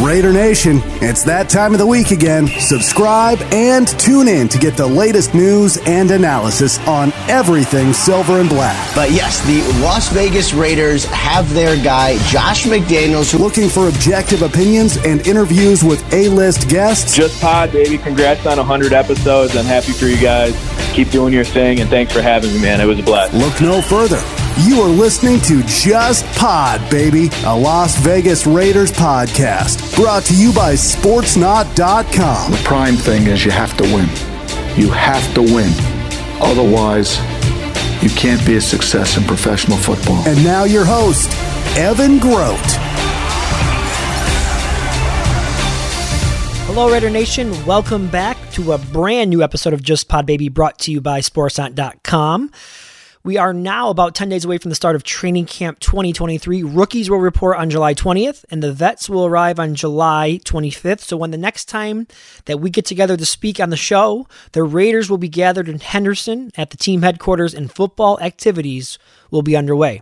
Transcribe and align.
Raider 0.00 0.32
Nation, 0.32 0.80
it's 1.02 1.24
that 1.24 1.50
time 1.50 1.74
of 1.74 1.78
the 1.78 1.86
week 1.86 2.10
again. 2.10 2.46
Subscribe 2.46 3.38
and 3.52 3.86
tune 3.86 4.28
in 4.28 4.48
to 4.48 4.56
get 4.56 4.74
the 4.74 4.86
latest 4.86 5.34
news 5.34 5.76
and 5.86 6.10
analysis 6.10 6.78
on 6.88 7.12
everything 7.28 7.92
silver 7.92 8.40
and 8.40 8.48
black. 8.48 8.94
But 8.94 9.10
yes, 9.10 9.44
the 9.46 9.60
Las 9.82 10.08
Vegas 10.08 10.54
Raiders 10.54 11.04
have 11.04 11.52
their 11.52 11.76
guy, 11.76 12.16
Josh 12.28 12.64
McDaniels. 12.64 13.38
Looking 13.38 13.68
for 13.68 13.88
objective 13.88 14.40
opinions 14.40 14.96
and 15.04 15.26
interviews 15.26 15.84
with 15.84 16.02
A 16.14 16.28
list 16.28 16.70
guests? 16.70 17.14
Just 17.14 17.38
Pod, 17.42 17.70
baby. 17.70 17.98
Congrats 17.98 18.46
on 18.46 18.56
100 18.56 18.94
episodes. 18.94 19.54
I'm 19.54 19.66
happy 19.66 19.92
for 19.92 20.06
you 20.06 20.18
guys. 20.18 20.54
Keep 20.94 21.10
doing 21.10 21.34
your 21.34 21.44
thing, 21.44 21.80
and 21.80 21.90
thanks 21.90 22.10
for 22.10 22.22
having 22.22 22.54
me, 22.54 22.62
man. 22.62 22.80
It 22.80 22.86
was 22.86 22.98
a 22.98 23.02
blast. 23.02 23.34
Look 23.34 23.60
no 23.60 23.82
further. 23.82 24.18
You 24.58 24.80
are 24.82 24.88
listening 24.88 25.40
to 25.42 25.62
Just 25.64 26.26
Pod, 26.38 26.88
baby, 26.90 27.30
a 27.44 27.56
Las 27.56 27.96
Vegas 27.96 28.46
Raiders 28.46 28.92
podcast. 28.92 29.96
Brought 29.96 30.24
to 30.24 30.34
you 30.36 30.52
by 30.52 30.74
Sportsnot.com. 30.74 32.50
The 32.50 32.60
prime 32.64 32.96
thing 32.96 33.26
is 33.26 33.44
you 33.44 33.50
have 33.52 33.74
to 33.78 33.84
win. 33.84 34.06
You 34.78 34.90
have 34.90 35.34
to 35.34 35.40
win. 35.42 35.72
Otherwise, 36.42 37.18
you 38.02 38.10
can't 38.10 38.44
be 38.46 38.56
a 38.56 38.60
success 38.60 39.16
in 39.16 39.24
professional 39.24 39.78
football. 39.78 40.22
And 40.28 40.42
now 40.44 40.64
your 40.64 40.84
host, 40.84 41.30
Evan 41.78 42.18
Groat. 42.18 42.58
Hello, 46.66 46.90
Raider 46.92 47.10
Nation. 47.10 47.50
Welcome 47.64 48.08
back 48.08 48.36
to 48.52 48.72
a 48.72 48.78
brand 48.78 49.30
new 49.30 49.42
episode 49.42 49.72
of 49.72 49.82
Just 49.82 50.08
Pod 50.08 50.26
Baby 50.26 50.48
brought 50.48 50.78
to 50.80 50.92
you 50.92 51.00
by 51.00 51.20
Sportsnot.com. 51.20 52.50
We 53.22 53.36
are 53.36 53.52
now 53.52 53.90
about 53.90 54.14
10 54.14 54.30
days 54.30 54.46
away 54.46 54.56
from 54.56 54.70
the 54.70 54.74
start 54.74 54.96
of 54.96 55.02
training 55.02 55.44
camp 55.44 55.78
2023. 55.80 56.62
Rookies 56.62 57.10
will 57.10 57.18
report 57.18 57.58
on 57.58 57.68
July 57.68 57.92
20th, 57.92 58.46
and 58.50 58.62
the 58.62 58.72
vets 58.72 59.10
will 59.10 59.26
arrive 59.26 59.60
on 59.60 59.74
July 59.74 60.40
25th. 60.42 61.00
So, 61.00 61.18
when 61.18 61.30
the 61.30 61.36
next 61.36 61.66
time 61.66 62.06
that 62.46 62.60
we 62.60 62.70
get 62.70 62.86
together 62.86 63.18
to 63.18 63.26
speak 63.26 63.60
on 63.60 63.68
the 63.68 63.76
show, 63.76 64.26
the 64.52 64.62
Raiders 64.62 65.10
will 65.10 65.18
be 65.18 65.28
gathered 65.28 65.68
in 65.68 65.80
Henderson 65.80 66.50
at 66.56 66.70
the 66.70 66.78
team 66.78 67.02
headquarters, 67.02 67.52
and 67.52 67.70
football 67.70 68.18
activities 68.20 68.98
will 69.30 69.42
be 69.42 69.54
underway. 69.54 70.00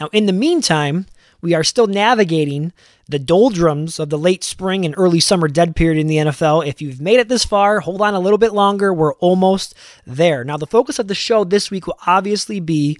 Now, 0.00 0.08
in 0.14 0.24
the 0.24 0.32
meantime, 0.32 1.04
we 1.42 1.52
are 1.52 1.64
still 1.64 1.86
navigating 1.86 2.72
the 3.08 3.18
doldrums 3.18 3.98
of 3.98 4.10
the 4.10 4.18
late 4.18 4.42
spring 4.42 4.84
and 4.84 4.94
early 4.96 5.20
summer 5.20 5.48
dead 5.48 5.76
period 5.76 6.00
in 6.00 6.06
the 6.06 6.16
NFL. 6.16 6.66
If 6.66 6.80
you've 6.80 7.00
made 7.00 7.20
it 7.20 7.28
this 7.28 7.44
far, 7.44 7.80
hold 7.80 8.00
on 8.00 8.14
a 8.14 8.20
little 8.20 8.38
bit 8.38 8.52
longer. 8.52 8.92
We're 8.92 9.14
almost 9.14 9.74
there. 10.06 10.44
Now, 10.44 10.56
the 10.56 10.66
focus 10.66 10.98
of 10.98 11.08
the 11.08 11.14
show 11.14 11.44
this 11.44 11.70
week 11.70 11.86
will 11.86 11.98
obviously 12.06 12.60
be 12.60 12.98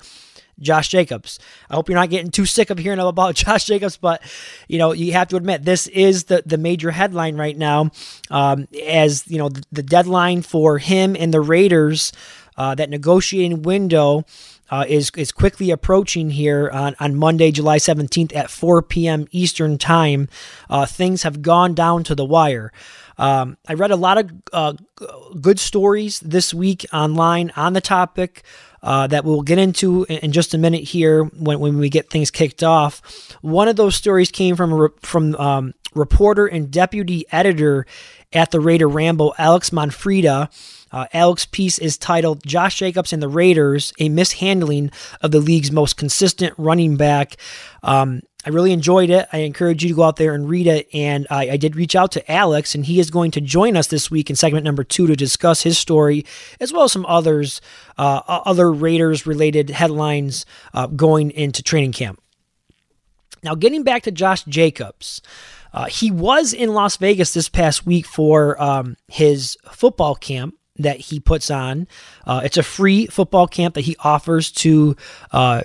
Josh 0.60 0.88
Jacobs. 0.88 1.38
I 1.68 1.74
hope 1.74 1.88
you're 1.88 1.98
not 1.98 2.10
getting 2.10 2.30
too 2.30 2.46
sick 2.46 2.70
of 2.70 2.78
hearing 2.78 2.98
about 3.00 3.34
Josh 3.34 3.64
Jacobs, 3.64 3.96
but 3.96 4.22
you 4.68 4.78
know 4.78 4.92
you 4.92 5.12
have 5.12 5.28
to 5.28 5.36
admit 5.36 5.64
this 5.64 5.86
is 5.88 6.24
the 6.24 6.42
the 6.46 6.58
major 6.58 6.90
headline 6.90 7.36
right 7.36 7.56
now, 7.56 7.90
um, 8.30 8.68
as 8.86 9.26
you 9.28 9.38
know 9.38 9.48
the, 9.48 9.62
the, 9.72 9.82
deadline 9.82 10.42
for 10.42 10.78
him 10.78 11.16
and 11.18 11.32
the 11.32 11.40
Raiders, 11.40 12.12
uh, 12.56 12.74
that 12.74 12.90
negotiating 12.90 13.62
window 13.62 14.24
uh, 14.70 14.84
is 14.88 15.10
is 15.16 15.32
quickly 15.32 15.70
approaching 15.70 16.30
here 16.30 16.70
on, 16.70 16.96
on 16.98 17.14
Monday, 17.14 17.50
July 17.50 17.78
17th 17.78 18.34
at 18.34 18.50
4 18.50 18.82
p.m. 18.82 19.26
Eastern 19.30 19.78
Time. 19.78 20.28
Uh, 20.70 20.86
things 20.86 21.22
have 21.22 21.42
gone 21.42 21.74
down 21.74 22.04
to 22.04 22.14
the 22.14 22.24
wire. 22.24 22.72
Um, 23.16 23.56
I 23.68 23.74
read 23.74 23.90
a 23.90 23.96
lot 23.96 24.18
of 24.18 24.30
uh, 24.52 24.72
good 25.40 25.60
stories 25.60 26.20
this 26.20 26.52
week 26.52 26.84
online 26.92 27.52
on 27.56 27.72
the 27.72 27.80
topic 27.80 28.42
uh, 28.82 29.06
that 29.06 29.24
we'll 29.24 29.42
get 29.42 29.58
into 29.58 30.04
in, 30.08 30.18
in, 30.18 30.32
just 30.32 30.52
a 30.52 30.58
minute 30.58 30.82
here 30.82 31.24
when, 31.24 31.58
when 31.60 31.78
we 31.78 31.88
get 31.88 32.10
things 32.10 32.30
kicked 32.30 32.62
off. 32.62 33.00
One 33.40 33.68
of 33.68 33.76
those 33.76 33.94
stories 33.94 34.30
came 34.30 34.56
from 34.56 34.92
from 35.00 35.34
um, 35.36 35.74
reporter 35.94 36.46
and 36.46 36.70
deputy 36.70 37.24
editor 37.30 37.86
at 38.32 38.50
the 38.50 38.60
Raider 38.60 38.88
Ramble, 38.88 39.34
Alex 39.38 39.70
Monfreda. 39.70 40.50
Uh, 40.92 41.06
Alex 41.12 41.44
piece 41.44 41.78
is 41.78 41.98
titled 41.98 42.44
Josh 42.46 42.76
Jacobs 42.76 43.12
and 43.12 43.22
the 43.22 43.28
Raiders, 43.28 43.92
a 43.98 44.08
mishandling 44.08 44.90
of 45.22 45.32
the 45.32 45.40
league's 45.40 45.72
most 45.72 45.96
consistent 45.96 46.54
running 46.56 46.96
back. 46.96 47.36
Um, 47.82 48.22
I 48.46 48.50
really 48.50 48.72
enjoyed 48.72 49.10
it. 49.10 49.26
I 49.32 49.38
encourage 49.38 49.82
you 49.82 49.88
to 49.88 49.94
go 49.94 50.02
out 50.02 50.16
there 50.16 50.34
and 50.34 50.48
read 50.48 50.66
it. 50.66 50.88
And 50.92 51.26
I, 51.30 51.50
I, 51.50 51.56
did 51.56 51.76
reach 51.76 51.96
out 51.96 52.12
to 52.12 52.30
Alex, 52.30 52.74
and 52.74 52.84
he 52.84 53.00
is 53.00 53.10
going 53.10 53.30
to 53.32 53.40
join 53.40 53.76
us 53.76 53.86
this 53.86 54.10
week 54.10 54.28
in 54.28 54.36
segment 54.36 54.64
number 54.64 54.84
two 54.84 55.06
to 55.06 55.16
discuss 55.16 55.62
his 55.62 55.78
story, 55.78 56.26
as 56.60 56.72
well 56.72 56.84
as 56.84 56.92
some 56.92 57.06
others, 57.06 57.60
uh, 57.96 58.20
other 58.26 58.70
Raiders 58.70 59.26
related 59.26 59.70
headlines 59.70 60.44
uh, 60.74 60.86
going 60.86 61.30
into 61.30 61.62
training 61.62 61.92
camp. 61.92 62.20
Now, 63.42 63.54
getting 63.54 63.82
back 63.82 64.02
to 64.04 64.10
Josh 64.10 64.44
Jacobs, 64.44 65.22
uh, 65.74 65.86
he 65.86 66.10
was 66.10 66.52
in 66.52 66.72
Las 66.72 66.96
Vegas 66.96 67.34
this 67.34 67.48
past 67.48 67.84
week 67.84 68.06
for 68.06 68.60
um, 68.62 68.96
his 69.08 69.58
football 69.72 70.14
camp 70.14 70.54
that 70.76 70.98
he 70.98 71.20
puts 71.20 71.50
on. 71.50 71.86
Uh, 72.26 72.40
it's 72.44 72.56
a 72.56 72.62
free 72.62 73.06
football 73.06 73.46
camp 73.46 73.74
that 73.74 73.82
he 73.82 73.96
offers 74.00 74.50
to 74.50 74.96
uh, 75.32 75.62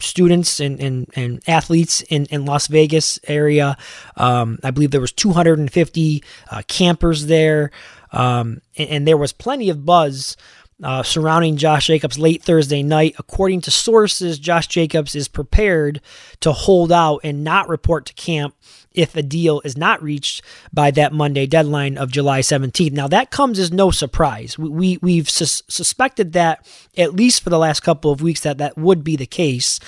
students 0.00 0.58
and, 0.60 0.80
and, 0.80 1.08
and 1.14 1.42
athletes 1.46 2.02
in, 2.02 2.26
in 2.26 2.44
Las 2.44 2.66
Vegas 2.66 3.20
area. 3.28 3.76
Um, 4.16 4.58
I 4.64 4.72
believe 4.72 4.90
there 4.90 5.00
was 5.00 5.12
250 5.12 6.24
uh, 6.50 6.62
campers 6.66 7.26
there, 7.26 7.70
um, 8.10 8.60
and, 8.76 8.90
and, 8.90 9.08
there 9.08 9.16
was 9.16 9.32
plenty 9.32 9.70
of 9.70 9.86
buzz. 9.86 10.36
Uh, 10.82 11.00
surrounding 11.00 11.56
Josh 11.56 11.86
Jacobs 11.86 12.18
late 12.18 12.42
Thursday 12.42 12.82
night. 12.82 13.14
According 13.16 13.60
to 13.60 13.70
sources, 13.70 14.36
Josh 14.36 14.66
Jacobs 14.66 15.14
is 15.14 15.28
prepared 15.28 16.00
to 16.40 16.50
hold 16.50 16.90
out 16.90 17.20
and 17.22 17.44
not 17.44 17.68
report 17.68 18.04
to 18.06 18.14
camp 18.14 18.56
if 18.94 19.16
a 19.16 19.22
deal 19.22 19.60
is 19.64 19.76
not 19.76 20.02
reached 20.02 20.42
by 20.72 20.90
that 20.92 21.12
Monday 21.12 21.46
deadline 21.46 21.98
of 21.98 22.10
July 22.10 22.40
17th. 22.40 22.92
Now 22.92 23.08
that 23.08 23.30
comes 23.30 23.58
as 23.58 23.72
no 23.72 23.90
surprise. 23.90 24.58
We, 24.58 24.98
we 24.98 25.18
have 25.18 25.30
sus- 25.30 25.62
suspected 25.68 26.32
that 26.32 26.66
at 26.96 27.14
least 27.14 27.42
for 27.42 27.50
the 27.50 27.58
last 27.58 27.80
couple 27.80 28.10
of 28.10 28.22
weeks 28.22 28.40
that 28.40 28.58
that 28.58 28.76
would 28.76 29.04
be 29.04 29.16
the 29.16 29.26
case. 29.26 29.80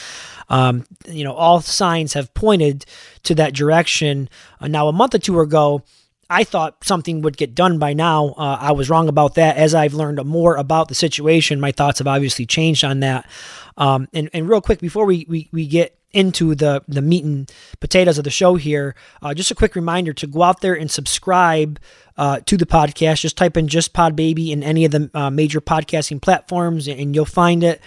Um, 0.48 0.87
you 1.06 1.25
know, 1.25 1.34
all 1.34 1.60
signs 1.60 2.12
have 2.14 2.34
pointed 2.34 2.84
to 3.25 3.34
that 3.37 3.54
direction. 3.54 4.28
Uh, 4.60 4.69
now, 4.69 4.88
a 4.88 4.93
month 4.93 5.14
or 5.14 5.19
two 5.19 5.41
ago, 5.41 5.82
I 6.28 6.44
thought 6.44 6.84
something 6.84 7.22
would 7.22 7.37
get 7.37 7.54
done 7.54 7.78
by 7.78 7.93
now. 7.93 8.28
Uh, 8.37 8.59
I 8.60 8.72
was 8.72 8.91
wrong 8.91 9.09
about 9.09 9.34
that. 9.34 9.56
As 9.56 9.75
I've 9.75 9.94
learned 9.94 10.25
more 10.25 10.56
about 10.56 10.88
the 10.88 10.94
situation, 10.94 11.60
my 11.60 11.72
thoughts 11.72 11.98
have 11.98 12.06
obviously 12.06 12.47
changed 12.47 12.84
on 12.84 13.00
that. 13.00 13.28
Um, 13.76 14.09
and, 14.12 14.31
and 14.32 14.48
real 14.48 14.60
quick, 14.60 14.81
before 14.81 15.06
we, 15.06 15.26
we, 15.28 15.48
we 15.53 15.66
get 15.66 15.98
into 16.14 16.54
the 16.54 16.82
the 16.88 17.02
meat 17.02 17.25
and 17.25 17.50
potatoes 17.80 18.19
of 18.19 18.25
the 18.25 18.30
show 18.30 18.56
here, 18.56 18.94
uh, 19.22 19.34
just 19.34 19.50
a 19.50 19.54
quick 19.54 19.75
reminder 19.75 20.12
to 20.14 20.26
go 20.26 20.42
out 20.42 20.60
there 20.60 20.75
and 20.75 20.91
subscribe 20.91 21.78
uh, 22.16 22.41
to 22.47 22.56
the 22.56 22.66
podcast. 22.66 23.20
Just 23.20 23.36
type 23.36 23.56
in 23.56 23.69
"Just 23.69 23.92
Pod 23.92 24.16
Baby" 24.16 24.52
in 24.52 24.62
any 24.62 24.84
of 24.84 24.92
the 24.92 25.10
uh, 25.14 25.30
major 25.30 25.60
podcasting 25.60 26.20
platforms, 26.20 26.88
and 26.88 27.14
you'll 27.14 27.25
find 27.25 27.62
it. 27.62 27.80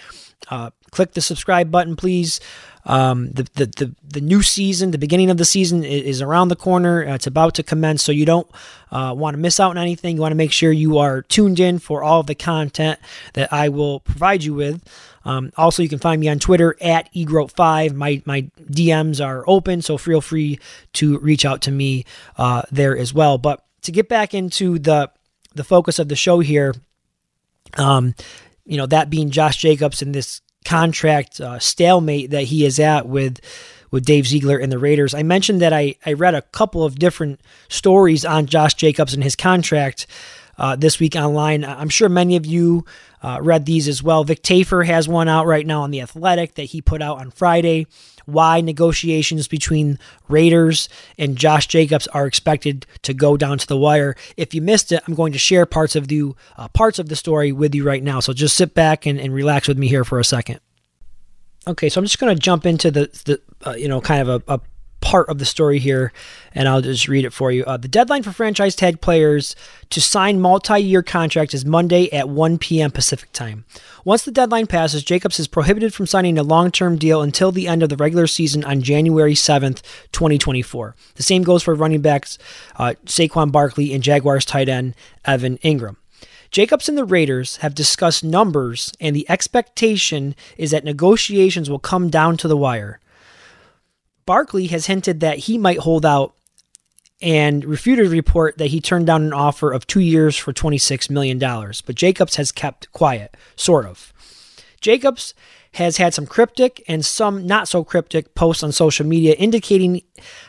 Uh, 0.50 0.70
click 0.90 1.12
the 1.12 1.20
subscribe 1.20 1.70
button, 1.70 1.96
please. 1.96 2.40
Um, 2.84 3.30
the, 3.32 3.42
the, 3.54 3.66
the, 3.66 3.94
the, 4.02 4.20
new 4.20 4.40
season, 4.40 4.92
the 4.92 4.98
beginning 4.98 5.28
of 5.28 5.36
the 5.36 5.44
season 5.44 5.84
is 5.84 6.22
around 6.22 6.48
the 6.48 6.56
corner. 6.56 7.06
Uh, 7.06 7.14
it's 7.14 7.26
about 7.26 7.54
to 7.56 7.62
commence, 7.62 8.02
so 8.02 8.12
you 8.12 8.24
don't 8.24 8.50
uh, 8.90 9.12
want 9.14 9.34
to 9.34 9.38
miss 9.38 9.60
out 9.60 9.72
on 9.72 9.78
anything. 9.78 10.16
You 10.16 10.22
want 10.22 10.32
to 10.32 10.36
make 10.36 10.52
sure 10.52 10.72
you 10.72 10.96
are 10.96 11.20
tuned 11.20 11.60
in 11.60 11.80
for 11.80 12.02
all 12.02 12.20
of 12.20 12.28
the 12.28 12.34
content 12.34 12.98
that 13.34 13.52
I 13.52 13.68
will 13.68 14.00
provide 14.00 14.42
you 14.42 14.54
with. 14.54 14.82
Um, 15.28 15.52
also, 15.58 15.82
you 15.82 15.90
can 15.90 15.98
find 15.98 16.18
me 16.22 16.28
on 16.28 16.38
Twitter 16.38 16.74
at 16.80 17.12
egrote5. 17.12 17.92
My 17.92 18.22
my 18.24 18.50
DMs 18.62 19.22
are 19.24 19.44
open, 19.46 19.82
so 19.82 19.98
feel 19.98 20.22
free 20.22 20.58
to 20.94 21.18
reach 21.18 21.44
out 21.44 21.60
to 21.62 21.70
me 21.70 22.06
uh, 22.38 22.62
there 22.72 22.96
as 22.96 23.12
well. 23.12 23.36
But 23.36 23.62
to 23.82 23.92
get 23.92 24.08
back 24.08 24.32
into 24.32 24.78
the 24.78 25.10
the 25.54 25.64
focus 25.64 25.98
of 25.98 26.08
the 26.08 26.16
show 26.16 26.40
here, 26.40 26.74
um, 27.74 28.14
you 28.64 28.78
know 28.78 28.86
that 28.86 29.10
being 29.10 29.28
Josh 29.28 29.58
Jacobs 29.58 30.00
and 30.00 30.14
this 30.14 30.40
contract 30.64 31.42
uh, 31.42 31.58
stalemate 31.58 32.30
that 32.30 32.44
he 32.44 32.64
is 32.64 32.80
at 32.80 33.06
with 33.06 33.38
with 33.90 34.06
Dave 34.06 34.26
Ziegler 34.26 34.56
and 34.56 34.72
the 34.72 34.78
Raiders. 34.78 35.12
I 35.12 35.24
mentioned 35.24 35.60
that 35.60 35.74
I, 35.74 35.96
I 36.06 36.14
read 36.14 36.34
a 36.34 36.42
couple 36.42 36.84
of 36.84 36.98
different 36.98 37.42
stories 37.68 38.24
on 38.24 38.46
Josh 38.46 38.74
Jacobs 38.74 39.12
and 39.12 39.22
his 39.22 39.36
contract 39.36 40.06
uh, 40.56 40.76
this 40.76 40.98
week 40.98 41.16
online. 41.16 41.64
I'm 41.64 41.88
sure 41.88 42.08
many 42.08 42.36
of 42.36 42.44
you 42.46 42.84
uh, 43.22 43.38
read 43.40 43.66
these 43.66 43.88
as 43.88 44.02
well. 44.02 44.24
Vic 44.24 44.42
Tafur 44.42 44.86
has 44.86 45.08
one 45.08 45.28
out 45.28 45.46
right 45.46 45.66
now 45.66 45.82
on 45.82 45.90
The 45.90 46.00
Athletic 46.00 46.54
that 46.54 46.64
he 46.64 46.80
put 46.80 47.02
out 47.02 47.18
on 47.18 47.30
Friday. 47.30 47.86
Why 48.26 48.60
negotiations 48.60 49.48
between 49.48 49.98
Raiders 50.28 50.88
and 51.16 51.36
Josh 51.36 51.66
Jacobs 51.66 52.06
are 52.08 52.26
expected 52.26 52.86
to 53.02 53.14
go 53.14 53.38
down 53.38 53.56
to 53.58 53.66
the 53.66 53.76
wire. 53.76 54.16
If 54.36 54.52
you 54.52 54.60
missed 54.60 54.92
it, 54.92 55.02
I'm 55.06 55.14
going 55.14 55.32
to 55.32 55.38
share 55.38 55.64
parts 55.64 55.96
of 55.96 56.08
the 56.08 56.34
uh, 56.56 56.68
parts 56.68 56.98
of 56.98 57.08
the 57.08 57.16
story 57.16 57.52
with 57.52 57.74
you 57.74 57.84
right 57.84 58.02
now. 58.02 58.20
So 58.20 58.34
just 58.34 58.56
sit 58.56 58.74
back 58.74 59.06
and, 59.06 59.18
and 59.18 59.32
relax 59.32 59.66
with 59.66 59.78
me 59.78 59.88
here 59.88 60.04
for 60.04 60.20
a 60.20 60.24
second. 60.24 60.60
Okay, 61.66 61.88
so 61.88 62.00
I'm 62.00 62.04
just 62.04 62.18
going 62.18 62.34
to 62.34 62.40
jump 62.40 62.66
into 62.66 62.90
the, 62.90 63.06
the 63.24 63.40
uh, 63.68 63.74
you 63.74 63.88
know 63.88 64.00
kind 64.00 64.28
of 64.28 64.42
a, 64.48 64.54
a 64.54 64.60
part 65.00 65.28
of 65.28 65.38
the 65.38 65.44
story 65.44 65.78
here, 65.78 66.12
and 66.52 66.68
I'll 66.68 66.80
just 66.80 67.08
read 67.08 67.24
it 67.24 67.32
for 67.32 67.52
you. 67.52 67.64
Uh, 67.64 67.76
the 67.76 67.88
deadline 67.88 68.22
for 68.22 68.32
franchise 68.32 68.74
tag 68.74 69.00
players 69.00 69.54
to 69.90 70.00
sign 70.00 70.40
multi 70.40 70.78
year 70.78 71.02
contracts 71.02 71.54
is 71.54 71.64
Monday 71.64 72.12
at 72.12 72.28
1 72.28 72.58
p.m. 72.58 72.90
Pacific 72.90 73.32
time. 73.32 73.64
Once 74.04 74.24
the 74.24 74.30
deadline 74.30 74.66
passes, 74.66 75.04
Jacobs 75.04 75.38
is 75.38 75.48
prohibited 75.48 75.94
from 75.94 76.06
signing 76.06 76.38
a 76.38 76.42
long 76.42 76.70
term 76.70 76.96
deal 76.96 77.22
until 77.22 77.52
the 77.52 77.68
end 77.68 77.82
of 77.82 77.88
the 77.88 77.96
regular 77.96 78.26
season 78.26 78.64
on 78.64 78.82
January 78.82 79.34
7th, 79.34 79.82
2024. 80.12 80.94
The 81.14 81.22
same 81.22 81.42
goes 81.42 81.62
for 81.62 81.74
running 81.74 82.00
backs 82.00 82.38
uh, 82.76 82.94
Saquon 83.06 83.52
Barkley 83.52 83.94
and 83.94 84.02
Jaguars 84.02 84.44
tight 84.44 84.68
end 84.68 84.94
Evan 85.24 85.58
Engram. 85.58 85.96
Jacobs 86.50 86.88
and 86.88 86.96
the 86.96 87.04
Raiders 87.04 87.56
have 87.58 87.74
discussed 87.74 88.24
numbers, 88.24 88.92
and 89.00 89.14
the 89.14 89.28
expectation 89.28 90.34
is 90.56 90.70
that 90.70 90.82
negotiations 90.82 91.68
will 91.68 91.78
come 91.78 92.08
down 92.08 92.38
to 92.38 92.48
the 92.48 92.56
wire. 92.56 93.00
Barkley 94.28 94.66
has 94.66 94.84
hinted 94.84 95.20
that 95.20 95.38
he 95.38 95.56
might 95.56 95.78
hold 95.78 96.04
out 96.04 96.34
and 97.22 97.64
refuted 97.64 98.08
a 98.08 98.10
report 98.10 98.58
that 98.58 98.66
he 98.66 98.78
turned 98.78 99.06
down 99.06 99.22
an 99.22 99.32
offer 99.32 99.72
of 99.72 99.86
two 99.86 100.00
years 100.00 100.36
for 100.36 100.52
$26 100.52 101.08
million. 101.08 101.38
But 101.38 101.94
Jacobs 101.94 102.36
has 102.36 102.52
kept 102.52 102.92
quiet, 102.92 103.38
sort 103.56 103.86
of. 103.86 104.12
Jacobs 104.82 105.32
has 105.72 105.96
had 105.96 106.12
some 106.12 106.26
cryptic 106.26 106.84
and 106.86 107.06
some 107.06 107.46
not 107.46 107.68
so 107.68 107.82
cryptic 107.82 108.34
posts 108.34 108.62
on 108.62 108.70
social 108.70 109.06
media 109.06 109.32
indicating 109.32 110.02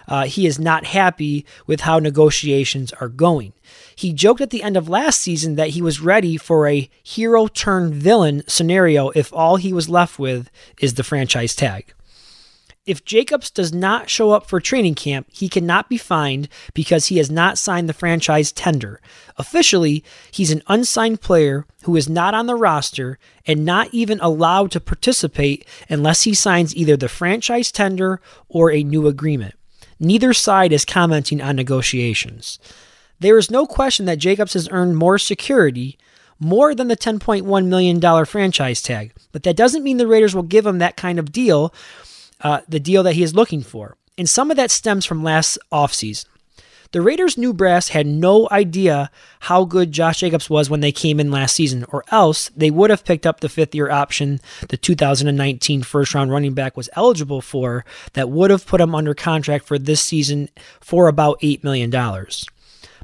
uh, 0.10 0.26
he 0.26 0.46
is 0.46 0.60
not 0.60 0.84
happy 0.84 1.46
with 1.66 1.80
how 1.80 2.00
negotiations 2.00 2.92
are 3.00 3.08
going. 3.08 3.54
He 3.96 4.12
joked 4.12 4.42
at 4.42 4.50
the 4.50 4.62
end 4.62 4.76
of 4.76 4.90
last 4.90 5.22
season 5.22 5.56
that 5.56 5.70
he 5.70 5.82
was 5.82 6.02
ready 6.02 6.36
for 6.36 6.68
a 6.68 6.90
hero 7.02 7.48
turned 7.48 7.94
villain 7.94 8.44
scenario 8.46 9.08
if 9.12 9.32
all 9.32 9.56
he 9.56 9.72
was 9.72 9.88
left 9.88 10.20
with 10.20 10.50
is 10.82 10.96
the 10.96 11.04
franchise 11.06 11.56
tag. 11.56 11.94
If 12.90 13.06
Jacobs 13.06 13.52
does 13.52 13.72
not 13.72 14.10
show 14.10 14.32
up 14.32 14.48
for 14.48 14.60
training 14.60 14.96
camp, 14.96 15.28
he 15.32 15.48
cannot 15.48 15.90
be 15.90 15.98
fined 15.98 16.50
because 16.74 17.06
he 17.06 17.18
has 17.18 17.30
not 17.30 17.60
signed 17.60 17.88
the 17.88 17.94
franchise 17.94 18.52
tender. 18.52 19.00
Officially, 19.38 20.04
he's 20.32 20.50
an 20.50 20.64
unsigned 20.66 21.22
player 21.22 21.68
who 21.84 21.96
is 21.96 22.10
not 22.10 22.34
on 22.34 22.48
the 22.48 22.56
roster 22.56 23.20
and 23.46 23.64
not 23.64 23.94
even 23.94 24.20
allowed 24.22 24.72
to 24.72 24.80
participate 24.80 25.68
unless 25.88 26.24
he 26.24 26.34
signs 26.34 26.76
either 26.76 26.98
the 26.98 27.08
franchise 27.08 27.72
tender 27.72 28.22
or 28.48 28.72
a 28.72 28.84
new 28.84 29.06
agreement. 29.06 29.54
Neither 30.00 30.34
side 30.34 30.74
is 30.74 30.84
commenting 30.84 31.44
on 31.44 31.58
negotiations. 31.58 32.58
There 33.20 33.38
is 33.38 33.52
no 33.52 33.68
question 33.68 34.08
that 34.08 34.18
Jacobs 34.18 34.54
has 34.54 34.68
earned 34.72 34.98
more 34.98 35.20
security, 35.20 36.00
more 36.40 36.74
than 36.74 36.88
the 36.88 36.98
$10.1 36.98 37.68
million 37.68 38.26
franchise 38.26 38.82
tag, 38.82 39.14
but 39.32 39.44
that 39.44 39.58
doesn't 39.58 39.84
mean 39.84 39.98
the 39.98 40.08
Raiders 40.08 40.34
will 40.34 40.42
give 40.42 40.66
him 40.66 40.80
that 40.80 40.98
kind 40.98 41.20
of 41.20 41.32
deal 41.32 41.72
uh, 42.42 42.62
the 42.68 42.80
deal 42.80 43.04
that 43.04 43.14
he 43.14 43.24
is 43.24 43.36
looking 43.36 43.62
for. 43.62 43.96
And 44.18 44.30
some 44.30 44.52
of 44.52 44.58
that 44.58 44.72
stems 44.72 45.06
from 45.06 45.24
last 45.24 45.58
offseason. 45.72 46.26
The 46.92 47.02
Raiders' 47.04 47.38
new 47.38 47.54
brass 47.54 47.90
had 47.90 48.08
no 48.08 48.48
idea 48.52 49.12
how 49.42 49.64
good 49.64 49.92
Josh 49.92 50.22
Jacobs 50.22 50.50
was 50.50 50.72
when 50.72 50.80
they 50.80 50.92
came 50.92 51.20
in 51.20 51.30
last 51.30 51.56
season, 51.56 51.86
or 51.90 52.04
else 52.10 52.50
they 52.58 52.72
would 52.72 52.90
have 52.90 53.06
picked 53.06 53.28
up 53.28 53.40
the 53.42 53.50
fifth 53.50 53.76
year 53.76 53.92
option 53.92 54.42
the 54.70 54.78
2019 54.78 55.84
first 55.84 56.16
round 56.16 56.32
running 56.32 56.56
back 56.56 56.76
was 56.76 56.90
eligible 56.94 57.42
for, 57.42 57.86
that 58.14 58.32
would 58.32 58.50
have 58.50 58.66
put 58.66 58.82
him 58.82 58.96
under 58.96 59.14
contract 59.14 59.66
for 59.66 59.78
this 59.78 60.02
season 60.02 60.50
for 60.80 61.08
about 61.08 61.40
$8 61.42 61.64
million 61.64 61.92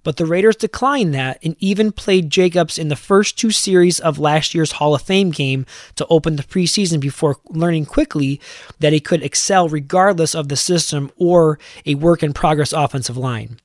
but 0.06 0.18
the 0.18 0.26
Raiders 0.26 0.56
declined 0.56 1.14
that 1.16 1.40
and 1.44 1.58
even 1.60 1.92
played 1.92 2.30
Jacobs 2.30 2.78
in 2.78 2.90
the 2.90 2.96
first 2.96 3.38
two 3.38 3.50
series 3.50 4.00
of 4.00 4.20
last 4.20 4.54
year's 4.54 4.74
Hall 4.74 4.94
of 4.94 5.02
Fame 5.02 5.32
game 5.32 5.66
to 5.96 6.06
open 6.12 6.36
the 6.36 6.44
preseason 6.44 7.00
before 7.00 7.38
learning 7.50 7.88
quickly 7.88 8.40
that 8.80 8.94
he 8.94 9.00
could 9.00 9.24
excel 9.24 9.68
regardless 9.68 10.36
of 10.36 10.48
the 10.48 10.56
system 10.56 11.12
or 11.18 11.60
a 11.88 11.96
work 11.96 12.22
in 12.22 12.34
progress 12.34 12.72
offensive 12.72 13.18
line. 13.18 13.60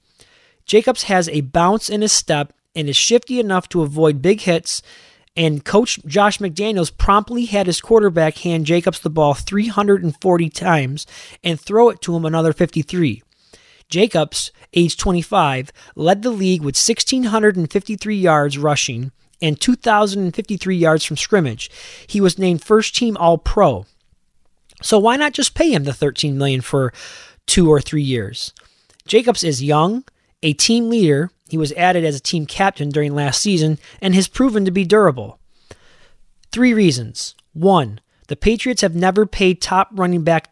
Jacobs 0.64 1.04
has 1.04 1.28
a 1.28 1.42
bounce 1.42 1.90
in 1.90 2.00
his 2.00 2.12
step 2.12 2.54
and 2.74 2.88
is 2.88 2.96
shifty 2.96 3.38
enough 3.38 3.68
to 3.68 3.82
avoid 3.82 4.22
big 4.22 4.40
hits 4.40 4.82
and 5.36 5.64
coach 5.64 5.98
Josh 6.06 6.38
McDaniels 6.38 6.96
promptly 6.96 7.44
had 7.44 7.66
his 7.66 7.80
quarterback 7.80 8.38
hand 8.38 8.66
Jacobs 8.66 9.00
the 9.00 9.10
ball 9.10 9.34
340 9.34 10.50
times 10.50 11.06
and 11.44 11.60
throw 11.60 11.90
it 11.90 12.00
to 12.02 12.16
him 12.16 12.24
another 12.24 12.52
53. 12.52 13.22
Jacobs, 13.90 14.52
age 14.72 14.96
25, 14.96 15.72
led 15.96 16.22
the 16.22 16.30
league 16.30 16.62
with 16.62 16.76
1,653 16.76 18.16
yards 18.16 18.56
rushing 18.56 19.12
and 19.42 19.60
2,053 19.60 20.76
yards 20.76 21.04
from 21.04 21.16
scrimmage. 21.16 21.70
He 22.06 22.20
was 22.20 22.38
named 22.38 22.62
first 22.62 22.94
team 22.94 23.16
All 23.16 23.38
Pro. 23.38 23.86
So 24.82 24.98
why 24.98 25.16
not 25.16 25.32
just 25.32 25.54
pay 25.54 25.72
him 25.72 25.84
the 25.84 25.92
13 25.92 26.38
million 26.38 26.60
for 26.60 26.92
two 27.46 27.68
or 27.68 27.80
three 27.80 28.02
years? 28.02 28.52
Jacobs 29.06 29.42
is 29.42 29.62
young, 29.62 30.04
a 30.42 30.52
team 30.52 30.88
leader. 30.88 31.30
He 31.48 31.58
was 31.58 31.72
added 31.72 32.04
as 32.04 32.16
a 32.16 32.20
team 32.20 32.46
captain 32.46 32.90
during 32.90 33.14
last 33.14 33.42
season 33.42 33.78
and 34.00 34.14
has 34.14 34.28
proven 34.28 34.64
to 34.64 34.70
be 34.70 34.84
durable. 34.84 35.38
Three 36.52 36.72
reasons. 36.72 37.34
One, 37.52 38.00
the 38.28 38.36
Patriots 38.36 38.82
have 38.82 38.94
never 38.94 39.26
paid 39.26 39.60
top 39.60 39.88
running 39.92 40.22
back 40.22 40.50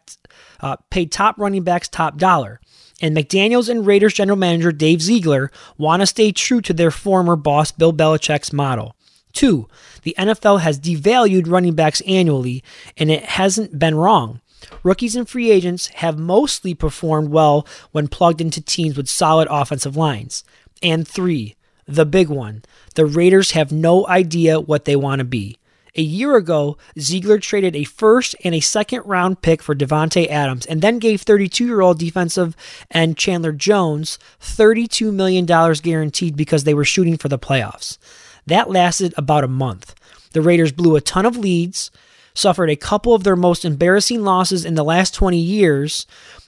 uh, 0.61 0.75
paid 0.89 1.11
top 1.11 1.39
running 1.39 1.63
backs 1.63 1.87
top 1.87 2.17
dollar 2.17 2.59
and 3.01 3.15
McDaniels 3.15 3.69
and 3.69 3.85
Raiders 3.85 4.13
general 4.13 4.37
manager 4.37 4.71
Dave 4.71 5.01
Ziegler 5.01 5.51
want 5.77 6.01
to 6.01 6.07
stay 6.07 6.31
true 6.31 6.61
to 6.61 6.73
their 6.73 6.91
former 6.91 7.35
boss 7.35 7.71
Bill 7.71 7.93
Belichick's 7.93 8.53
model. 8.53 8.95
Two, 9.33 9.67
the 10.03 10.15
NFL 10.17 10.61
has 10.61 10.79
devalued 10.79 11.49
running 11.49 11.75
backs 11.75 12.01
annually, 12.01 12.63
and 12.97 13.11
it 13.11 13.23
hasn't 13.23 13.77
been 13.77 13.95
wrong. 13.95 14.41
Rookies 14.83 15.15
and 15.15 15.27
free 15.27 15.51
agents 15.51 15.87
have 15.87 16.17
mostly 16.17 16.73
performed 16.73 17.29
well 17.29 17.65
when 17.91 18.07
plugged 18.07 18.41
into 18.41 18.61
teams 18.61 18.97
with 18.97 19.09
solid 19.09 19.47
offensive 19.49 19.95
lines. 19.95 20.43
And 20.81 21.07
three, 21.07 21.55
the 21.87 22.05
big 22.05 22.29
one, 22.29 22.63
the 22.95 23.05
Raiders 23.05 23.51
have 23.51 23.71
no 23.71 24.07
idea 24.07 24.59
what 24.59 24.85
they 24.85 24.95
want 24.95 25.19
to 25.19 25.25
be. 25.25 25.57
A 25.99 26.01
year 26.01 26.37
ago, 26.37 26.77
Ziegler 26.97 27.39
traded 27.39 27.75
a 27.75 27.83
first 27.83 28.33
and 28.45 28.55
a 28.55 28.61
second 28.61 29.01
round 29.03 29.41
pick 29.41 29.61
for 29.61 29.75
Davante 29.75 30.29
Adams 30.29 30.65
and 30.65 30.81
then 30.81 30.97
gave 30.97 31.23
32 31.23 31.65
year 31.65 31.81
old 31.81 31.99
defensive 31.99 32.55
end 32.89 33.17
Chandler 33.17 33.51
Jones 33.51 34.17
$32 34.39 35.11
million 35.11 35.45
guaranteed 35.45 36.37
because 36.37 36.63
they 36.63 36.73
were 36.73 36.85
shooting 36.85 37.17
for 37.17 37.27
the 37.27 37.37
playoffs. 37.37 37.97
That 38.45 38.69
lasted 38.69 39.13
about 39.17 39.43
a 39.43 39.49
month. 39.49 39.93
The 40.31 40.41
Raiders 40.41 40.71
blew 40.71 40.95
a 40.95 41.01
ton 41.01 41.25
of 41.25 41.35
leads, 41.35 41.91
suffered 42.33 42.69
a 42.69 42.77
couple 42.77 43.13
of 43.13 43.25
their 43.25 43.35
most 43.35 43.65
embarrassing 43.65 44.23
losses 44.23 44.63
in 44.63 44.75
the 44.75 44.85
last 44.85 45.13
20 45.15 45.37
years, 45.37 46.07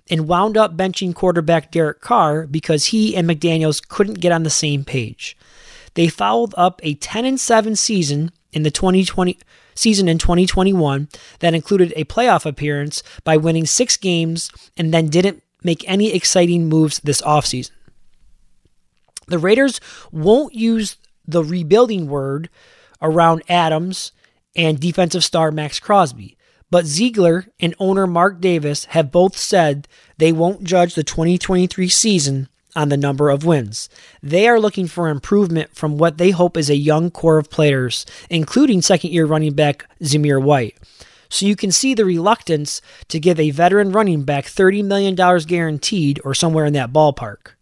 and 0.09 0.29
wound 0.29 0.55
up 0.55 0.77
benching 0.77 1.13
quarterback 1.13 1.71
Derek 1.71 1.99
Carr 1.99 2.47
because 2.47 2.85
he 2.85 3.17
and 3.17 3.29
McDaniels 3.29 3.85
couldn't 3.85 4.21
get 4.21 4.31
on 4.31 4.43
the 4.43 4.49
same 4.49 4.85
page. 4.85 5.35
They 5.95 6.07
followed 6.07 6.53
up 6.55 6.79
a 6.83 6.93
10 6.93 7.25
and 7.25 7.37
7 7.37 7.75
season 7.75 8.31
in 8.51 8.63
the 8.63 8.71
2020 8.71 9.37
season 9.75 10.07
in 10.07 10.17
2021 10.17 11.07
that 11.39 11.53
included 11.53 11.93
a 11.95 12.05
playoff 12.05 12.45
appearance 12.45 13.03
by 13.23 13.37
winning 13.37 13.65
6 13.65 13.97
games 13.97 14.51
and 14.77 14.93
then 14.93 15.07
didn't 15.07 15.41
make 15.63 15.87
any 15.87 16.13
exciting 16.13 16.67
moves 16.67 16.99
this 16.99 17.21
offseason. 17.21 17.71
The 19.27 19.39
Raiders 19.39 19.79
won't 20.11 20.53
use 20.53 20.97
the 21.25 21.43
rebuilding 21.43 22.07
word 22.07 22.49
around 23.01 23.43
Adams 23.47 24.11
and 24.55 24.79
defensive 24.79 25.23
star 25.23 25.51
Maxx 25.51 25.79
Crosby. 25.79 26.37
But 26.69 26.85
Ziegler 26.85 27.47
and 27.59 27.75
owner 27.79 28.07
Mark 28.07 28.39
Davis 28.39 28.85
have 28.85 29.11
both 29.11 29.37
said 29.37 29.87
they 30.17 30.31
won't 30.31 30.63
judge 30.63 30.95
the 30.95 31.03
2023 31.03 31.89
season 31.89 32.47
on 32.75 32.89
the 32.89 32.97
number 32.97 33.29
of 33.29 33.45
wins. 33.45 33.89
They 34.21 34.47
are 34.47 34.59
looking 34.59 34.87
for 34.87 35.09
improvement 35.09 35.75
from 35.75 35.97
what 35.97 36.17
they 36.17 36.31
hope 36.31 36.57
is 36.57 36.69
a 36.69 36.75
young 36.75 37.11
core 37.11 37.37
of 37.37 37.49
players, 37.49 38.05
including 38.29 38.81
second 38.81 39.11
year 39.11 39.25
running 39.25 39.53
back 39.53 39.85
Zamir 40.01 40.41
White. 40.41 40.77
So 41.29 41.45
you 41.45 41.55
can 41.55 41.71
see 41.71 41.93
the 41.93 42.05
reluctance 42.05 42.81
to 43.07 43.19
give 43.19 43.39
a 43.39 43.51
veteran 43.51 43.91
running 43.91 44.23
back 44.23 44.45
$30 44.45 44.83
million 44.83 45.15
guaranteed 45.15 46.19
or 46.25 46.33
somewhere 46.33 46.65
in 46.65 46.73
that 46.73 46.91
ballpark. 46.91 47.53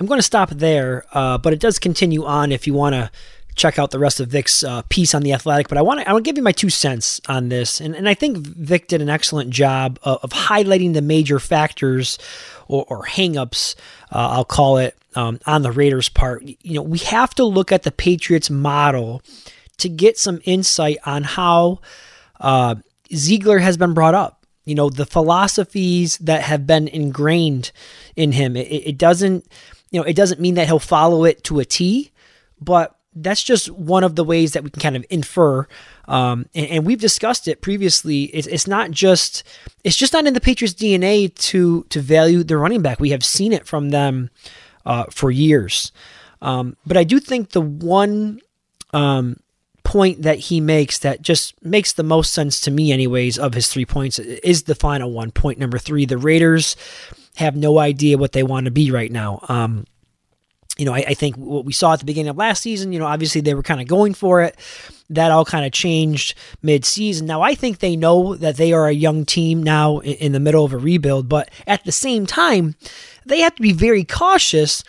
I'm 0.00 0.06
going 0.06 0.18
to 0.18 0.22
stop 0.22 0.50
there, 0.50 1.04
uh, 1.12 1.38
but 1.38 1.52
it 1.52 1.60
does 1.60 1.78
continue 1.78 2.24
on 2.24 2.50
if 2.50 2.66
you 2.66 2.74
want 2.74 2.94
to 2.94 3.10
check 3.54 3.78
out 3.78 3.90
the 3.90 3.98
rest 3.98 4.20
of 4.20 4.28
Vic's 4.28 4.64
uh, 4.64 4.82
piece 4.88 5.14
on 5.14 5.22
the 5.22 5.32
Athletic. 5.32 5.68
But 5.68 5.78
I 5.78 5.82
want 5.82 6.00
to 6.00 6.08
I 6.08 6.12
want 6.12 6.24
to 6.24 6.28
give 6.28 6.36
you 6.36 6.42
my 6.42 6.52
two 6.52 6.70
cents 6.70 7.20
on 7.28 7.48
this, 7.48 7.80
and 7.80 7.94
and 7.94 8.08
I 8.08 8.14
think 8.14 8.38
Vic 8.38 8.88
did 8.88 9.02
an 9.02 9.08
excellent 9.08 9.50
job 9.50 9.98
of, 10.02 10.18
of 10.22 10.30
highlighting 10.30 10.94
the 10.94 11.02
major 11.02 11.38
factors 11.38 12.18
or, 12.68 12.84
or 12.88 13.04
hangups, 13.04 13.74
uh, 14.10 14.28
I'll 14.32 14.44
call 14.44 14.78
it, 14.78 14.96
um, 15.14 15.38
on 15.46 15.62
the 15.62 15.72
Raiders' 15.72 16.08
part. 16.08 16.42
You 16.42 16.74
know, 16.74 16.82
we 16.82 16.98
have 16.98 17.34
to 17.34 17.44
look 17.44 17.72
at 17.72 17.82
the 17.82 17.92
Patriots 17.92 18.50
model 18.50 19.22
to 19.78 19.88
get 19.88 20.18
some 20.18 20.40
insight 20.44 20.98
on 21.04 21.24
how 21.24 21.80
uh, 22.40 22.76
Ziegler 23.12 23.58
has 23.58 23.76
been 23.76 23.94
brought 23.94 24.14
up. 24.14 24.46
You 24.64 24.74
know, 24.74 24.88
the 24.88 25.06
philosophies 25.06 26.16
that 26.18 26.42
have 26.42 26.66
been 26.66 26.88
ingrained 26.88 27.70
in 28.16 28.32
him. 28.32 28.56
It, 28.56 28.68
it 28.68 28.98
doesn't, 28.98 29.46
you 29.90 30.00
know, 30.00 30.06
it 30.06 30.16
doesn't 30.16 30.40
mean 30.40 30.54
that 30.54 30.66
he'll 30.66 30.78
follow 30.78 31.24
it 31.24 31.44
to 31.44 31.60
a 31.60 31.64
T, 31.64 32.12
but 32.60 32.96
that's 33.14 33.42
just 33.42 33.70
one 33.70 34.04
of 34.04 34.16
the 34.16 34.24
ways 34.24 34.52
that 34.52 34.64
we 34.64 34.70
can 34.70 34.82
kind 34.82 34.96
of 34.96 35.04
infer. 35.10 35.66
Um, 36.06 36.46
and, 36.54 36.66
and, 36.66 36.86
we've 36.86 37.00
discussed 37.00 37.48
it 37.48 37.62
previously. 37.62 38.24
It's, 38.24 38.46
it's, 38.46 38.66
not 38.66 38.90
just 38.90 39.42
it's 39.84 39.96
just 39.96 40.12
not 40.12 40.26
in 40.26 40.34
the 40.34 40.40
Patriots' 40.40 40.74
DNA 40.74 41.34
to 41.34 41.84
to 41.88 42.00
value 42.00 42.42
the 42.42 42.58
running 42.58 42.82
back. 42.82 43.00
We 43.00 43.10
have 43.10 43.24
seen 43.24 43.52
it 43.52 43.66
from 43.66 43.90
them 43.90 44.30
uh, 44.84 45.04
for 45.10 45.30
years. 45.30 45.92
Um, 46.42 46.76
but 46.86 46.96
I 46.96 47.04
do 47.04 47.20
think 47.20 47.50
the 47.50 47.60
one 47.62 48.40
um, 48.92 49.38
point 49.82 50.22
that 50.22 50.38
he 50.38 50.60
makes 50.60 50.98
that 50.98 51.22
just 51.22 51.62
makes 51.64 51.92
the 51.92 52.02
most 52.02 52.34
sense 52.34 52.60
to 52.62 52.70
me, 52.70 52.92
anyways, 52.92 53.38
of 53.38 53.54
his 53.54 53.68
three 53.68 53.86
points 53.86 54.18
is 54.18 54.64
the 54.64 54.74
final 54.74 55.10
one. 55.12 55.30
Point 55.30 55.58
number 55.58 55.78
three: 55.78 56.04
the 56.04 56.18
Raiders 56.18 56.76
have 57.36 57.56
no 57.56 57.78
idea 57.78 58.18
what 58.18 58.32
they 58.32 58.42
want 58.42 58.64
to 58.66 58.70
be 58.70 58.90
right 58.90 59.10
now. 59.10 59.40
Um, 59.48 59.86
you 60.76 60.84
know, 60.84 60.92
I, 60.92 61.04
I, 61.08 61.14
think 61.14 61.36
what 61.36 61.64
we 61.64 61.72
saw 61.72 61.92
at 61.92 62.00
the 62.00 62.04
beginning 62.04 62.30
of 62.30 62.36
last 62.36 62.62
season, 62.62 62.92
you 62.92 62.98
know, 62.98 63.06
obviously 63.06 63.40
they 63.40 63.54
were 63.54 63.62
kind 63.62 63.80
of 63.80 63.86
going 63.86 64.12
for 64.12 64.42
it. 64.42 64.56
That 65.10 65.30
all 65.30 65.44
kind 65.44 65.64
of 65.64 65.72
changed 65.72 66.34
mid-season. 66.62 67.26
Now 67.26 67.42
I 67.42 67.54
think 67.54 67.78
they 67.78 67.94
know 67.94 68.34
that 68.36 68.56
they 68.56 68.72
are 68.72 68.88
a 68.88 68.92
young 68.92 69.24
team 69.24 69.62
now 69.62 69.98
in, 69.98 70.14
in 70.14 70.32
the 70.32 70.40
middle 70.40 70.64
of 70.64 70.72
a 70.72 70.78
rebuild, 70.78 71.28
but 71.28 71.50
at 71.66 71.84
the 71.84 71.92
same 71.92 72.26
time, 72.26 72.74
they 73.24 73.40
have 73.40 73.54
to 73.54 73.62
be 73.62 73.72
very 73.72 74.04
cautious 74.04 74.82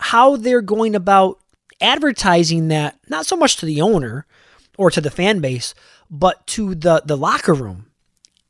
how 0.00 0.36
they're 0.36 0.62
going 0.62 0.94
about 0.94 1.38
advertising 1.80 2.68
that 2.68 2.98
not 3.08 3.26
so 3.26 3.36
much 3.36 3.56
to 3.56 3.66
the 3.66 3.80
owner 3.80 4.26
or 4.78 4.90
to 4.90 5.00
the 5.00 5.10
fan 5.10 5.40
base, 5.40 5.74
but 6.10 6.46
to 6.48 6.74
the 6.74 7.02
the 7.04 7.16
locker 7.16 7.54
room, 7.54 7.86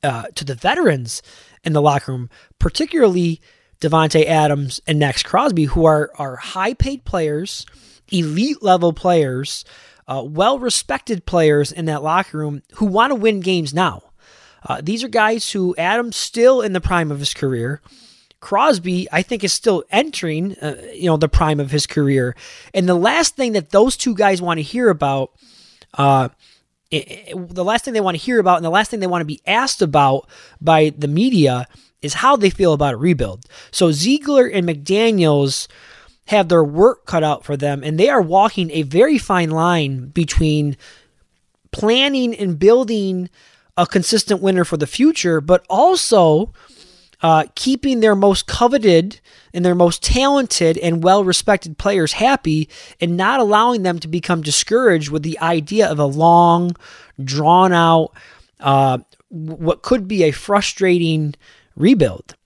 uh, 0.03 0.25
to 0.35 0.45
the 0.45 0.55
veterans 0.55 1.23
in 1.65 1.73
the 1.73 1.83
locker 1.83 2.13
room, 2.13 2.31
particularly 2.59 3.41
Davante 3.81 4.27
Adams 4.27 4.81
and 4.87 4.99
Maxx 4.99 5.23
Crosby, 5.23 5.65
who 5.65 5.85
are 5.87 6.11
are 6.17 6.37
high 6.37 6.75
paid 6.75 7.05
players, 7.05 7.67
elite 8.11 8.63
level 8.63 8.93
players, 8.93 9.65
uh, 10.07 10.23
well 10.25 10.59
respected 10.59 11.25
players 11.25 11.73
in 11.73 11.87
that 11.87 12.03
locker 12.03 12.39
room 12.39 12.63
who 12.75 12.87
want 12.87 13.11
to 13.11 13.15
win 13.15 13.41
games 13.41 13.73
now. 13.73 14.03
Uh, 14.69 14.81
these 14.83 15.03
are 15.03 15.09
guys 15.09 15.51
who 15.53 15.75
Adams 15.77 16.17
still 16.17 16.61
in 16.61 16.73
the 16.73 16.81
prime 16.81 17.11
of 17.11 17.19
his 17.19 17.33
career. 17.33 17.81
Crosby, 18.41 19.07
I 19.13 19.23
think, 19.23 19.45
is 19.45 19.53
still 19.53 19.85
entering, 19.91 20.57
uh, 20.61 20.77
you 20.95 21.07
know, 21.07 21.17
the 21.17 21.29
prime 21.29 21.61
of 21.61 21.71
his 21.71 21.87
career. 21.87 22.35
And 22.73 22.89
the 22.89 22.95
last 22.95 23.37
thing 23.37 23.53
that 23.53 23.71
those 23.71 23.97
two 23.97 24.15
guys 24.15 24.41
want 24.41 24.59
to 24.59 24.63
hear 24.63 24.89
about, 24.89 25.33
uh, 25.95 26.31
it, 26.91 27.29
it, 27.29 27.55
the 27.55 27.65
last 27.65 27.85
thing 27.85 27.95
they 27.95 28.01
want 28.01 28.17
to 28.17 28.23
hear 28.23 28.41
about, 28.41 28.57
and 28.57 28.65
the 28.65 28.71
last 28.71 28.91
thing 28.91 29.01
they 29.01 29.07
want 29.07 29.21
to 29.21 29.27
be 29.27 29.43
asked 29.47 29.83
about 29.83 30.29
by 30.61 30.93
the 30.97 31.09
media 31.09 31.67
is 32.03 32.15
how 32.15 32.37
they 32.37 32.51
feel 32.51 32.73
about 32.73 32.95
a 32.95 32.99
rebuild. 32.99 33.45
So 33.71 33.93
Ziegler 33.93 34.47
and 34.47 34.69
McDaniels 34.69 35.69
have 36.27 36.49
their 36.49 36.65
work 36.65 37.07
cut 37.07 37.25
out 37.25 37.45
for 37.45 37.57
them, 37.57 37.83
and 37.83 37.99
they 37.99 38.09
are 38.09 38.23
walking 38.23 38.71
a 38.71 38.83
very 38.83 39.19
fine 39.19 39.51
line 39.51 40.07
between 40.07 40.77
planning 41.73 42.35
and 42.35 42.59
building 42.59 43.29
a 43.77 43.87
consistent 43.87 44.41
winner 44.41 44.65
for 44.65 44.77
the 44.77 44.87
future, 44.87 45.41
but 45.41 45.65
also 45.69 46.53
uh, 47.23 47.45
keeping 47.55 48.01
their 48.01 48.15
most 48.15 48.47
coveted 48.47 49.21
and 49.53 49.65
their 49.65 49.75
most 49.75 50.03
talented 50.03 50.79
and 50.79 51.03
well 51.03 51.25
respected 51.25 51.77
players 51.79 52.13
happy 52.13 52.69
and 53.01 53.17
not 53.17 53.41
allowing 53.41 53.83
them 53.83 53.99
to 53.99 54.09
become 54.09 54.43
discouraged 54.43 55.11
with 55.11 55.23
the 55.23 55.39
idea 55.41 55.91
of 55.91 55.99
a 55.99 56.05
long, 56.05 56.77
drawn 57.23 57.73
out, 57.73 58.13
uh, 58.61 58.99
what 59.29 59.83
could 59.83 60.09
be 60.09 60.25
a 60.25 60.31
frustrating 60.31 61.35
rebuild. 61.77 62.37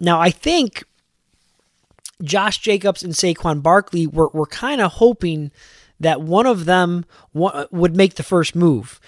Now, 0.00 0.20
I 0.20 0.30
think 0.30 0.84
Josh 2.22 2.58
Jacobs 2.58 3.02
and 3.02 3.14
Saquon 3.14 3.62
Barkley 3.62 4.06
were, 4.06 4.28
were 4.28 4.46
kind 4.46 4.80
of 4.80 4.92
hoping 4.92 5.50
that 6.00 6.20
one 6.20 6.46
of 6.46 6.64
them 6.64 7.04
would 7.32 7.96
make 7.96 8.14
the 8.14 8.22
first 8.22 8.56
move. 8.56 9.00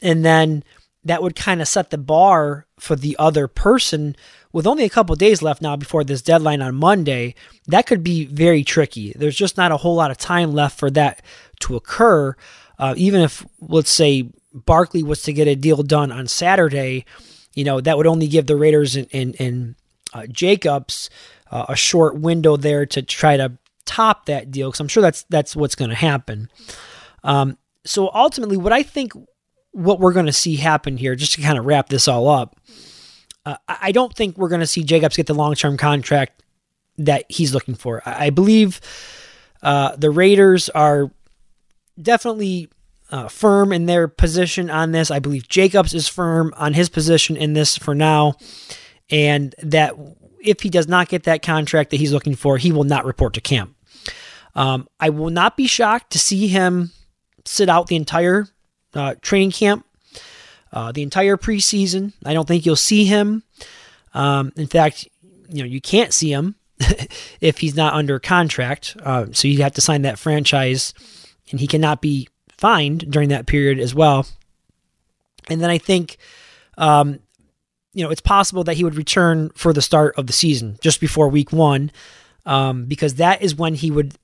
And 0.00 0.24
then 0.24 0.64
that 1.04 1.22
would 1.22 1.36
kind 1.36 1.60
of 1.60 1.68
set 1.68 1.90
the 1.90 1.98
bar 1.98 2.66
for 2.78 2.96
the 2.96 3.16
other 3.18 3.48
person 3.48 4.16
with 4.52 4.66
only 4.66 4.84
a 4.84 4.90
couple 4.90 5.14
days 5.14 5.42
left 5.42 5.60
now 5.60 5.76
before 5.76 6.04
this 6.04 6.22
deadline 6.22 6.62
on 6.62 6.74
Monday, 6.74 7.34
that 7.66 7.86
could 7.86 8.02
be 8.02 8.24
very 8.26 8.64
tricky. 8.64 9.12
There's 9.14 9.36
just 9.36 9.56
not 9.56 9.72
a 9.72 9.76
whole 9.76 9.94
lot 9.94 10.10
of 10.10 10.16
time 10.16 10.52
left 10.52 10.78
for 10.78 10.90
that 10.92 11.22
to 11.60 11.76
occur. 11.76 12.34
Uh, 12.78 12.94
even 12.96 13.20
if, 13.20 13.44
let's 13.60 13.90
say, 13.90 14.30
Barkley 14.54 15.02
was 15.02 15.22
to 15.22 15.32
get 15.32 15.48
a 15.48 15.54
deal 15.54 15.82
done 15.82 16.10
on 16.10 16.26
Saturday, 16.26 17.04
you 17.58 17.64
know, 17.64 17.80
that 17.80 17.96
would 17.96 18.06
only 18.06 18.28
give 18.28 18.46
the 18.46 18.54
Raiders 18.54 18.94
and, 18.94 19.08
and, 19.12 19.34
and 19.40 19.74
uh, 20.14 20.28
Jacobs 20.28 21.10
uh, 21.50 21.66
a 21.68 21.74
short 21.74 22.16
window 22.16 22.56
there 22.56 22.86
to 22.86 23.02
try 23.02 23.36
to 23.36 23.58
top 23.84 24.26
that 24.26 24.52
deal 24.52 24.70
because 24.70 24.78
I'm 24.78 24.86
sure 24.86 25.02
that's 25.02 25.24
that's 25.24 25.56
what's 25.56 25.74
going 25.74 25.90
to 25.90 25.96
happen. 25.96 26.48
Um, 27.24 27.58
so 27.84 28.12
ultimately, 28.14 28.56
what 28.56 28.72
I 28.72 28.84
think 28.84 29.12
what 29.72 29.98
we're 29.98 30.12
going 30.12 30.26
to 30.26 30.32
see 30.32 30.54
happen 30.54 30.96
here, 30.96 31.16
just 31.16 31.32
to 31.32 31.42
kind 31.42 31.58
of 31.58 31.66
wrap 31.66 31.88
this 31.88 32.06
all 32.06 32.28
up, 32.28 32.54
uh, 33.44 33.56
I 33.66 33.90
don't 33.90 34.14
think 34.14 34.38
we're 34.38 34.50
going 34.50 34.60
to 34.60 34.66
see 34.66 34.84
Jacobs 34.84 35.16
get 35.16 35.26
the 35.26 35.34
long 35.34 35.56
term 35.56 35.76
contract 35.76 36.44
that 36.98 37.24
he's 37.28 37.54
looking 37.54 37.74
for. 37.74 38.02
I 38.06 38.30
believe 38.30 38.80
uh, 39.64 39.96
the 39.96 40.10
Raiders 40.10 40.68
are 40.68 41.10
definitely 42.00 42.68
uh, 43.10 43.28
firm 43.28 43.72
in 43.72 43.86
their 43.86 44.08
position 44.08 44.70
on 44.70 44.92
this. 44.92 45.10
I 45.10 45.18
believe 45.18 45.48
Jacobs 45.48 45.94
is 45.94 46.08
firm 46.08 46.52
on 46.56 46.74
his 46.74 46.88
position 46.88 47.36
in 47.36 47.52
this 47.52 47.76
for 47.76 47.94
now, 47.94 48.34
and 49.10 49.54
that 49.62 49.94
if 50.40 50.60
he 50.60 50.70
does 50.70 50.88
not 50.88 51.08
get 51.08 51.24
that 51.24 51.42
contract 51.42 51.90
that 51.90 51.96
he's 51.96 52.12
looking 52.12 52.34
for, 52.34 52.58
he 52.58 52.72
will 52.72 52.84
not 52.84 53.04
report 53.04 53.34
to 53.34 53.40
camp. 53.40 53.74
Um, 54.54 54.88
I 54.98 55.10
will 55.10 55.30
not 55.30 55.56
be 55.56 55.66
shocked 55.66 56.12
to 56.12 56.18
see 56.18 56.48
him 56.48 56.90
sit 57.44 57.68
out 57.68 57.86
the 57.86 57.96
entire 57.96 58.46
uh, 58.94 59.14
training 59.20 59.52
camp 59.52 59.84
uh, 60.72 60.92
the 60.92 61.02
entire 61.02 61.36
preseason. 61.36 62.12
I 62.24 62.34
don't 62.34 62.46
think 62.46 62.66
you'll 62.66 62.76
see 62.76 63.04
him. 63.04 63.42
Um, 64.14 64.52
in 64.56 64.66
fact, 64.66 65.08
you 65.48 65.62
know 65.62 65.68
you 65.68 65.80
can't 65.80 66.12
see 66.12 66.32
him 66.32 66.56
if 67.40 67.58
he's 67.58 67.74
not 67.74 67.94
under 67.94 68.18
contract. 68.18 68.96
Uh, 69.02 69.26
so 69.32 69.48
you 69.48 69.62
have 69.62 69.74
to 69.74 69.80
sign 69.80 70.02
that 70.02 70.18
franchise, 70.18 70.94
and 71.50 71.60
he 71.60 71.66
cannot 71.66 72.00
be 72.00 72.28
fined 72.58 73.10
during 73.10 73.30
that 73.30 73.46
period 73.46 73.78
as 73.78 73.94
well. 73.94 74.26
And 75.48 75.60
then 75.60 75.70
I 75.70 75.78
think, 75.78 76.18
um, 76.76 77.20
you 77.94 78.04
know, 78.04 78.10
it's 78.10 78.20
possible 78.20 78.64
that 78.64 78.76
he 78.76 78.84
would 78.84 78.96
return 78.96 79.50
for 79.54 79.72
the 79.72 79.82
start 79.82 80.14
of 80.18 80.26
the 80.26 80.32
season, 80.32 80.78
just 80.80 81.00
before 81.00 81.28
Week 81.28 81.52
One, 81.52 81.90
um, 82.44 82.84
because 82.84 83.14
that 83.14 83.40
is 83.40 83.54
when 83.54 83.74
he 83.74 83.90
would 83.90 84.14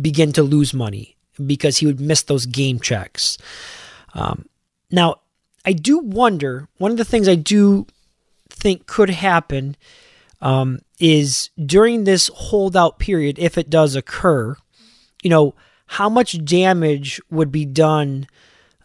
begin 0.00 0.32
to 0.32 0.42
lose 0.42 0.74
money 0.74 1.16
because 1.44 1.78
he 1.78 1.86
would 1.86 2.00
miss 2.00 2.22
those 2.22 2.46
game 2.46 2.80
checks. 2.80 3.38
Um, 4.14 4.46
now, 4.90 5.20
I 5.64 5.72
do 5.72 5.98
wonder, 5.98 6.68
one 6.78 6.90
of 6.90 6.96
the 6.96 7.04
things 7.04 7.28
I 7.28 7.34
do 7.34 7.86
think 8.50 8.86
could 8.86 9.10
happen 9.10 9.76
um, 10.40 10.80
is 11.00 11.50
during 11.64 12.04
this 12.04 12.28
holdout 12.28 12.98
period, 12.98 13.38
if 13.38 13.58
it 13.58 13.70
does 13.70 13.96
occur, 13.96 14.56
you 15.22 15.30
know, 15.30 15.54
how 15.86 16.08
much 16.08 16.44
damage 16.44 17.20
would 17.30 17.50
be 17.50 17.64
done 17.64 18.26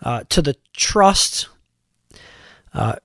uh, 0.02 0.24
to 0.30 0.42
the 0.42 0.56
trust 0.74 1.48
uh, 2.74 2.96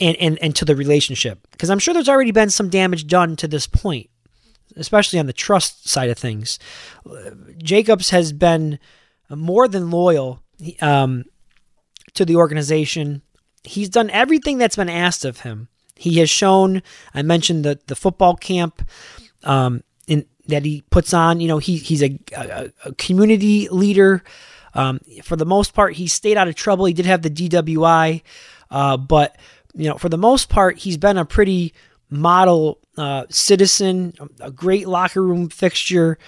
and, 0.00 0.16
and, 0.16 0.38
and 0.42 0.56
to 0.56 0.64
the 0.64 0.76
relationship? 0.76 1.46
Because 1.50 1.70
I'm 1.70 1.78
sure 1.78 1.94
there's 1.94 2.08
already 2.08 2.32
been 2.32 2.50
some 2.50 2.68
damage 2.68 3.06
done 3.06 3.36
to 3.36 3.48
this 3.48 3.66
point, 3.66 4.10
especially 4.76 5.18
on 5.18 5.26
the 5.26 5.32
trust 5.32 5.88
side 5.88 6.10
of 6.10 6.18
things. 6.18 6.58
Jacobs 7.58 8.10
has 8.10 8.32
been 8.32 8.78
more 9.30 9.68
than 9.68 9.90
loyal. 9.90 10.40
Um, 10.80 11.24
to 12.14 12.24
the 12.24 12.36
organization. 12.36 13.22
He's 13.62 13.88
done 13.88 14.10
everything 14.10 14.58
that's 14.58 14.76
been 14.76 14.88
asked 14.88 15.24
of 15.24 15.40
him. 15.40 15.68
He 15.96 16.18
has 16.18 16.30
shown. 16.30 16.82
I 17.12 17.22
mentioned 17.22 17.64
the 17.64 17.78
the 17.86 17.96
football 17.96 18.36
camp 18.36 18.82
um, 19.42 19.82
that 20.48 20.64
he 20.64 20.82
puts 20.90 21.14
on. 21.14 21.40
You 21.40 21.48
know, 21.48 21.58
he 21.58 21.76
he's 21.76 22.02
a, 22.02 22.18
a, 22.36 22.70
a 22.84 22.94
community 22.94 23.68
leader. 23.68 24.22
Um, 24.74 25.00
for 25.22 25.36
the 25.36 25.46
most 25.46 25.72
part, 25.72 25.94
he 25.94 26.08
stayed 26.08 26.36
out 26.36 26.48
of 26.48 26.54
trouble. 26.56 26.84
He 26.86 26.92
did 26.92 27.06
have 27.06 27.22
the 27.22 27.30
DWI, 27.30 28.22
uh, 28.70 28.96
but 28.96 29.36
you 29.74 29.88
know, 29.88 29.98
for 29.98 30.08
the 30.08 30.18
most 30.18 30.48
part, 30.48 30.78
he's 30.78 30.96
been 30.96 31.18
a 31.18 31.24
pretty 31.24 31.74
model 32.10 32.78
uh, 32.96 33.24
citizen, 33.28 34.14
a 34.40 34.50
great 34.50 34.88
locker 34.88 35.22
room 35.22 35.48
fixture. 35.48 36.18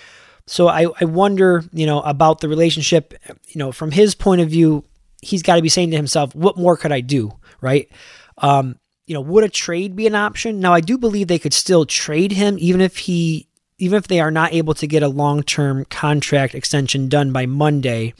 So 0.47 0.69
I, 0.69 0.87
I 1.01 1.05
wonder, 1.05 1.65
you 1.73 1.87
know, 1.87 2.01
about 2.01 2.41
the 2.41 2.49
relationship, 2.49 3.15
you 3.49 3.59
know, 3.59 3.73
from 3.73 3.91
his 3.91 4.15
point 4.15 4.41
of 4.41 4.49
view, 4.49 4.85
he's 5.23 5.43
got 5.43 5.57
to 5.57 5.63
be 5.63 5.69
saying 5.69 5.91
to 5.91 5.97
himself, 5.97 6.35
what 6.35 6.57
more 6.57 6.77
could 6.77 6.93
I 6.93 7.01
do? 7.01 7.33
Right. 7.61 7.91
Um, 8.39 8.79
you 9.07 9.15
know, 9.15 9.21
would 9.21 9.45
a 9.45 9.49
trade 9.49 9.97
be 9.97 10.07
an 10.07 10.15
option? 10.15 10.61
Now, 10.61 10.73
I 10.73 10.81
do 10.81 10.99
believe 10.99 11.29
they 11.29 11.39
could 11.39 11.55
still 11.55 11.87
trade 11.87 12.33
him, 12.33 12.57
even 12.59 12.81
if 12.81 12.97
he, 12.97 13.46
even 13.79 13.97
if 13.97 14.09
they 14.09 14.21
are 14.21 14.31
not 14.31 14.53
able 14.53 14.75
to 14.75 14.87
get 14.87 15.03
a 15.03 15.09
long 15.09 15.43
term 15.43 15.85
contract 15.87 16.55
extension 16.55 17.09
done 17.09 17.33
by 17.33 17.47
Monday. 17.47 18.15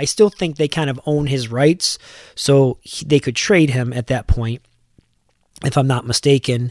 I 0.00 0.04
still 0.04 0.30
think 0.30 0.56
they 0.56 0.68
kind 0.68 0.88
of 0.90 1.00
own 1.06 1.26
his 1.26 1.50
rights, 1.50 1.98
so 2.36 2.78
he, 2.82 3.04
they 3.04 3.18
could 3.18 3.34
trade 3.34 3.70
him 3.70 3.92
at 3.92 4.06
that 4.06 4.28
point, 4.28 4.62
if 5.64 5.76
I'm 5.76 5.88
not 5.88 6.06
mistaken. 6.06 6.70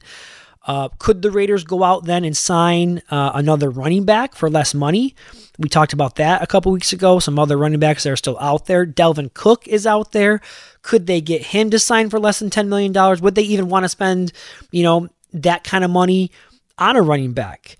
Uh, 0.66 0.90
could 1.00 1.22
the 1.22 1.32
Raiders 1.32 1.64
go 1.64 1.82
out 1.82 2.04
then 2.04 2.26
and 2.26 2.36
sign 2.36 3.02
uh, 3.10 3.32
another 3.34 3.70
running 3.70 4.04
back 4.04 4.36
for 4.36 4.50
less 4.50 4.74
money? 4.74 5.16
We 5.58 5.70
talked 5.70 5.94
about 5.94 6.18
that 6.18 6.44
a 6.44 6.48
couple 6.48 6.74
weeks 6.74 6.92
ago. 6.92 7.20
Some 7.20 7.40
other 7.40 7.58
running 7.58 7.80
backs 7.80 8.04
that 8.04 8.12
are 8.12 8.18
still 8.18 8.38
out 8.40 8.66
there. 8.66 8.86
Dalvin 8.86 9.34
Cook 9.34 9.66
is 9.68 9.88
out 9.88 10.12
there. 10.12 10.42
Could 10.82 11.08
they 11.08 11.22
get 11.22 11.42
him 11.42 11.70
to 11.70 11.80
sign 11.80 12.10
for 12.10 12.20
less 12.20 12.40
than 12.40 12.50
$10 12.50 12.68
million? 12.68 12.94
Would 13.22 13.36
they 13.36 13.44
even 13.44 13.70
want 13.70 13.86
to 13.86 13.90
spend, 13.90 14.34
you 14.72 14.84
know, 14.84 15.08
that 15.34 15.64
kind 15.64 15.86
of 15.86 15.90
money 15.90 16.32
on 16.78 16.98
a 16.98 17.02
running 17.02 17.32
back? 17.32 17.78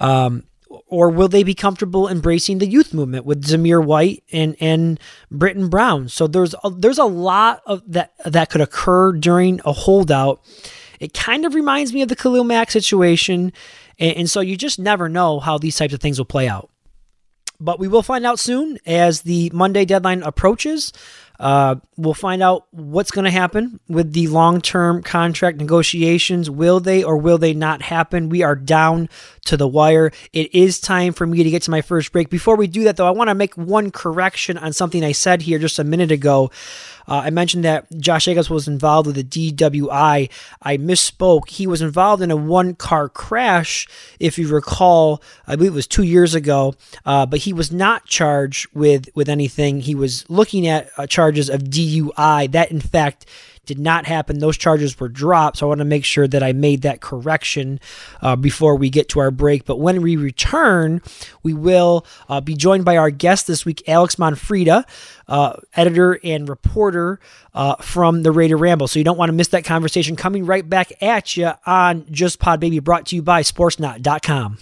Um, 0.00 0.44
or 0.86 1.10
will 1.10 1.28
they 1.28 1.42
be 1.42 1.54
comfortable 1.54 2.08
embracing 2.08 2.58
the 2.58 2.66
youth 2.66 2.94
movement 2.94 3.24
with 3.24 3.44
Zamir 3.44 3.84
White 3.84 4.22
and 4.32 4.56
and 4.60 5.00
Brittain 5.32 5.68
Brown? 5.68 6.08
So 6.08 6.26
there's 6.26 6.54
a, 6.64 6.70
there's 6.70 6.98
a 6.98 7.04
lot 7.04 7.62
of 7.66 7.82
that 7.92 8.12
that 8.24 8.50
could 8.50 8.60
occur 8.60 9.12
during 9.12 9.60
a 9.64 9.72
holdout. 9.72 10.40
It 10.98 11.14
kind 11.14 11.44
of 11.44 11.54
reminds 11.54 11.92
me 11.92 12.02
of 12.02 12.08
the 12.08 12.16
Khalil 12.16 12.44
Mack 12.44 12.70
situation, 12.70 13.52
and, 13.98 14.16
and 14.16 14.30
so 14.30 14.40
you 14.40 14.56
just 14.56 14.78
never 14.78 15.08
know 15.08 15.40
how 15.40 15.58
these 15.58 15.76
types 15.76 15.94
of 15.94 16.00
things 16.00 16.18
will 16.18 16.24
play 16.24 16.48
out. 16.48 16.70
But 17.58 17.78
we 17.78 17.88
will 17.88 18.02
find 18.02 18.24
out 18.24 18.38
soon 18.38 18.78
as 18.86 19.22
the 19.22 19.50
Monday 19.52 19.84
deadline 19.84 20.22
approaches. 20.22 20.92
Uh, 21.40 21.76
we'll 21.96 22.12
find 22.12 22.42
out 22.42 22.66
what's 22.70 23.10
going 23.10 23.24
to 23.24 23.30
happen 23.30 23.80
with 23.88 24.12
the 24.12 24.26
long 24.28 24.60
term 24.60 25.02
contract 25.02 25.56
negotiations. 25.56 26.50
Will 26.50 26.80
they 26.80 27.02
or 27.02 27.16
will 27.16 27.38
they 27.38 27.54
not 27.54 27.80
happen? 27.80 28.28
We 28.28 28.42
are 28.42 28.54
down 28.54 29.08
to 29.46 29.56
the 29.56 29.66
wire. 29.66 30.12
It 30.34 30.54
is 30.54 30.80
time 30.80 31.14
for 31.14 31.26
me 31.26 31.42
to 31.42 31.50
get 31.50 31.62
to 31.62 31.70
my 31.70 31.80
first 31.80 32.12
break. 32.12 32.28
Before 32.28 32.56
we 32.56 32.66
do 32.66 32.84
that, 32.84 32.98
though, 32.98 33.06
I 33.06 33.10
want 33.12 33.28
to 33.28 33.34
make 33.34 33.56
one 33.56 33.90
correction 33.90 34.58
on 34.58 34.74
something 34.74 35.02
I 35.02 35.12
said 35.12 35.40
here 35.40 35.58
just 35.58 35.78
a 35.78 35.84
minute 35.84 36.12
ago. 36.12 36.50
Uh, 37.10 37.22
I 37.24 37.30
mentioned 37.30 37.64
that 37.64 37.86
Josh 37.98 38.26
Jacobs 38.26 38.48
was 38.48 38.68
involved 38.68 39.08
with 39.08 39.18
a 39.18 39.24
DWI. 39.24 40.30
I 40.62 40.76
misspoke. 40.76 41.50
He 41.50 41.66
was 41.66 41.82
involved 41.82 42.22
in 42.22 42.30
a 42.30 42.36
one 42.36 42.76
car 42.76 43.08
crash, 43.08 43.88
if 44.20 44.38
you 44.38 44.46
recall. 44.46 45.20
I 45.46 45.56
believe 45.56 45.72
it 45.72 45.74
was 45.74 45.88
two 45.88 46.04
years 46.04 46.34
ago, 46.34 46.74
uh, 47.04 47.26
but 47.26 47.40
he 47.40 47.52
was 47.52 47.72
not 47.72 48.06
charged 48.06 48.68
with, 48.72 49.08
with 49.16 49.28
anything. 49.28 49.80
He 49.80 49.96
was 49.96 50.24
looking 50.30 50.68
at 50.68 50.88
uh, 50.96 51.08
charges 51.08 51.50
of 51.50 51.64
DUI. 51.64 52.52
That, 52.52 52.70
in 52.70 52.80
fact, 52.80 53.26
did 53.70 53.78
not 53.78 54.04
happen. 54.04 54.40
Those 54.40 54.56
charges 54.56 54.98
were 54.98 55.08
dropped. 55.08 55.58
So 55.58 55.66
I 55.66 55.68
want 55.68 55.78
to 55.78 55.84
make 55.84 56.04
sure 56.04 56.26
that 56.26 56.42
I 56.42 56.52
made 56.52 56.82
that 56.82 57.00
correction 57.00 57.78
uh, 58.20 58.34
before 58.34 58.74
we 58.74 58.90
get 58.90 59.08
to 59.10 59.20
our 59.20 59.30
break. 59.30 59.64
But 59.64 59.78
when 59.78 60.02
we 60.02 60.16
return, 60.16 61.00
we 61.44 61.54
will 61.54 62.04
uh, 62.28 62.40
be 62.40 62.56
joined 62.56 62.84
by 62.84 62.96
our 62.96 63.10
guest 63.10 63.46
this 63.46 63.64
week, 63.64 63.88
Alex 63.88 64.16
Monfreda, 64.16 64.84
uh, 65.28 65.52
editor 65.76 66.18
and 66.24 66.48
reporter 66.48 67.20
uh, 67.54 67.76
from 67.76 68.24
the 68.24 68.32
Raider 68.32 68.56
Ramble. 68.56 68.88
So 68.88 68.98
you 68.98 69.04
don't 69.04 69.18
want 69.18 69.28
to 69.28 69.34
miss 69.34 69.48
that 69.48 69.64
conversation 69.64 70.16
coming 70.16 70.46
right 70.46 70.68
back 70.68 71.00
at 71.00 71.36
you 71.36 71.52
on 71.64 72.06
Just 72.10 72.40
Pod 72.40 72.58
Baby, 72.58 72.80
brought 72.80 73.06
to 73.06 73.14
you 73.14 73.22
by 73.22 73.42
Sportsnot.com. 73.42 74.58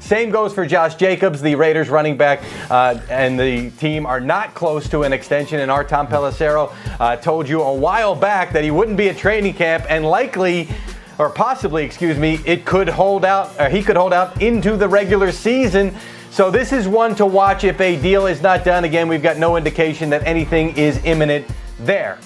Same 0.00 0.30
goes 0.30 0.52
for 0.52 0.66
Josh 0.66 0.96
Jacobs, 0.96 1.40
the 1.40 1.54
Raiders 1.54 1.88
running 1.88 2.16
back, 2.16 2.42
uh, 2.68 2.98
and 3.08 3.38
the 3.38 3.70
team 3.70 4.06
are 4.06 4.18
not 4.18 4.52
close 4.54 4.88
to 4.88 5.02
an 5.02 5.12
extension. 5.12 5.60
And 5.60 5.70
our 5.70 5.84
Tom 5.84 6.08
Pelissero 6.08 6.74
uh, 6.98 7.14
told 7.16 7.48
you 7.48 7.62
a 7.62 7.72
while 7.72 8.16
back 8.16 8.52
that 8.54 8.64
he 8.64 8.72
wouldn't 8.72 8.96
be 8.96 9.08
at 9.08 9.16
training 9.16 9.54
camp 9.54 9.84
and 9.88 10.04
likely, 10.04 10.68
or 11.18 11.30
possibly, 11.30 11.84
excuse 11.84 12.18
me, 12.18 12.40
it 12.44 12.64
could 12.64 12.88
hold 12.88 13.24
out, 13.24 13.54
or 13.60 13.68
he 13.68 13.80
could 13.82 13.96
hold 13.96 14.12
out 14.12 14.42
into 14.42 14.76
the 14.76 14.88
regular 14.88 15.30
season. 15.30 15.94
So 16.30 16.50
this 16.50 16.72
is 16.72 16.88
one 16.88 17.14
to 17.14 17.24
watch 17.26 17.62
if 17.62 17.80
a 17.80 18.00
deal 18.00 18.26
is 18.26 18.42
not 18.42 18.64
done. 18.64 18.82
Again, 18.82 19.06
we've 19.06 19.22
got 19.22 19.38
no 19.38 19.56
indication 19.56 20.10
that 20.10 20.26
anything 20.26 20.76
is 20.76 21.00
imminent 21.04 21.46
there. 21.78 22.18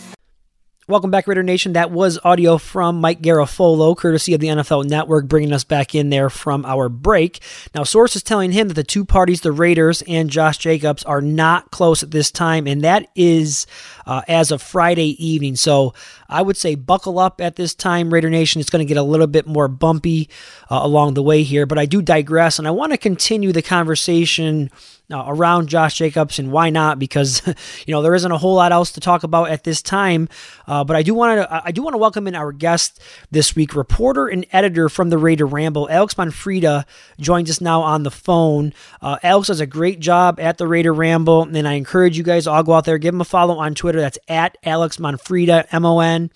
Welcome 0.89 1.13
back, 1.13 1.29
Raider 1.29 1.45
Nation. 1.45 1.75
That 1.75 1.93
was 1.93 2.19
audio 2.25 2.59
from 2.59 3.01
Mike 3.01 3.23
Garafolo, 3.23 3.97
courtesy 3.97 4.35
of 4.35 4.41
the 4.41 4.49
NFL 4.49 4.89
Network, 4.89 5.29
bringing 5.29 5.53
us 5.53 5.63
back 5.63 5.95
in 5.95 6.11
there 6.11 6.29
from 6.29 6.65
our 6.65 6.89
break. 6.89 7.41
Now, 7.73 7.85
sources 7.85 8.25
telling 8.25 8.51
him 8.51 8.67
that 8.67 8.75
the 8.75 8.83
two 8.83 9.05
parties, 9.05 9.43
the 9.43 9.53
Raiders 9.53 10.03
and 10.09 10.29
Josh 10.29 10.59
Jacobs, 10.59 11.05
are 11.05 11.21
not 11.21 11.71
close 11.71 12.03
at 12.03 12.11
this 12.11 12.33
time, 12.33 12.67
and 12.67 12.83
that 12.83 13.07
is 13.15 13.65
uh, 14.07 14.23
as 14.27 14.51
of 14.51 14.61
Friday 14.61 15.25
evening. 15.25 15.55
So 15.55 15.95
I 16.29 16.43
would 16.43 16.57
say 16.57 16.75
buckle 16.75 17.21
up 17.21 17.41
at 17.41 17.55
this 17.55 17.77
time, 17.77 18.13
Raider 18.13 18.29
Nation. 18.29 18.61
It's 18.61 18.69
going 18.69 18.85
to 18.85 18.89
get 18.89 18.97
a 18.97 19.05
little 19.05 19.29
bit 19.29 19.47
more 19.47 19.69
bumpy 19.69 20.29
uh, 20.69 20.81
along 20.83 21.15
the 21.15 21.23
way 21.23 21.45
here, 21.45 21.65
but 21.65 21.79
I 21.79 21.87
do 21.87 22.03
digress, 22.03 22.59
and 22.59 22.67
I 22.67 22.73
want 22.73 22.91
to 22.91 22.99
continue 22.99 23.53
the 23.53 23.63
conversation 23.63 24.69
uh, 25.13 25.25
around 25.27 25.69
Josh 25.69 25.97
Jacobs, 25.97 26.39
and 26.39 26.51
why 26.51 26.71
not? 26.71 26.99
Because 26.99 27.43
you 27.87 27.93
know 27.93 28.03
there 28.03 28.15
isn't 28.15 28.31
a 28.31 28.39
whole 28.39 28.55
lot 28.55 28.73
else 28.73 28.93
to 28.93 29.01
talk 29.01 29.23
about 29.23 29.51
at 29.51 29.65
this 29.65 29.83
time. 29.83 30.29
Uh, 30.67 30.85
but 30.85 30.97
I 30.97 31.03
do 31.03 31.15
want 31.15 31.41
to 31.41 31.63
I 31.65 31.71
do 31.71 31.83
want 31.83 31.95
to 31.95 31.99
welcome 31.99 32.27
in 32.27 32.35
our 32.35 32.53
guest 32.53 33.01
this 33.31 33.55
week, 33.55 33.75
reporter 33.75 34.29
and 34.29 34.47
editor 34.53 34.89
from 34.89 35.11
the 35.11 35.19
Raider 35.19 35.47
Ramble, 35.47 35.89
Alex 35.91 36.15
Monfreda, 36.15 36.85
joins 37.19 37.51
us 37.51 37.61
now 37.61 37.83
on 37.83 38.03
the 38.03 38.11
phone. 38.11 38.73
Uh, 39.01 39.19
Alex 39.23 39.49
does 39.49 39.61
a 39.61 39.67
great 39.67 40.01
job 40.01 40.39
at 40.41 40.59
the 40.59 40.67
Raider 40.67 40.93
Ramble, 40.93 41.43
and 41.43 41.69
I 41.69 41.75
encourage 41.75 42.17
you 42.17 42.25
guys 42.25 42.47
all 42.47 42.63
go 42.63 42.75
out 42.75 42.85
there, 42.85 42.99
give 42.99 43.15
him 43.15 43.21
a 43.21 43.25
follow 43.25 43.59
on 43.59 43.75
Twitter. 43.75 44.01
That's 44.01 44.19
at 44.29 44.57
Alex 44.65 44.97
Monfreda, 44.97 45.67
M 45.73 45.85
O 45.85 46.01
N. 46.01 46.31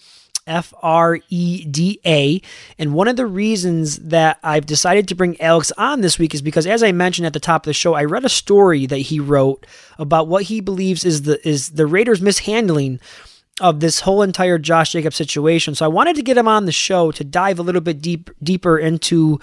F 0.46 0.72
R 0.82 1.18
E 1.28 1.64
D 1.64 2.00
A. 2.04 2.40
And 2.78 2.94
one 2.94 3.08
of 3.08 3.16
the 3.16 3.26
reasons 3.26 3.98
that 3.98 4.38
I've 4.42 4.66
decided 4.66 5.08
to 5.08 5.14
bring 5.14 5.40
Alex 5.40 5.72
on 5.76 6.00
this 6.00 6.18
week 6.18 6.34
is 6.34 6.42
because, 6.42 6.66
as 6.66 6.82
I 6.82 6.92
mentioned 6.92 7.26
at 7.26 7.32
the 7.32 7.40
top 7.40 7.62
of 7.62 7.70
the 7.70 7.74
show, 7.74 7.94
I 7.94 8.04
read 8.04 8.24
a 8.24 8.30
story 8.30 8.86
that 8.86 8.98
he 8.98 9.20
wrote 9.20 9.66
about 9.98 10.28
what 10.28 10.44
he 10.44 10.60
believes 10.60 11.04
is 11.04 11.22
the 11.22 11.46
is 11.46 11.70
the 11.70 11.86
Raiders' 11.86 12.22
mishandling 12.22 13.00
of 13.60 13.80
this 13.80 14.00
whole 14.00 14.22
entire 14.22 14.58
Josh 14.58 14.92
Jacobs 14.92 15.16
situation. 15.16 15.74
So 15.74 15.84
I 15.84 15.88
wanted 15.88 16.16
to 16.16 16.22
get 16.22 16.36
him 16.36 16.48
on 16.48 16.66
the 16.66 16.72
show 16.72 17.10
to 17.12 17.24
dive 17.24 17.58
a 17.58 17.62
little 17.62 17.80
bit 17.80 18.02
deep 18.02 18.30
deeper 18.42 18.78
into 18.78 19.40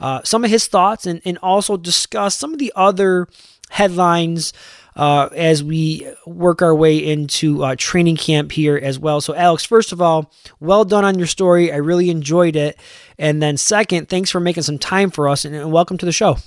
uh, 0.00 0.22
some 0.24 0.44
of 0.44 0.50
his 0.50 0.66
thoughts 0.66 1.06
and, 1.06 1.20
and 1.24 1.38
also 1.38 1.76
discuss 1.76 2.34
some 2.34 2.52
of 2.52 2.58
the 2.58 2.72
other 2.74 3.28
headlines 3.70 4.52
uh, 4.96 5.28
as 5.34 5.62
we 5.62 6.06
work 6.26 6.62
our 6.62 6.74
way 6.74 6.98
into 6.98 7.62
uh, 7.64 7.76
training 7.78 8.16
camp 8.16 8.52
here 8.52 8.76
as 8.76 8.98
well. 8.98 9.20
So, 9.20 9.34
Alex, 9.34 9.64
first 9.64 9.92
of 9.92 10.00
all, 10.00 10.32
well 10.58 10.84
done 10.84 11.04
on 11.04 11.18
your 11.18 11.26
story. 11.26 11.72
I 11.72 11.76
really 11.76 12.10
enjoyed 12.10 12.56
it. 12.56 12.78
And 13.18 13.42
then, 13.42 13.56
second, 13.56 14.08
thanks 14.08 14.30
for 14.30 14.40
making 14.40 14.62
some 14.62 14.78
time 14.78 15.10
for 15.10 15.28
us 15.28 15.44
and, 15.44 15.70
welcome 15.72 15.98
to 15.98 16.06
the 16.06 16.12
show. 16.12 16.38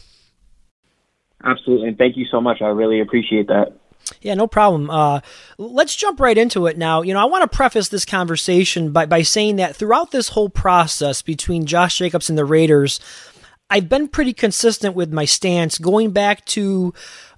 Absolutely. 1.44 1.90
And 1.90 1.98
thank 1.98 2.18
you 2.18 2.26
so 2.32 2.42
much. 2.42 2.62
I 2.62 2.68
really 2.68 3.00
appreciate 3.00 3.48
that. 3.48 3.74
Yeah, 4.22 4.34
no 4.34 4.48
problem. 4.48 4.90
Uh, 4.90 5.22
let's 5.58 5.96
jump 5.96 6.20
right 6.20 6.38
into 6.38 6.68
it 6.68 6.78
now. 6.78 7.02
You 7.02 7.14
know, 7.14 7.22
I 7.22 7.26
want 7.26 7.50
to 7.50 7.56
preface 7.56 7.90
this 7.90 8.06
conversation 8.06 8.92
by, 8.92 9.06
by 9.06 9.22
saying 9.22 9.58
that 9.58 9.76
throughout 9.76 10.12
this 10.12 10.30
whole 10.30 10.50
process 10.50 11.22
between 11.22 11.66
Josh 11.66 11.98
Jacobs 11.98 12.30
and 12.30 12.38
the 12.38 12.46
Raiders, 12.46 13.00
I've 13.70 13.90
been 13.90 14.08
pretty 14.08 14.34
consistent 14.34 14.94
with 14.94 15.12
my 15.12 15.26
stance 15.26 15.78
going 15.78 16.12
back 16.12 16.46
to 16.48 16.94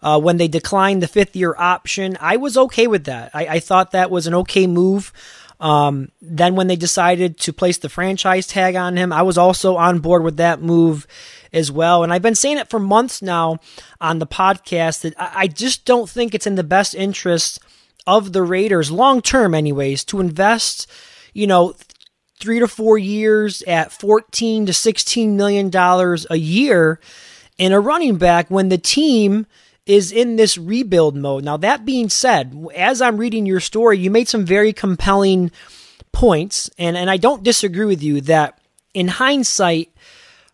uh, 0.06 0.20
when 0.20 0.38
they 0.38 0.48
declined 0.48 1.02
the 1.02 1.08
fifth 1.08 1.36
year 1.36 1.56
option. 1.58 2.16
I 2.22 2.38
was 2.38 2.56
okay 2.56 2.86
with 2.86 3.06
that. 3.06 3.32
I, 3.34 3.48
I 3.48 3.60
thought 3.60 3.92
that 3.92 4.12
was 4.12 4.28
an 4.28 4.36
okay 4.36 4.68
move. 4.68 5.12
Um, 5.60 6.12
then 6.22 6.56
when 6.56 6.68
they 6.68 6.76
decided 6.76 7.40
to 7.40 7.52
place 7.52 7.80
the 7.80 7.90
franchise 7.90 8.46
tag 8.46 8.76
on 8.76 8.98
him, 8.98 9.12
I 9.12 9.24
was 9.24 9.36
also 9.36 9.78
on 9.78 10.00
board 10.00 10.22
with 10.22 10.38
that 10.38 10.62
move 10.62 11.08
as 11.52 11.72
well. 11.72 12.04
And 12.04 12.14
I've 12.14 12.22
been 12.22 12.36
saying 12.36 12.60
it 12.60 12.70
for 12.70 12.80
months 12.80 13.24
now 13.24 13.60
on 14.00 14.20
the 14.20 14.28
podcast 14.28 15.02
that 15.02 15.20
I, 15.20 15.32
I 15.36 15.48
just 15.48 15.86
don't 15.86 16.08
think 16.08 16.36
it's 16.36 16.46
in 16.46 16.54
the 16.54 16.64
best 16.64 16.94
interest 16.94 17.60
of 18.06 18.32
the 18.32 18.44
Raiders, 18.44 18.92
long 18.92 19.24
term, 19.24 19.56
anyways, 19.56 20.04
to 20.06 20.20
invest, 20.20 20.86
you 21.34 21.48
know, 21.48 21.74
three 22.40 22.60
to 22.60 22.68
four 22.68 23.00
years 23.00 23.64
at 23.64 23.92
14 23.92 24.68
to 24.68 24.74
16 24.74 25.36
million 25.36 25.72
dollars 25.72 26.28
a 26.30 26.36
year 26.36 27.00
in 27.58 27.72
a 27.72 27.80
running 27.80 28.18
back 28.18 28.52
when 28.52 28.70
the 28.70 28.78
team 28.78 29.48
is 29.86 30.12
in 30.12 30.36
this 30.36 30.58
rebuild 30.58 31.16
mode. 31.16 31.44
Now, 31.44 31.58
that 31.58 31.86
being 31.86 32.10
said, 32.10 32.56
as 32.76 33.02
I'm 33.02 33.18
reading 33.18 33.46
your 33.46 33.60
story, 33.60 34.00
you 34.00 34.10
made 34.10 34.28
some 34.28 34.46
very 34.46 34.74
compelling 34.74 35.52
points, 36.12 36.70
and, 36.78 36.98
and 36.98 37.10
I 37.10 37.18
don't 37.18 37.44
disagree 37.44 37.86
with 37.86 38.02
you 38.02 38.22
that 38.22 38.60
in 38.94 39.08
hindsight, 39.08 39.92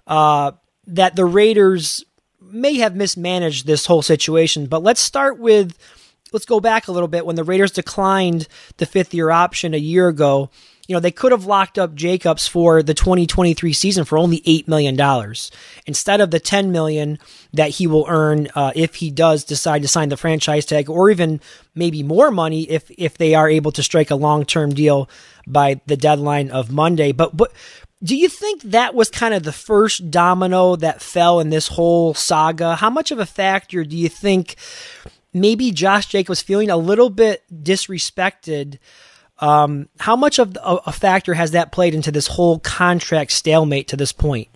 uh, 0.07 0.51
that 0.87 1.15
the 1.15 1.25
Raiders 1.25 2.03
may 2.41 2.75
have 2.75 2.95
mismanaged 2.95 3.65
this 3.65 3.85
whole 3.85 4.01
situation. 4.01 4.65
But 4.65 4.83
let's 4.83 4.99
start 4.99 5.39
with 5.39 5.77
let's 6.33 6.45
go 6.45 6.59
back 6.59 6.87
a 6.87 6.91
little 6.91 7.07
bit 7.07 7.25
when 7.25 7.35
the 7.35 7.43
Raiders 7.43 7.71
declined 7.71 8.47
the 8.77 8.85
fifth 8.85 9.13
year 9.13 9.29
option 9.29 9.73
a 9.73 9.77
year 9.77 10.07
ago 10.07 10.49
you 10.91 10.97
know, 10.97 10.99
they 10.99 11.09
could 11.09 11.31
have 11.31 11.45
locked 11.45 11.79
up 11.79 11.95
Jacobs 11.95 12.47
for 12.47 12.83
the 12.83 12.93
2023 12.93 13.71
season 13.71 14.03
for 14.03 14.17
only 14.17 14.41
$8 14.41 14.67
million 14.67 14.99
instead 15.85 16.19
of 16.19 16.31
the 16.31 16.39
10 16.39 16.69
million 16.73 17.17
that 17.53 17.69
he 17.69 17.87
will 17.87 18.05
earn 18.09 18.49
uh, 18.55 18.73
if 18.75 18.95
he 18.95 19.09
does 19.09 19.45
decide 19.45 19.83
to 19.83 19.87
sign 19.87 20.09
the 20.09 20.17
franchise 20.17 20.65
tag 20.65 20.89
or 20.89 21.09
even 21.09 21.39
maybe 21.75 22.03
more 22.03 22.29
money 22.29 22.63
if, 22.63 22.91
if 22.97 23.17
they 23.17 23.33
are 23.33 23.49
able 23.49 23.71
to 23.71 23.81
strike 23.81 24.11
a 24.11 24.15
long-term 24.15 24.73
deal 24.73 25.09
by 25.47 25.79
the 25.85 25.95
deadline 25.95 26.51
of 26.51 26.73
Monday. 26.73 27.13
But, 27.13 27.37
but 27.37 27.53
do 28.03 28.17
you 28.17 28.27
think 28.27 28.61
that 28.63 28.93
was 28.93 29.09
kind 29.09 29.33
of 29.33 29.43
the 29.43 29.53
first 29.53 30.11
domino 30.11 30.75
that 30.75 31.01
fell 31.01 31.39
in 31.39 31.51
this 31.51 31.69
whole 31.69 32.13
saga? 32.13 32.75
How 32.75 32.89
much 32.89 33.11
of 33.11 33.19
a 33.19 33.25
factor 33.25 33.85
do 33.85 33.95
you 33.95 34.09
think 34.09 34.57
maybe 35.33 35.71
Josh 35.71 36.07
Jacobs 36.07 36.41
feeling 36.41 36.69
a 36.69 36.75
little 36.75 37.09
bit 37.09 37.43
disrespected 37.49 38.77
Um, 39.41 39.89
how 39.99 40.15
much 40.15 40.39
of 40.39 40.55
a, 40.57 40.77
a 40.85 40.91
factor 40.91 41.33
has 41.33 41.51
that 41.51 41.71
played 41.71 41.93
into 41.95 42.11
this 42.11 42.27
whole 42.27 42.59
contract 42.59 43.31
stalemate 43.31 43.87
to 43.89 43.97
this 43.97 44.11
point? 44.11 44.47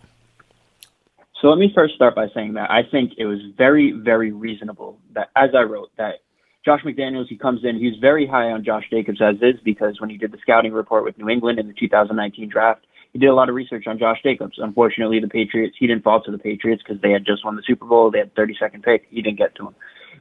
So 1.42 1.50
let 1.50 1.58
me 1.58 1.72
first 1.76 1.96
start 1.96 2.16
by 2.16 2.28
saying 2.34 2.54
that 2.54 2.72
I 2.72 2.84
think 2.90 3.14
it 3.18 3.26
was 3.26 3.40
very, 3.58 3.92
very 3.92 4.32
reasonable 4.32 5.00
that, 5.14 5.30
as 5.36 5.50
I 5.56 5.64
wrote, 5.64 5.92
that 5.98 6.22
Josh 6.64 6.82
McDaniels, 6.84 7.28
he 7.28 7.38
comes 7.38 7.64
in, 7.64 7.78
he's 7.78 7.98
very 8.00 8.26
high 8.26 8.52
on 8.52 8.64
Josh 8.64 8.86
Jacobs 8.90 9.22
as 9.22 9.36
is 9.42 9.60
because 9.64 10.00
when 10.00 10.10
he 10.10 10.18
did 10.18 10.32
the 10.32 10.38
scouting 10.42 10.72
report 10.72 11.04
with 11.04 11.18
New 11.18 11.30
England 11.30 11.60
in 11.60 11.68
the 11.68 11.74
2019 11.74 12.50
draft, 12.50 12.86
he 13.14 13.20
did 13.20 13.28
a 13.28 13.34
lot 13.34 13.50
of 13.50 13.56
research 13.56 13.86
on 13.88 14.00
Josh 14.00 14.18
Jacobs. 14.24 14.58
Unfortunately, 14.58 15.20
the 15.20 15.28
Patriots, 15.28 15.76
he 15.80 15.88
didn't 15.88 16.04
fall 16.04 16.22
to 16.24 16.32
the 16.32 16.38
Patriots 16.38 16.82
because 16.86 17.02
they 17.02 17.12
had 17.12 17.26
just 17.26 17.46
won 17.46 17.56
the 17.56 17.64
Super 17.66 17.86
Bowl. 17.86 18.12
They 18.12 18.20
had 18.20 18.34
32nd 18.36 18.84
pick. 18.84 19.06
He 19.10 19.22
didn't 19.22 19.38
get 19.38 19.56
to 19.56 19.68
him. 19.68 19.76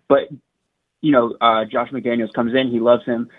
But, 0.09 0.29
you 1.01 1.11
know, 1.11 1.35
uh, 1.41 1.65
Josh 1.65 1.89
McDaniels 1.91 2.33
comes 2.35 2.55
in, 2.55 2.71
he 2.71 2.81
loves 2.81 3.05
him, 3.05 3.31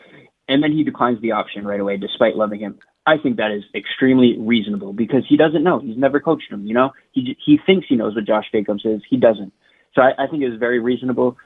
and 0.47 0.63
then 0.63 0.71
he 0.71 0.83
declines 0.83 1.21
the 1.21 1.31
option 1.31 1.65
right 1.65 1.79
away 1.79 1.97
despite 1.97 2.35
loving 2.35 2.59
him. 2.59 2.79
I 3.07 3.17
think 3.17 3.37
that 3.37 3.51
is 3.51 3.63
extremely 3.75 4.37
reasonable 4.39 4.93
because 4.93 5.23
he 5.27 5.37
doesn't 5.37 5.63
know. 5.63 5.79
He's 5.79 5.97
never 5.97 6.19
coached 6.19 6.51
him. 6.51 6.65
You 6.65 6.73
know, 6.73 6.93
he 7.11 7.37
he 7.43 7.59
thinks 7.65 7.87
he 7.87 7.95
knows 7.95 8.15
what 8.15 8.25
Josh 8.25 8.45
Jacobs 8.51 8.83
is. 8.85 9.01
He 9.09 9.17
doesn't. 9.17 9.53
So 9.93 10.01
I, 10.01 10.23
I 10.23 10.27
think 10.27 10.43
it 10.43 10.49
was 10.49 10.59
very 10.59 10.79
reasonable. 10.79 11.37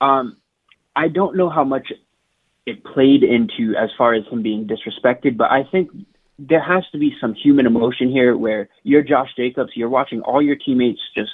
Um, 0.00 0.36
I 0.94 1.08
don't 1.08 1.36
know 1.36 1.50
how 1.50 1.64
much 1.64 1.92
it 2.64 2.82
played 2.82 3.22
into 3.22 3.76
as 3.76 3.90
far 3.96 4.14
as 4.14 4.24
him 4.26 4.42
being 4.42 4.66
disrespected, 4.66 5.36
but 5.36 5.50
I 5.50 5.64
think 5.64 5.90
there 6.38 6.60
has 6.60 6.84
to 6.92 6.98
be 6.98 7.14
some 7.20 7.34
human 7.34 7.66
emotion 7.66 8.10
here 8.10 8.36
where 8.36 8.68
you're 8.82 9.02
Josh 9.02 9.30
Jacobs, 9.36 9.72
you're 9.74 9.88
watching 9.88 10.20
all 10.22 10.42
your 10.42 10.56
teammates 10.56 11.00
just 11.16 11.30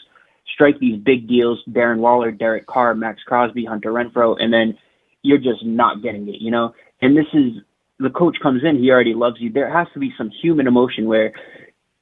strike 0.52 0.78
these 0.78 1.00
big 1.00 1.28
deals, 1.28 1.60
Darren 1.68 1.98
Waller, 1.98 2.30
Derek 2.30 2.66
Carr, 2.66 2.94
Maxx 2.94 3.22
Crosby, 3.22 3.64
Hunter 3.64 3.92
Renfrow, 3.92 4.36
and 4.38 4.52
then 4.52 4.76
you're 5.22 5.38
just 5.38 5.64
not 5.64 6.02
getting 6.02 6.28
it, 6.28 6.40
you 6.40 6.50
know? 6.50 6.74
And 7.02 7.16
this 7.16 7.26
is 7.34 7.62
the 7.98 8.10
coach 8.10 8.36
comes 8.42 8.62
in, 8.64 8.78
he 8.78 8.90
already 8.90 9.14
loves 9.14 9.36
you. 9.38 9.52
There 9.52 9.70
has 9.70 9.86
to 9.94 10.00
be 10.00 10.12
some 10.16 10.30
human 10.30 10.66
emotion 10.66 11.06
where 11.06 11.32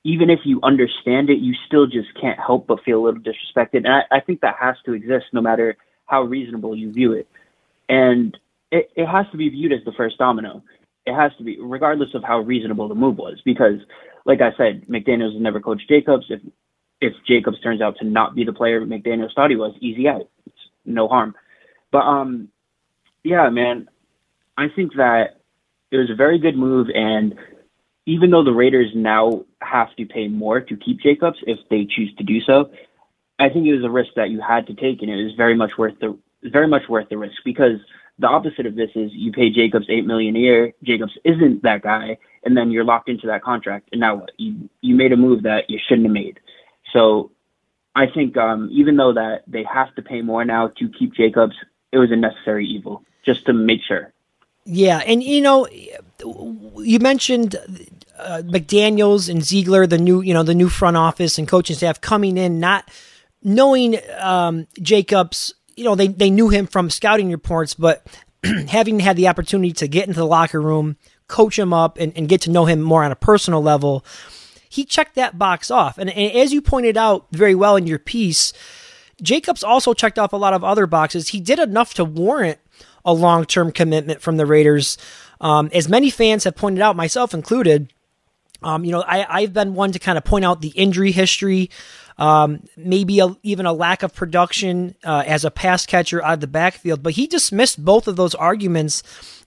even 0.04 0.30
if 0.30 0.40
you 0.44 0.60
understand 0.62 1.28
it, 1.28 1.40
you 1.40 1.54
still 1.66 1.86
just 1.86 2.08
can't 2.18 2.38
help 2.38 2.66
but 2.66 2.82
feel 2.84 3.00
a 3.00 3.04
little 3.04 3.20
disrespected. 3.20 3.84
And 3.84 3.88
I, 3.88 4.02
I 4.10 4.20
think 4.20 4.40
that 4.40 4.56
has 4.58 4.76
to 4.86 4.94
exist 4.94 5.26
no 5.32 5.42
matter 5.42 5.76
how 6.06 6.22
reasonable 6.22 6.74
you 6.74 6.92
view 6.92 7.12
it. 7.12 7.28
And 7.88 8.36
it, 8.70 8.90
it 8.96 9.06
has 9.06 9.26
to 9.32 9.36
be 9.36 9.48
viewed 9.48 9.72
as 9.72 9.84
the 9.84 9.92
first 9.92 10.16
domino. 10.16 10.62
It 11.06 11.14
has 11.14 11.32
to 11.38 11.44
be, 11.44 11.58
regardless 11.60 12.10
of 12.14 12.22
how 12.24 12.38
reasonable 12.40 12.88
the 12.88 12.94
move 12.94 13.18
was, 13.18 13.40
because, 13.44 13.80
like 14.24 14.40
I 14.40 14.56
said, 14.56 14.86
McDaniels 14.88 15.32
has 15.32 15.42
never 15.42 15.60
coached 15.60 15.88
Jacobs. 15.88 16.26
If 16.28 16.40
if 17.00 17.14
Jacobs 17.26 17.58
turns 17.60 17.80
out 17.80 17.96
to 17.98 18.04
not 18.04 18.34
be 18.34 18.44
the 18.44 18.52
player 18.52 18.80
McDaniels 18.82 19.34
thought 19.34 19.48
he 19.50 19.56
was, 19.56 19.74
easy 19.80 20.06
out. 20.06 20.28
It's 20.46 20.56
no 20.84 21.08
harm. 21.08 21.34
But 21.90 22.00
um, 22.00 22.48
yeah, 23.24 23.48
man, 23.48 23.88
I 24.60 24.68
think 24.68 24.96
that 24.96 25.40
it 25.90 25.96
was 25.96 26.10
a 26.10 26.14
very 26.14 26.38
good 26.38 26.54
move, 26.54 26.88
and 26.94 27.34
even 28.04 28.30
though 28.30 28.44
the 28.44 28.52
Raiders 28.52 28.90
now 28.94 29.46
have 29.62 29.88
to 29.96 30.04
pay 30.04 30.28
more 30.28 30.60
to 30.60 30.76
keep 30.76 31.00
Jacobs 31.00 31.38
if 31.46 31.58
they 31.70 31.86
choose 31.86 32.14
to 32.16 32.24
do 32.24 32.42
so, 32.42 32.70
I 33.38 33.48
think 33.48 33.66
it 33.66 33.74
was 33.74 33.84
a 33.84 33.90
risk 33.90 34.10
that 34.16 34.28
you 34.28 34.42
had 34.42 34.66
to 34.66 34.74
take, 34.74 35.00
and 35.00 35.10
it 35.10 35.24
was 35.24 35.32
very 35.34 35.56
much 35.56 35.78
worth 35.78 35.98
the 35.98 36.14
very 36.42 36.68
much 36.68 36.82
worth 36.90 37.08
the 37.08 37.16
risk 37.16 37.36
because 37.42 37.78
the 38.18 38.26
opposite 38.26 38.66
of 38.66 38.74
this 38.74 38.90
is 38.94 39.10
you 39.14 39.32
pay 39.32 39.48
Jacobs 39.48 39.86
eight 39.88 40.04
million 40.04 40.36
a 40.36 40.40
year. 40.40 40.74
Jacobs 40.82 41.16
isn't 41.24 41.62
that 41.62 41.80
guy, 41.80 42.18
and 42.44 42.54
then 42.54 42.70
you're 42.70 42.84
locked 42.84 43.08
into 43.08 43.28
that 43.28 43.42
contract. 43.42 43.88
And 43.92 44.00
now 44.02 44.16
what? 44.16 44.32
You 44.36 44.68
you 44.82 44.94
made 44.94 45.12
a 45.12 45.16
move 45.16 45.44
that 45.44 45.70
you 45.70 45.78
shouldn't 45.78 46.06
have 46.06 46.12
made. 46.12 46.38
So 46.92 47.30
I 47.96 48.08
think 48.08 48.36
um, 48.36 48.68
even 48.70 48.98
though 48.98 49.14
that 49.14 49.44
they 49.46 49.64
have 49.64 49.94
to 49.94 50.02
pay 50.02 50.20
more 50.20 50.44
now 50.44 50.68
to 50.68 50.90
keep 50.90 51.14
Jacobs, 51.14 51.56
it 51.92 51.96
was 51.96 52.10
a 52.12 52.16
necessary 52.16 52.66
evil 52.66 53.04
just 53.24 53.46
to 53.46 53.54
make 53.54 53.80
sure. 53.88 54.12
Yeah, 54.64 54.98
and 54.98 55.22
you 55.22 55.40
know, 55.40 55.66
you 55.68 56.98
mentioned 57.00 57.56
uh, 58.18 58.42
McDaniel's 58.44 59.28
and 59.28 59.42
Ziegler, 59.42 59.86
the 59.86 59.98
new 59.98 60.20
you 60.20 60.34
know 60.34 60.42
the 60.42 60.54
new 60.54 60.68
front 60.68 60.96
office 60.96 61.38
and 61.38 61.48
coaching 61.48 61.76
staff 61.76 62.00
coming 62.00 62.36
in, 62.36 62.60
not 62.60 62.90
knowing 63.42 63.98
um, 64.18 64.66
Jacobs 64.80 65.54
you 65.80 65.86
know, 65.86 65.94
they, 65.94 66.08
they 66.08 66.28
knew 66.28 66.50
him 66.50 66.66
from 66.66 66.90
scouting 66.90 67.30
reports, 67.30 67.72
but 67.72 68.06
having 68.68 69.00
had 69.00 69.16
the 69.16 69.28
opportunity 69.28 69.72
to 69.72 69.88
get 69.88 70.06
into 70.06 70.20
the 70.20 70.26
locker 70.26 70.60
room, 70.60 70.96
coach 71.26 71.58
him 71.58 71.72
up, 71.72 71.96
and, 71.98 72.12
and 72.16 72.28
get 72.28 72.42
to 72.42 72.50
know 72.50 72.66
him 72.66 72.82
more 72.82 73.02
on 73.02 73.10
a 73.10 73.16
personal 73.16 73.62
level, 73.62 74.04
he 74.68 74.84
checked 74.84 75.14
that 75.14 75.38
box 75.38 75.70
off. 75.70 75.96
And, 75.96 76.10
and 76.10 76.32
as 76.36 76.52
you 76.52 76.60
pointed 76.60 76.98
out 76.98 77.26
very 77.32 77.54
well 77.54 77.76
in 77.76 77.86
your 77.86 77.98
piece, 77.98 78.52
Jacobs 79.22 79.64
also 79.64 79.94
checked 79.94 80.18
off 80.18 80.34
a 80.34 80.36
lot 80.36 80.52
of 80.52 80.62
other 80.62 80.86
boxes. 80.86 81.28
He 81.28 81.40
did 81.40 81.58
enough 81.58 81.94
to 81.94 82.04
warrant 82.04 82.58
a 83.04 83.12
long 83.12 83.44
term 83.44 83.72
commitment 83.72 84.20
from 84.20 84.36
the 84.36 84.46
Raiders. 84.46 84.98
Um, 85.40 85.70
as 85.72 85.88
many 85.88 86.10
fans 86.10 86.44
have 86.44 86.56
pointed 86.56 86.82
out, 86.82 86.96
myself 86.96 87.32
included, 87.32 87.92
um, 88.62 88.84
you 88.84 88.92
know, 88.92 89.02
I, 89.02 89.26
I've 89.28 89.54
been 89.54 89.74
one 89.74 89.92
to 89.92 89.98
kind 89.98 90.18
of 90.18 90.24
point 90.24 90.44
out 90.44 90.60
the 90.60 90.68
injury 90.68 91.12
history 91.12 91.70
um, 92.20 92.62
maybe 92.76 93.18
a, 93.18 93.34
even 93.42 93.64
a 93.64 93.72
lack 93.72 94.02
of 94.02 94.14
production 94.14 94.94
uh, 95.04 95.24
as 95.26 95.44
a 95.44 95.50
pass 95.50 95.86
catcher 95.86 96.22
out 96.22 96.34
of 96.34 96.40
the 96.40 96.46
backfield. 96.46 97.02
But 97.02 97.14
he 97.14 97.26
dismissed 97.26 97.82
both 97.82 98.06
of 98.06 98.16
those 98.16 98.34
arguments 98.34 99.02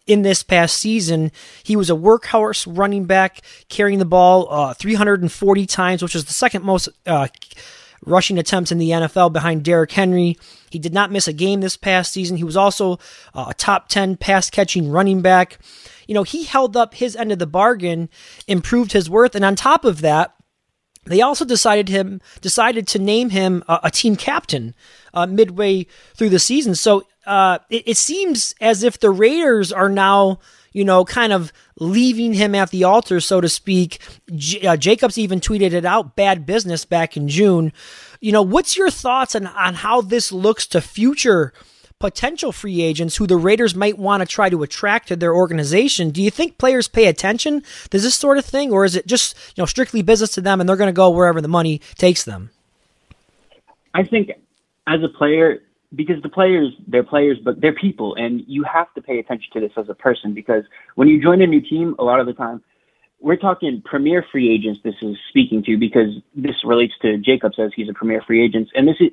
in 0.07 0.23
this 0.23 0.41
past 0.41 0.77
season. 0.77 1.31
He 1.63 1.75
was 1.75 1.91
a 1.91 1.93
workhorse 1.93 2.65
running 2.67 3.05
back, 3.05 3.41
carrying 3.69 3.99
the 3.99 4.05
ball 4.05 4.47
uh, 4.49 4.73
340 4.73 5.65
times, 5.67 6.01
which 6.01 6.15
is 6.15 6.25
the 6.25 6.33
second 6.33 6.65
most 6.65 6.89
uh, 7.05 7.27
rushing 8.05 8.37
attempts 8.37 8.71
in 8.71 8.77
the 8.77 8.89
NFL 8.89 9.33
behind 9.33 9.63
Derrick 9.63 9.91
Henry. 9.91 10.37
He 10.69 10.79
did 10.79 10.93
not 10.93 11.11
miss 11.11 11.27
a 11.27 11.33
game 11.33 11.61
this 11.61 11.77
past 11.77 12.13
season. 12.13 12.37
He 12.37 12.43
was 12.43 12.57
also 12.57 12.99
uh, 13.33 13.45
a 13.49 13.53
top 13.53 13.89
10 13.89 14.17
pass 14.17 14.49
catching 14.49 14.89
running 14.89 15.21
back. 15.21 15.59
You 16.07 16.13
know, 16.13 16.23
he 16.23 16.43
held 16.43 16.75
up 16.75 16.95
his 16.95 17.15
end 17.15 17.31
of 17.31 17.39
the 17.39 17.47
bargain, 17.47 18.09
improved 18.47 18.91
his 18.91 19.09
worth, 19.09 19.35
and 19.35 19.45
on 19.45 19.55
top 19.55 19.85
of 19.85 20.01
that, 20.01 20.35
they 21.05 21.21
also 21.21 21.45
decided 21.45 21.89
him 21.89 22.21
decided 22.41 22.87
to 22.87 22.99
name 22.99 23.29
him 23.29 23.63
a, 23.67 23.81
a 23.83 23.91
team 23.91 24.15
captain 24.15 24.73
uh, 25.13 25.25
midway 25.25 25.85
through 26.15 26.29
the 26.29 26.39
season. 26.39 26.75
So 26.75 27.03
uh, 27.25 27.59
it, 27.69 27.83
it, 27.87 27.97
seems 27.97 28.55
as 28.61 28.83
if 28.83 28.99
the 28.99 29.11
Raiders 29.11 29.71
are 29.71 29.89
now, 29.89 30.39
you 30.71 30.83
know, 30.83 31.05
kind 31.05 31.33
of 31.33 31.51
leaving 31.83 32.33
him 32.33 32.55
at 32.55 32.71
the 32.71 32.83
altar, 32.83 33.19
so 33.19 33.41
to 33.41 33.49
speak. 33.49 33.99
J- 34.33 34.65
uh, 34.65 34.77
Jacobs 34.77 35.17
even 35.17 35.39
tweeted 35.39 35.73
it 35.73 35.85
out, 35.85 36.15
bad 36.15 36.45
business 36.45 36.85
back 36.85 37.17
in 37.17 37.27
June. 37.27 37.73
You 38.21 38.31
know, 38.31 38.41
what's 38.41 38.77
your 38.77 38.89
thoughts 38.89 39.35
on 39.35 39.47
on 39.47 39.75
how 39.75 40.01
this 40.01 40.31
looks 40.31 40.65
to 40.67 40.81
future? 40.81 41.53
potential 42.03 42.51
free 42.51 42.81
agents 42.81 43.15
who 43.15 43.25
the 43.25 43.37
Raiders 43.37 43.75
might 43.75 43.97
want 43.97 44.19
to 44.19 44.27
try 44.27 44.49
to 44.49 44.61
attract 44.61 45.07
to 45.07 45.15
their 45.15 45.33
organization. 45.33 46.09
Do 46.09 46.21
you 46.21 46.29
think 46.29 46.57
players 46.57 46.89
pay 46.89 47.05
attention 47.05 47.61
to 47.61 47.97
this 47.97 48.13
sort 48.13 48.37
of 48.37 48.43
thing, 48.43 48.73
or 48.73 48.83
is 48.83 48.97
it 48.97 49.07
just 49.07 49.37
you 49.55 49.61
know 49.61 49.65
strictly 49.65 50.01
business 50.01 50.31
to 50.31 50.41
them 50.41 50.59
and 50.59 50.67
they're 50.67 50.75
going 50.75 50.89
to 50.89 50.91
go 50.91 51.09
wherever 51.09 51.39
the 51.39 51.47
money 51.47 51.79
takes 51.95 52.25
them? 52.25 52.49
I 53.93 54.03
think 54.03 54.31
as 54.85 55.01
a 55.01 55.07
player, 55.07 55.62
because 55.95 56.21
the 56.21 56.29
players 56.29 56.73
they're 56.87 57.03
players, 57.03 57.37
but 57.43 57.61
they're 57.61 57.73
people, 57.73 58.15
and 58.15 58.43
you 58.47 58.63
have 58.63 58.93
to 58.95 59.01
pay 59.01 59.19
attention 59.19 59.51
to 59.53 59.59
this 59.59 59.71
as 59.77 59.89
a 59.89 59.93
person 59.93 60.33
because 60.33 60.63
when 60.95 61.07
you 61.07 61.21
join 61.21 61.41
a 61.41 61.47
new 61.47 61.61
team, 61.61 61.95
a 61.99 62.03
lot 62.03 62.19
of 62.19 62.25
the 62.25 62.33
time. 62.33 62.61
We're 63.19 63.37
talking 63.37 63.81
premier 63.85 64.25
free 64.33 64.53
agents. 64.53 64.81
This 64.83 64.95
is 65.01 65.15
speaking 65.29 65.63
to 65.63 65.77
because 65.77 66.09
this 66.35 66.55
relates 66.65 66.93
to 67.03 67.17
Jacob 67.17 67.53
says 67.55 67.71
he's 67.73 67.87
a 67.87 67.93
premier 67.93 68.21
free 68.21 68.43
agent, 68.43 68.69
and 68.75 68.85
this 68.85 68.97
is 68.99 69.11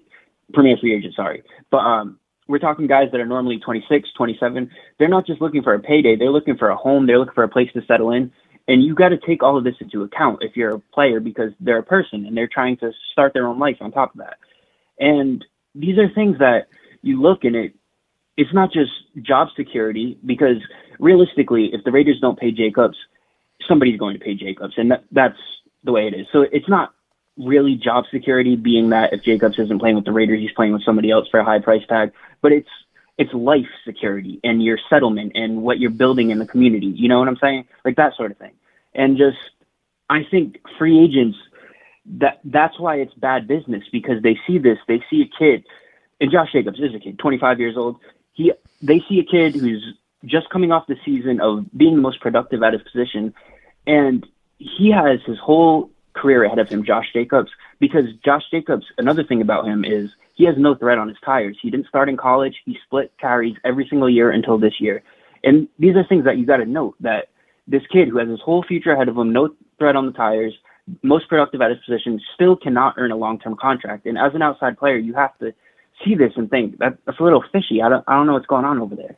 premier 0.52 0.76
free 0.80 0.96
agent. 0.96 1.14
Sorry, 1.14 1.44
but 1.70 1.78
um, 1.78 2.18
we're 2.50 2.58
talking 2.58 2.88
guys 2.88 3.08
that 3.12 3.20
are 3.20 3.26
normally 3.26 3.60
26, 3.60 4.08
27. 4.16 4.68
They're 4.98 5.08
not 5.08 5.26
just 5.26 5.40
looking 5.40 5.62
for 5.62 5.74
a 5.74 5.78
payday. 5.78 6.16
They're 6.16 6.32
looking 6.32 6.56
for 6.56 6.70
a 6.70 6.76
home. 6.76 7.06
They're 7.06 7.18
looking 7.18 7.34
for 7.34 7.44
a 7.44 7.48
place 7.48 7.70
to 7.74 7.82
settle 7.86 8.10
in. 8.10 8.32
And 8.66 8.82
you 8.82 8.94
got 8.94 9.10
to 9.10 9.18
take 9.18 9.42
all 9.42 9.56
of 9.56 9.64
this 9.64 9.76
into 9.80 10.02
account 10.02 10.42
if 10.42 10.56
you're 10.56 10.74
a 10.74 10.78
player 10.78 11.20
because 11.20 11.52
they're 11.60 11.78
a 11.78 11.82
person 11.82 12.26
and 12.26 12.36
they're 12.36 12.48
trying 12.52 12.76
to 12.78 12.92
start 13.12 13.32
their 13.32 13.46
own 13.46 13.58
life 13.58 13.76
on 13.80 13.92
top 13.92 14.12
of 14.14 14.18
that. 14.18 14.36
And 14.98 15.44
these 15.74 15.98
are 15.98 16.08
things 16.08 16.38
that 16.38 16.68
you 17.02 17.20
look 17.20 17.44
and 17.44 17.56
it, 17.56 17.74
it's 18.36 18.52
not 18.52 18.72
just 18.72 18.92
job 19.22 19.48
security 19.56 20.18
because 20.24 20.58
realistically, 20.98 21.70
if 21.72 21.84
the 21.84 21.90
Raiders 21.90 22.20
don't 22.20 22.38
pay 22.38 22.50
Jacobs, 22.50 22.96
somebody's 23.66 23.98
going 23.98 24.18
to 24.18 24.24
pay 24.24 24.34
Jacobs. 24.34 24.74
And 24.76 24.90
that, 24.90 25.04
that's 25.12 25.38
the 25.84 25.92
way 25.92 26.06
it 26.06 26.14
is. 26.14 26.26
So 26.32 26.42
it's 26.42 26.68
not 26.68 26.94
really 27.36 27.74
job 27.74 28.04
security, 28.10 28.56
being 28.56 28.90
that 28.90 29.12
if 29.12 29.22
Jacobs 29.22 29.58
isn't 29.58 29.78
playing 29.78 29.96
with 29.96 30.04
the 30.04 30.12
Raiders, 30.12 30.40
he's 30.40 30.52
playing 30.52 30.72
with 30.72 30.84
somebody 30.84 31.10
else 31.10 31.28
for 31.28 31.40
a 31.40 31.44
high 31.44 31.58
price 31.58 31.86
tag. 31.88 32.12
But 32.40 32.52
it's 32.52 32.68
it's 33.18 33.32
life 33.34 33.68
security 33.84 34.40
and 34.42 34.62
your 34.62 34.78
settlement 34.88 35.32
and 35.34 35.62
what 35.62 35.78
you're 35.78 35.90
building 35.90 36.30
in 36.30 36.38
the 36.38 36.46
community. 36.46 36.86
You 36.86 37.08
know 37.08 37.18
what 37.18 37.28
I'm 37.28 37.36
saying? 37.36 37.66
Like 37.84 37.96
that 37.96 38.16
sort 38.16 38.30
of 38.30 38.38
thing. 38.38 38.52
And 38.94 39.18
just 39.18 39.38
I 40.08 40.24
think 40.30 40.58
free 40.78 40.98
agents 40.98 41.36
that 42.06 42.40
that's 42.44 42.78
why 42.78 42.96
it's 42.96 43.14
bad 43.14 43.46
business 43.46 43.84
because 43.92 44.22
they 44.22 44.38
see 44.46 44.58
this, 44.58 44.78
they 44.88 45.02
see 45.10 45.22
a 45.22 45.38
kid, 45.38 45.64
and 46.20 46.30
Josh 46.30 46.52
Jacobs 46.52 46.78
is 46.78 46.94
a 46.94 46.98
kid, 46.98 47.18
25 47.18 47.60
years 47.60 47.76
old. 47.76 47.96
He 48.32 48.52
they 48.82 49.02
see 49.08 49.20
a 49.20 49.24
kid 49.24 49.54
who's 49.54 49.94
just 50.24 50.50
coming 50.50 50.72
off 50.72 50.86
the 50.86 50.96
season 51.04 51.40
of 51.40 51.66
being 51.76 51.96
the 51.96 52.02
most 52.02 52.20
productive 52.20 52.62
at 52.62 52.72
his 52.72 52.82
position, 52.82 53.34
and 53.86 54.26
he 54.58 54.90
has 54.90 55.20
his 55.26 55.38
whole 55.38 55.90
career 56.12 56.44
ahead 56.44 56.58
of 56.58 56.68
him, 56.68 56.84
Josh 56.84 57.06
Jacobs, 57.12 57.50
because 57.78 58.04
Josh 58.24 58.42
Jacobs, 58.50 58.86
another 58.98 59.24
thing 59.24 59.40
about 59.40 59.66
him 59.66 59.84
is 59.84 60.10
he 60.34 60.44
has 60.44 60.56
no 60.58 60.74
threat 60.74 60.98
on 60.98 61.08
his 61.08 61.16
tires. 61.24 61.58
He 61.60 61.70
didn't 61.70 61.86
start 61.86 62.08
in 62.08 62.16
college. 62.16 62.56
He 62.64 62.76
split 62.84 63.12
carries 63.18 63.56
every 63.64 63.86
single 63.88 64.10
year 64.10 64.30
until 64.30 64.58
this 64.58 64.80
year. 64.80 65.02
And 65.44 65.68
these 65.78 65.96
are 65.96 66.04
things 66.04 66.24
that 66.24 66.36
you 66.36 66.46
got 66.46 66.58
to 66.58 66.66
note 66.66 66.96
that 67.00 67.28
this 67.66 67.82
kid 67.90 68.08
who 68.08 68.18
has 68.18 68.28
his 68.28 68.40
whole 68.40 68.62
future 68.62 68.92
ahead 68.92 69.08
of 69.08 69.16
him, 69.16 69.32
no 69.32 69.54
threat 69.78 69.96
on 69.96 70.06
the 70.06 70.12
tires, 70.12 70.54
most 71.02 71.28
productive 71.28 71.60
at 71.60 71.70
his 71.70 71.78
position, 71.86 72.20
still 72.34 72.56
cannot 72.56 72.94
earn 72.96 73.12
a 73.12 73.16
long-term 73.16 73.56
contract. 73.60 74.06
And 74.06 74.18
as 74.18 74.34
an 74.34 74.42
outside 74.42 74.78
player, 74.78 74.96
you 74.96 75.14
have 75.14 75.36
to 75.38 75.52
see 76.04 76.14
this 76.14 76.32
and 76.36 76.50
think 76.50 76.78
that 76.78 76.98
that's 77.06 77.20
a 77.20 77.22
little 77.22 77.44
fishy. 77.52 77.82
I 77.82 77.88
don't, 77.88 78.04
I 78.06 78.14
don't 78.14 78.26
know 78.26 78.34
what's 78.34 78.46
going 78.46 78.64
on 78.64 78.78
over 78.78 78.96
there. 78.96 79.16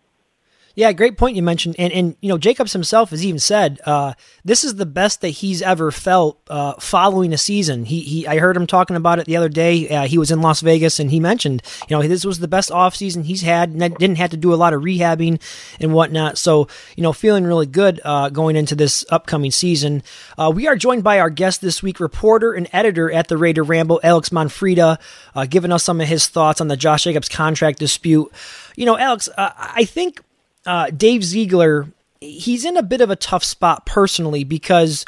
Yeah, 0.75 0.93
great 0.93 1.19
point 1.19 1.37
you 1.37 1.43
mentioned, 1.43 1.77
and 1.79 1.93
and 1.93 2.17
you 2.21 2.29
know 2.31 2.39
Jacobs 2.39 2.73
himself 2.73 3.11
has 3.11 3.25
even 3.25 3.39
said 3.39 3.81
uh, 3.85 4.15
this 4.45 4.65
is 4.65 4.77
the 4.77 4.87
best 4.87 5.21
that 5.21 5.29
he's 5.29 5.61
ever 5.61 5.91
felt 5.91 6.41
uh, 6.49 6.75
following 6.81 7.33
a 7.35 7.39
season. 7.39 7.85
He 7.85 8.01
he 8.01 8.27
I 8.27 8.39
heard 8.39 8.57
him 8.57 8.67
talking 8.67 8.97
about 8.97 9.19
it 9.19 9.27
the 9.27 9.37
other 9.37 9.51
day. 9.51 9.89
Uh, 9.89 10.07
he 10.07 10.17
was 10.17 10.31
in 10.31 10.41
Las 10.41 10.61
Vegas 10.63 10.99
and 10.99 11.11
he 11.11 11.21
mentioned 11.21 11.63
you 11.89 11.97
know 11.97 12.03
this 12.07 12.25
was 12.25 12.39
the 12.39 12.49
best 12.49 12.71
off 12.71 12.97
season 12.97 13.25
he's 13.25 13.43
had. 13.43 13.71
and 13.71 13.81
Didn't 13.99 14.17
have 14.17 14.31
to 14.31 14.37
do 14.39 14.55
a 14.55 14.57
lot 14.57 14.73
of 14.73 14.83
rehabbing 14.83 15.41
and 15.79 15.93
whatnot. 15.93 16.39
So 16.39 16.69
you 16.97 17.03
know 17.03 17.13
feeling 17.13 17.45
really 17.45 17.67
good 17.67 18.01
uh, 18.03 18.31
going 18.31 18.57
into 18.57 18.75
this 18.75 19.05
upcoming 19.11 19.51
season. 19.51 20.03
Uh, 20.39 20.51
we 20.55 20.69
are 20.69 20.77
joined 20.77 21.05
by 21.05 21.21
our 21.21 21.31
guest 21.31 21.61
this 21.61 21.83
week, 21.83 22.01
reporter 22.01 22.55
and 22.55 22.67
editor 22.73 23.13
at 23.13 23.29
the 23.29 23.37
Raider 23.37 23.63
Ramble, 23.63 24.01
Alex 24.03 24.31
Monfreda, 24.31 24.99
uh, 25.35 25.45
giving 25.45 25.71
us 25.71 25.85
some 25.85 26.01
of 26.01 26.09
his 26.09 26.29
thoughts 26.29 26.63
on 26.63 26.69
the 26.69 26.77
Josh 26.79 27.05
Jacobs 27.05 27.29
contract 27.29 27.79
dispute. 27.79 28.33
You 28.75 28.87
know, 28.87 28.97
Alex, 28.97 29.29
I 29.37 29.85
think 29.85 30.23
uh, 30.67 30.91
Dave 30.91 31.25
Ziegler, 31.25 31.87
he's 32.21 32.65
in 32.65 32.77
a 32.77 32.83
bit 32.83 33.01
of 33.01 33.11
a 33.11 33.17
tough 33.17 33.45
spot 33.45 33.87
personally 33.87 34.45
because 34.45 35.05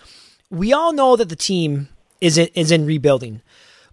we 0.50 0.72
all 0.72 0.92
know 0.92 1.16
that 1.16 1.28
the 1.28 1.36
team 1.36 1.88
is 2.20 2.38
in, 2.38 2.48
is 2.54 2.70
in 2.70 2.86
rebuilding. 2.86 3.42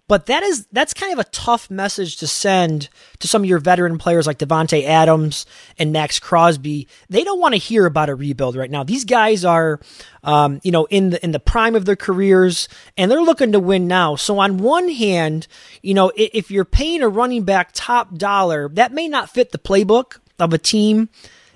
But 0.08 0.26
that 0.26 0.42
is 0.42 0.66
that's 0.72 0.92
kind 0.92 1.12
of 1.12 1.20
a 1.20 1.30
tough 1.30 1.70
message 1.70 2.16
to 2.18 2.26
send 2.26 2.90
to 3.20 3.28
some 3.28 3.42
of 3.42 3.48
your 3.48 3.60
veteran 3.60 3.96
players 3.98 4.26
like 4.26 4.38
Davante 4.38 4.84
Adams 4.84 5.46
and 5.78 5.92
Maxx 5.92 6.18
Crosby. 6.18 6.86
They 7.08 7.24
don't 7.24 7.40
want 7.40 7.54
to 7.54 7.58
hear 7.58 7.86
about 7.86 8.10
a 8.10 8.14
rebuild 8.14 8.56
right 8.56 8.70
now. 8.70 8.82
These 8.82 9.04
guys 9.04 9.44
are, 9.44 9.80
um, 10.22 10.60
you 10.64 10.72
know, 10.72 10.86
in 10.86 11.10
the 11.10 11.24
in 11.24 11.30
the 11.30 11.40
prime 11.40 11.74
of 11.74 11.86
their 11.86 11.96
careers, 11.96 12.68
and 12.98 13.10
they're 13.10 13.22
looking 13.22 13.52
to 13.52 13.60
win 13.60 13.86
now. 13.86 14.16
So 14.16 14.38
on 14.38 14.58
one 14.58 14.90
hand, 14.90 15.46
you 15.82 15.94
know, 15.94 16.12
if 16.16 16.50
you're 16.50 16.66
paying 16.66 17.02
a 17.02 17.08
running 17.08 17.44
back 17.44 17.70
top 17.72 18.14
dollar, 18.18 18.68
that 18.70 18.92
may 18.92 19.08
not 19.08 19.30
fit 19.30 19.52
the 19.52 19.58
playbook 19.58 20.18
of 20.38 20.52
a 20.52 20.58
team 20.58 21.08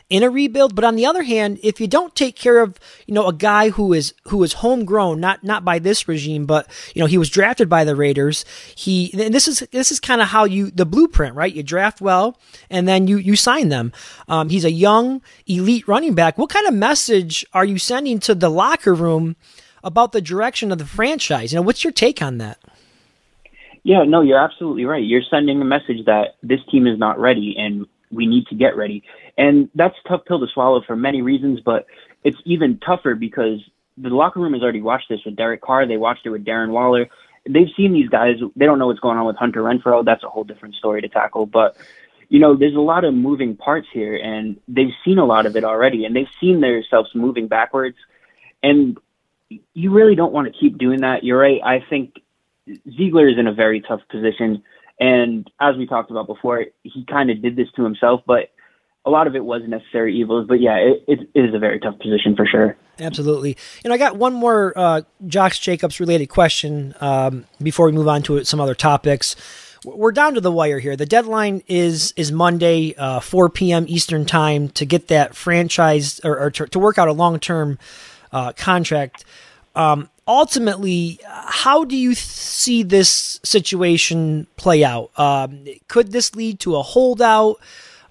in 0.09 0.23
a 0.23 0.31
rebuild. 0.31 0.75
But 0.75 0.85
on 0.85 0.97
the 0.97 1.07
other 1.07 1.23
hand, 1.23 1.59
if 1.63 1.81
you 1.81 1.87
don't 1.87 2.15
take 2.15 2.37
care 2.37 2.61
of, 2.61 2.79
you 3.07 3.15
know, 3.15 3.27
a 3.27 3.33
guy 3.33 3.71
who 3.71 3.93
is 3.93 4.15
who 4.25 4.43
is 4.43 4.55
homegrown, 4.55 5.21
not 5.21 5.43
not 5.43 5.65
by 5.65 5.79
this 5.79 6.09
regime, 6.09 6.47
but 6.47 6.69
you 6.95 7.01
know, 7.01 7.07
he 7.07 7.19
was 7.19 7.31
drafted 7.31 7.69
by 7.69 7.85
the 7.85 7.97
Raiders. 7.97 8.45
He 8.75 9.11
and 9.13 9.35
this 9.35 9.49
is 9.49 9.61
this 9.73 9.91
is 9.91 10.01
kind 10.01 10.21
of 10.21 10.29
how 10.29 10.45
you 10.45 10.71
the 10.71 10.87
blueprint, 10.87 11.35
right? 11.35 11.53
You 11.53 11.63
draft 11.63 12.01
well, 12.01 12.39
and 12.71 12.87
then 12.87 13.07
you 13.07 13.19
you 13.19 13.37
sign 13.37 13.69
them. 13.69 13.93
Um, 14.29 14.49
he's 14.49 14.65
a 14.65 14.71
young 14.71 15.23
elite 15.47 15.89
running 15.89 16.15
back. 16.15 16.39
What 16.39 16.51
kind 16.51 16.67
of 16.67 16.75
message 16.75 17.45
are 17.53 17.65
you 17.65 17.79
sending 17.79 18.21
to 18.21 18.35
the 18.35 18.51
locker 18.51 18.95
room 18.95 19.37
about 19.83 20.13
the 20.13 20.21
direction 20.21 20.73
of 20.73 20.79
the 20.79 20.87
franchise? 20.87 21.53
You 21.53 21.57
know, 21.57 21.63
what's 21.63 21.85
your 21.85 21.93
take 21.93 22.23
on 22.23 22.39
that? 22.39 22.59
Yeah, 23.83 24.03
no, 24.03 24.21
you're 24.21 24.43
absolutely 24.43 24.85
right. 24.85 25.05
You're 25.05 25.23
sending 25.31 25.63
a 25.63 25.65
message 25.65 26.07
that 26.07 26.35
this 26.43 26.59
team 26.73 26.89
is 26.89 26.99
not 26.99 27.21
ready 27.21 27.55
and 27.57 27.87
we 28.11 28.27
need 28.27 28.47
to 28.49 28.55
get 28.55 28.77
ready. 28.77 29.03
And 29.37 29.69
that's 29.75 29.95
a 30.05 30.09
tough 30.09 30.25
pill 30.27 30.41
to 30.41 30.47
swallow 30.53 30.83
for 30.87 30.97
many 30.97 31.23
reasons, 31.23 31.61
but 31.65 31.87
it's 32.25 32.39
even 32.45 32.79
tougher 32.79 33.15
because 33.15 33.61
the 33.99 34.09
locker 34.09 34.41
room 34.41 34.53
has 34.53 34.63
already 34.63 34.83
watched 34.83 35.09
this 35.09 35.21
with 35.25 35.37
Derek 35.37 35.63
Carr. 35.63 35.87
They 35.87 35.97
watched 35.97 36.27
it 36.27 36.31
with 36.31 36.45
Darren 36.45 36.71
Waller. 36.71 37.09
They've 37.49 37.71
seen 37.77 37.93
these 37.93 38.09
guys. 38.09 38.37
They 38.57 38.67
don't 38.67 38.79
know 38.79 38.89
what's 38.89 39.01
going 39.01 39.19
on 39.19 39.27
with 39.27 39.37
Hunter 39.37 39.63
Renfrow. 39.63 40.05
That's 40.05 40.25
a 40.25 40.29
whole 40.29 40.45
different 40.45 40.75
story 40.75 41.01
to 41.03 41.09
tackle. 41.09 41.47
But, 41.47 41.77
you 42.29 42.41
know, 42.41 42.57
there's 42.57 42.75
a 42.75 42.81
lot 42.81 43.05
of 43.05 43.15
moving 43.15 43.57
parts 43.57 43.87
here, 43.93 44.17
and 44.17 44.59
they've 44.67 44.93
seen 45.05 45.19
a 45.19 45.25
lot 45.25 45.47
of 45.47 45.57
it 45.57 45.65
already, 45.65 46.05
and 46.05 46.15
they've 46.15 46.27
seen 46.41 46.61
themselves 46.61 47.11
moving 47.15 47.47
backwards. 47.47 47.97
And 48.63 48.99
you 49.75 49.93
really 49.93 50.17
don't 50.17 50.33
want 50.33 50.53
to 50.53 50.59
keep 50.59 50.77
doing 50.77 51.03
that. 51.03 51.23
You're 51.23 51.39
right. 51.39 51.61
I 51.65 51.85
think 51.89 52.21
Ziegler 52.97 53.29
is 53.29 53.39
in 53.39 53.47
a 53.47 53.55
very 53.55 53.81
tough 53.81 54.01
position. 54.11 54.65
And 54.99 55.51
as 55.61 55.77
we 55.77 55.87
talked 55.87 56.11
about 56.11 56.27
before, 56.27 56.65
he 56.83 57.05
kind 57.05 57.31
of 57.31 57.43
did 57.43 57.57
this 57.57 57.69
to 57.77 57.85
himself, 57.85 58.23
but 58.27 58.51
a 59.07 59.11
lot 59.11 59.29
of 59.29 59.37
it 59.37 59.45
was 59.45 59.63
necessary 59.67 60.19
evils, 60.19 60.47
but 60.49 60.61
yeah, 60.61 60.77
it, 60.77 61.05
it 61.07 61.21
is 61.35 61.55
a 61.55 61.59
very 61.59 61.79
tough 61.79 61.99
position 61.99 62.35
for 62.35 62.45
sure. 62.45 62.77
Absolutely. 62.99 63.57
And 63.85 63.93
I 63.93 63.99
got 63.99 64.17
one 64.17 64.35
more 64.35 64.73
uh, 64.75 65.03
Josh 65.27 65.61
Jacobs 65.61 66.01
related 66.01 66.27
question 66.27 66.95
um, 67.01 67.45
before 67.63 67.87
we 67.87 67.93
move 67.93 68.09
on 68.09 68.23
to 68.25 68.43
some 68.45 68.61
other 68.61 68.75
topics. 68.75 69.37
We're 69.85 70.13
down 70.13 70.35
to 70.35 70.41
the 70.41 70.51
wire 70.51 70.81
here. 70.81 70.97
The 70.97 71.07
deadline 71.07 71.63
is 71.69 72.13
is 72.17 72.33
Monday, 72.33 72.95
uh, 72.97 73.21
4 73.21 73.51
p.m. 73.51 73.85
Eastern 73.87 74.25
time, 74.25 74.71
to 74.71 74.85
get 74.85 75.07
that 75.09 75.37
franchise 75.37 76.19
or, 76.25 76.41
or 76.41 76.51
to, 76.51 76.67
to, 76.67 76.79
work 76.81 76.99
out 76.99 77.07
a 77.07 77.13
long 77.13 77.39
term 77.39 77.79
uh, 78.33 78.53
contract. 78.55 79.25
Um, 79.77 80.09
ultimately, 80.27 81.21
how 81.25 81.85
do 81.85 81.97
you 81.97 82.11
th- 82.11 82.19
see 82.19 82.83
this 82.83 83.41
situation 83.43 84.47
play 84.57 84.85
out? 84.85 85.11
Um, 85.19 85.65
could 85.89 86.13
this 86.13 86.35
lead 86.35 86.61
to 86.61 86.77
a 86.77 86.83
holdout? 86.83 87.57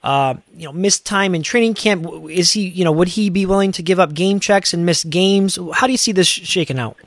Uh, 0.04 0.36
you 0.56 0.65
know, 0.65 0.71
missed 0.71 1.06
time 1.06 1.34
in 1.34 1.41
training 1.41 1.73
camp. 1.73 2.06
Is 2.30 2.51
he, 2.51 2.67
you 2.67 2.84
know, 2.84 2.91
would 2.91 3.08
he 3.08 3.30
be 3.30 3.45
willing 3.45 3.71
to 3.73 3.82
give 3.82 3.99
up 3.99 4.13
game 4.13 4.39
checks 4.39 4.73
and 4.73 4.86
miss 4.86 5.04
games? 5.04 5.58
How 5.73 5.88
do 5.88 5.91
you 5.91 5.97
see 5.97 6.12
this 6.12 6.28
shaking 6.28 6.78
out? 6.78 6.97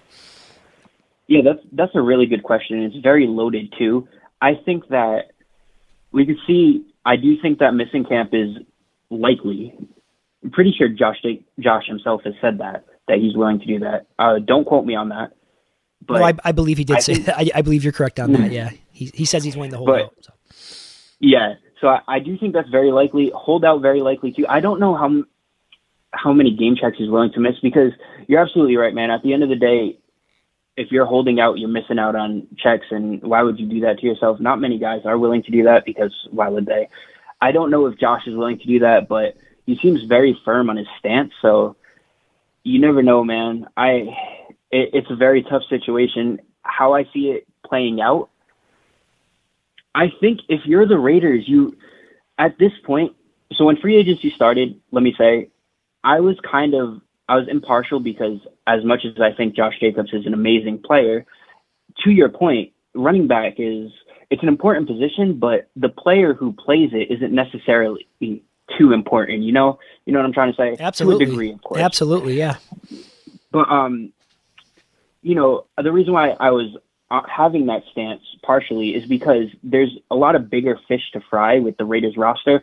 Yeah, 1.29 1.43
that's 1.45 1.61
that's 1.73 1.95
a 1.95 2.01
really 2.01 2.27
good 2.27 2.43
question. 2.43 2.83
It's 2.83 2.97
very 2.97 3.27
loaded 3.27 3.73
too. 3.79 4.09
I 4.41 4.55
think 4.55 4.89
that 4.89 5.31
we 6.11 6.27
could 6.27 6.39
see. 6.47 6.87
I 7.05 7.17
do 7.17 7.41
think 7.41 7.61
that 7.61 7.73
missing 7.73 8.05
camp 8.05 8.31
is 8.33 8.57
likely. 9.11 9.75
I'm 10.43 10.51
pretty 10.51 10.75
sure 10.77 10.89
Josh 10.89 11.19
Josh 11.61 11.87
himself 11.87 12.23
has 12.25 12.35
said 12.41 12.59
that 12.59 12.85
that 13.09 13.19
he's 13.19 13.37
willing 13.37 13.61
to 13.61 13.67
do 13.67 13.79
that. 13.81 14.07
Uh, 14.19 14.39
don't 14.39 14.65
quote 14.65 14.85
me 14.85 14.95
on 14.95 15.09
that. 15.11 15.33
But 16.07 16.19
no, 16.19 16.25
I, 16.25 16.33
I 16.45 16.53
believe 16.53 16.79
he 16.79 16.85
did 16.85 16.97
I 16.97 17.01
say. 17.01 17.15
Think, 17.15 17.29
I, 17.37 17.59
I, 17.59 17.63
believe 17.63 17.85
you're 17.85 17.93
correct 17.93 18.21
on 18.21 18.33
that. 18.33 18.51
Yeah, 18.53 18.71
he 18.93 19.11
he 19.15 19.25
says 19.25 19.45
he's 19.45 19.57
willing 19.57 19.73
to 19.73 19.79
hold 19.79 19.89
but, 19.89 20.01
out. 20.03 20.15
So. 20.21 20.33
Yeah, 21.21 21.55
so 21.81 21.89
I, 21.89 22.01
I 22.09 22.19
do 22.19 22.39
think 22.39 22.55
that's 22.55 22.69
very 22.71 22.93
likely. 22.93 23.31
Hold 23.35 23.65
out 23.65 23.83
very 23.83 24.01
likely 24.01 24.33
too. 24.33 24.47
I 24.49 24.61
don't 24.61 24.81
know 24.81 24.95
how 24.95 25.25
how 26.13 26.33
many 26.33 26.57
game 26.57 26.77
checks 26.77 26.97
he's 26.99 27.11
willing 27.11 27.33
to 27.33 27.41
miss 27.41 27.59
because 27.63 27.93
you're 28.27 28.41
absolutely 28.41 28.77
right, 28.77 28.95
man. 28.95 29.11
At 29.11 29.23
the 29.23 29.33
end 29.33 29.43
of 29.43 29.49
the 29.49 29.57
day, 29.57 29.99
if 30.77 30.91
you're 30.91 31.07
holding 31.07 31.41
out, 31.41 31.59
you're 31.59 31.69
missing 31.69 31.99
out 31.99 32.17
on 32.17 32.47
checks, 32.57 32.87
and 32.91 33.23
why 33.23 33.43
would 33.43 33.59
you 33.59 33.67
do 33.67 33.81
that 33.81 33.99
to 33.99 34.07
yourself? 34.07 34.41
Not 34.41 34.61
many 34.61 34.79
guys 34.79 35.03
are 35.05 35.19
willing 35.19 35.43
to 35.43 35.51
do 35.51 35.65
that 35.65 35.85
because 35.85 36.15
why 36.31 36.49
would 36.49 36.67
they? 36.67 36.89
I 37.41 37.53
don't 37.53 37.71
know 37.71 37.87
if 37.87 37.99
Josh 37.99 38.27
is 38.27 38.35
willing 38.35 38.59
to 38.59 38.67
do 38.67 38.79
that, 38.81 39.09
but 39.09 39.37
he 39.67 39.79
seems 39.83 40.03
very 40.05 40.39
firm 40.45 40.71
on 40.71 40.77
his 40.77 40.87
stance. 40.99 41.33
So 41.43 41.77
you 42.69 42.81
never 42.81 43.03
know, 43.03 43.25
man. 43.25 43.67
I 43.77 43.91
it, 44.71 44.91
it's 44.93 45.11
a 45.11 45.17
very 45.17 45.43
tough 45.43 45.63
situation. 45.69 46.41
How 46.63 46.95
I 46.95 47.05
see 47.13 47.31
it 47.31 47.47
playing 47.65 48.01
out 48.01 48.31
I 49.99 50.13
think 50.21 50.41
if 50.49 50.61
you're 50.65 50.87
the 50.87 50.99
Raiders, 50.99 51.49
you 51.49 51.77
at 52.39 52.57
this 52.59 52.73
point. 52.85 53.15
So 53.55 53.65
when 53.65 53.77
free 53.77 53.97
agency 53.97 54.31
started, 54.31 54.81
let 54.93 55.03
me 55.03 55.15
say, 55.19 55.51
I 56.05 56.21
was 56.21 56.37
kind 56.49 56.75
of 56.75 57.01
I 57.29 57.37
was 57.37 57.49
impartial 57.49 57.99
because 57.99 58.39
as 58.67 58.85
much 58.85 59.05
as 59.05 59.21
I 59.21 59.33
think 59.33 59.57
Josh 59.57 59.75
Jacobs 59.81 60.13
is 60.13 60.25
an 60.25 60.35
amazing 60.35 60.79
player, 60.79 61.27
to 62.05 62.11
your 62.11 62.29
point, 62.29 62.73
running 62.95 63.27
back 63.27 63.55
is 63.59 63.91
it's 64.31 64.43
an 64.43 64.49
important 64.49 64.87
position, 64.87 65.39
but 65.39 65.69
the 65.75 65.89
player 65.89 66.33
who 66.33 66.53
plays 66.53 66.91
it 66.93 67.11
isn't 67.11 67.33
necessarily 67.33 68.07
too 68.77 68.93
important. 68.93 69.43
You 69.43 69.53
know, 69.53 69.79
you 70.05 70.13
know 70.13 70.19
what 70.19 70.27
I'm 70.27 70.33
trying 70.33 70.53
to 70.53 70.57
say? 70.57 70.77
Absolutely. 70.79 71.25
To 71.25 71.31
a 71.31 71.33
degree, 71.33 71.53
of 71.53 71.63
course. 71.63 71.81
Absolutely, 71.81 72.37
yeah. 72.37 72.57
But 73.51 73.71
um, 73.71 74.13
you 75.23 75.35
know, 75.35 75.67
the 75.83 75.93
reason 75.93 76.13
why 76.13 76.31
I 76.31 76.51
was 76.51 76.77
uh, 77.11 77.23
having 77.29 77.67
that 77.67 77.83
stance 77.93 78.23
partially 78.43 78.95
is 78.95 79.07
because 79.07 79.49
there's 79.63 79.97
a 80.11 80.17
lot 80.17 80.35
of 80.35 80.51
bigger 80.51 80.79
fish 80.89 81.11
to 81.13 81.21
fry 81.31 81.59
with 81.59 81.77
the 81.77 81.85
Raiders 81.85 82.17
roster, 82.17 82.63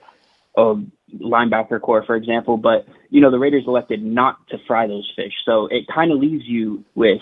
of 0.57 0.83
linebacker 1.13 1.79
corps, 1.81 2.03
for 2.03 2.15
example. 2.15 2.57
But 2.57 2.87
you 3.09 3.21
know 3.21 3.31
the 3.31 3.39
Raiders 3.39 3.63
elected 3.67 4.03
not 4.03 4.47
to 4.49 4.57
fry 4.67 4.87
those 4.87 5.11
fish, 5.15 5.33
so 5.45 5.67
it 5.67 5.87
kind 5.87 6.11
of 6.11 6.19
leaves 6.19 6.45
you 6.45 6.83
with 6.95 7.21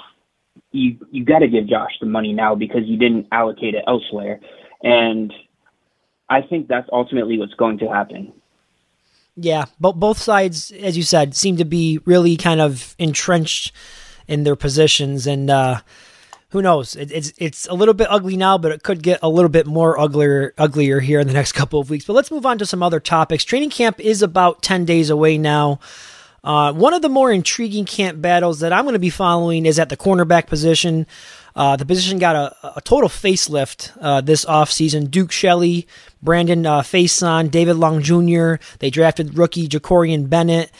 you 0.72 0.98
you 1.12 1.26
got 1.26 1.40
to 1.40 1.48
give 1.48 1.68
Josh 1.68 1.92
the 2.00 2.06
money 2.06 2.34
now 2.34 2.56
because 2.56 2.84
you 2.86 2.98
didn't 2.98 3.28
allocate 3.32 3.76
it 3.76 3.84
elsewhere, 3.88 4.40
and 4.84 5.34
I 6.30 6.42
think 6.42 6.68
that's 6.68 6.90
ultimately 6.92 7.38
what's 7.38 7.54
going 7.56 7.80
to 7.80 7.88
happen. 7.88 8.34
Yeah, 9.36 9.66
but 9.80 9.94
both 9.94 10.20
sides, 10.20 10.72
as 10.72 10.96
you 10.96 11.04
said, 11.04 11.36
seem 11.36 11.58
to 11.58 11.66
be 11.66 12.00
really 12.06 12.38
kind 12.38 12.62
of 12.62 12.96
entrenched 13.00 13.72
in 14.28 14.44
their 14.44 14.56
positions, 14.56 15.26
and 15.26 15.50
uh, 15.50 15.82
who 16.50 16.62
knows? 16.62 16.96
It, 16.96 17.12
it's 17.12 17.34
it's 17.38 17.68
a 17.68 17.74
little 17.74 17.96
bit 17.96 18.08
ugly 18.12 18.38
now, 18.38 18.60
but 18.60 18.72
it 18.72 18.84
could 18.84 19.02
get 19.02 19.20
a 19.24 19.30
little 19.30 19.50
bit 19.50 19.66
more 19.66 20.00
uglier 20.00 20.54
uglier 20.58 21.00
here 21.00 21.20
in 21.20 21.28
the 21.28 21.34
next 21.34 21.52
couple 21.54 21.80
of 21.80 21.90
weeks. 21.90 22.06
But 22.06 22.14
let's 22.14 22.30
move 22.30 22.46
on 22.46 22.60
to 22.60 22.66
some 22.66 22.84
other 22.84 23.00
topics. 23.00 23.44
Training 23.44 23.72
camp 23.72 24.00
is 24.00 24.22
about 24.22 24.62
ten 24.62 24.86
days 24.86 25.10
away 25.10 25.40
now. 25.40 25.80
Uh, 26.44 26.74
one 26.74 26.94
of 26.94 27.02
the 27.02 27.10
more 27.10 27.32
intriguing 27.32 27.86
camp 27.86 28.22
battles 28.22 28.60
that 28.60 28.74
I'm 28.74 28.84
going 28.84 28.94
to 28.94 29.00
be 29.00 29.10
following 29.10 29.66
is 29.66 29.80
at 29.80 29.90
the 29.90 29.98
cornerback 29.98 30.46
position. 30.46 31.08
Uh, 31.56 31.76
the 31.76 31.86
position 31.86 32.18
got 32.18 32.36
a, 32.36 32.78
a 32.78 32.82
total 32.82 33.10
facelift 33.10 33.92
uh, 34.02 34.22
this 34.22 34.44
offseason. 34.46 35.10
Duke 35.12 35.32
Shelley, 35.32 35.88
Brandon 36.22 36.66
uh, 36.66 36.82
Facyson, 36.82 37.52
David 37.52 37.76
Long 37.76 38.02
Jr., 38.02 38.56
they 38.80 38.90
drafted 38.90 39.38
rookie 39.38 39.68
Jakorian 39.68 40.30
Bennett. 40.30 40.72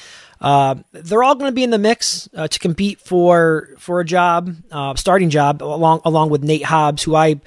Uh, 0.42 0.76
they're 0.92 1.24
all 1.24 1.36
going 1.36 1.50
to 1.50 1.56
be 1.56 1.64
in 1.64 1.70
the 1.70 1.78
mix 1.78 2.28
uh, 2.36 2.48
to 2.48 2.60
compete 2.60 3.00
for 3.00 3.70
for 3.78 4.02
a 4.02 4.06
job, 4.06 4.54
uh, 4.72 4.94
starting 4.96 5.30
job, 5.30 5.64
along 5.64 6.02
along 6.04 6.30
with 6.32 6.44
Nate 6.44 6.66
Hobbs, 6.66 7.04
who 7.04 7.16
I 7.16 7.40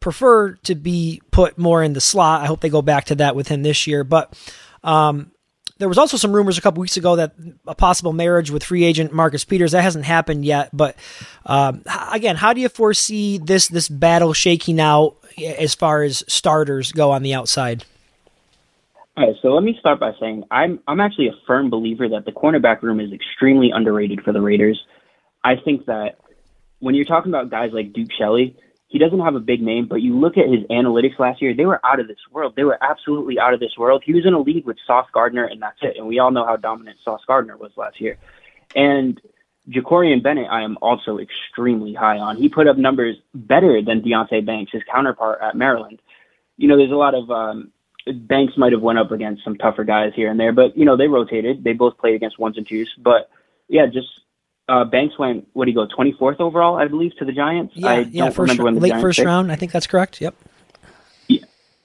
prefer 0.00 0.52
to 0.64 0.74
be 0.74 1.22
put 1.30 1.56
more 1.56 1.82
in 1.82 1.94
the 1.94 2.00
slot. 2.00 2.42
I 2.42 2.46
hope 2.46 2.60
they 2.60 2.68
go 2.68 2.82
back 2.82 3.06
to 3.06 3.14
that 3.16 3.34
with 3.36 3.48
him 3.48 3.62
this 3.62 3.86
year. 3.86 4.04
But 4.04 4.38
um, 4.84 5.32
there 5.78 5.88
was 5.88 5.98
also 5.98 6.16
some 6.16 6.32
rumors 6.32 6.56
a 6.56 6.60
couple 6.60 6.80
weeks 6.80 6.96
ago 6.96 7.16
that 7.16 7.34
a 7.66 7.74
possible 7.74 8.12
marriage 8.12 8.50
with 8.50 8.64
free 8.64 8.84
agent 8.84 9.12
Marcus 9.12 9.44
Peters 9.44 9.72
that 9.72 9.82
hasn't 9.82 10.04
happened 10.04 10.44
yet. 10.44 10.70
But 10.72 10.96
um, 11.44 11.82
again, 12.12 12.36
how 12.36 12.52
do 12.52 12.60
you 12.60 12.68
foresee 12.68 13.38
this 13.38 13.68
this 13.68 13.88
battle 13.88 14.32
shaking 14.32 14.80
out 14.80 15.16
as 15.38 15.74
far 15.74 16.02
as 16.02 16.24
starters 16.28 16.92
go 16.92 17.10
on 17.10 17.22
the 17.22 17.34
outside? 17.34 17.84
All 19.16 19.26
right, 19.26 19.36
so 19.40 19.48
let 19.48 19.64
me 19.64 19.76
start 19.80 20.00
by 20.00 20.12
saying 20.20 20.44
I'm 20.50 20.80
I'm 20.86 21.00
actually 21.00 21.28
a 21.28 21.34
firm 21.46 21.70
believer 21.70 22.08
that 22.08 22.24
the 22.24 22.32
cornerback 22.32 22.82
room 22.82 23.00
is 23.00 23.12
extremely 23.12 23.70
underrated 23.70 24.22
for 24.22 24.32
the 24.32 24.40
Raiders. 24.40 24.82
I 25.44 25.56
think 25.56 25.86
that 25.86 26.18
when 26.80 26.94
you're 26.94 27.04
talking 27.04 27.30
about 27.30 27.50
guys 27.50 27.70
like 27.72 27.92
Duke 27.92 28.10
Shelley, 28.18 28.56
he 28.96 29.04
doesn't 29.04 29.20
have 29.20 29.34
a 29.34 29.40
big 29.40 29.60
name, 29.60 29.86
but 29.86 29.96
you 29.96 30.18
look 30.18 30.38
at 30.38 30.48
his 30.48 30.64
analytics 30.70 31.18
last 31.18 31.42
year, 31.42 31.52
they 31.52 31.66
were 31.66 31.84
out 31.84 32.00
of 32.00 32.08
this 32.08 32.16
world. 32.32 32.54
They 32.56 32.64
were 32.64 32.82
absolutely 32.82 33.38
out 33.38 33.52
of 33.52 33.60
this 33.60 33.76
world. 33.76 34.02
He 34.02 34.14
was 34.14 34.24
in 34.24 34.32
a 34.32 34.38
league 34.38 34.64
with 34.64 34.78
Sauce 34.86 35.06
Gardner, 35.12 35.44
and 35.44 35.60
that's 35.60 35.76
it. 35.82 35.98
And 35.98 36.06
we 36.06 36.18
all 36.18 36.30
know 36.30 36.46
how 36.46 36.56
dominant 36.56 36.96
Sauce 37.04 37.20
Gardner 37.26 37.58
was 37.58 37.72
last 37.76 38.00
year. 38.00 38.16
And 38.74 39.20
Jakorian 39.68 40.22
Bennett, 40.22 40.48
I 40.50 40.62
am 40.62 40.78
also 40.80 41.18
extremely 41.18 41.92
high 41.92 42.16
on. 42.16 42.38
He 42.38 42.48
put 42.48 42.66
up 42.66 42.78
numbers 42.78 43.16
better 43.34 43.82
than 43.82 44.00
Deonte 44.00 44.46
Banks, 44.46 44.72
his 44.72 44.82
counterpart 44.90 45.40
at 45.42 45.54
Maryland. 45.54 46.00
You 46.56 46.68
know, 46.68 46.78
there's 46.78 46.90
a 46.90 46.94
lot 46.94 47.14
of 47.14 47.30
um, 47.30 47.72
Banks 48.10 48.54
might 48.56 48.72
have 48.72 48.80
went 48.80 48.98
up 48.98 49.10
against 49.10 49.44
some 49.44 49.58
tougher 49.58 49.84
guys 49.84 50.12
here 50.16 50.30
and 50.30 50.40
there, 50.40 50.54
but 50.54 50.74
you 50.74 50.86
know 50.86 50.96
they 50.96 51.08
rotated. 51.08 51.64
They 51.64 51.74
both 51.74 51.98
played 51.98 52.14
against 52.14 52.38
ones 52.38 52.56
and 52.56 52.66
twos. 52.66 52.94
But 52.96 53.28
yeah, 53.68 53.84
just 53.92 54.08
uh, 54.68 54.84
Banks 54.84 55.18
went, 55.18 55.46
what 55.52 55.66
do 55.66 55.70
you 55.70 55.76
go, 55.76 55.86
24th 55.86 56.40
overall, 56.40 56.76
I 56.76 56.88
believe, 56.88 57.16
to 57.18 57.24
the 57.24 57.32
Giants? 57.32 57.74
Yeah, 57.76 57.88
I 57.88 57.98
yeah, 58.00 58.24
don't 58.24 58.34
first, 58.34 58.50
remember 58.50 58.64
when 58.64 58.74
the 58.74 58.80
late 58.80 58.88
Giants 58.90 59.02
first 59.02 59.18
picked. 59.18 59.26
round. 59.26 59.52
I 59.52 59.56
think 59.56 59.72
that's 59.72 59.86
correct. 59.86 60.20
Yep. 60.20 60.34
Yeah. 61.28 61.44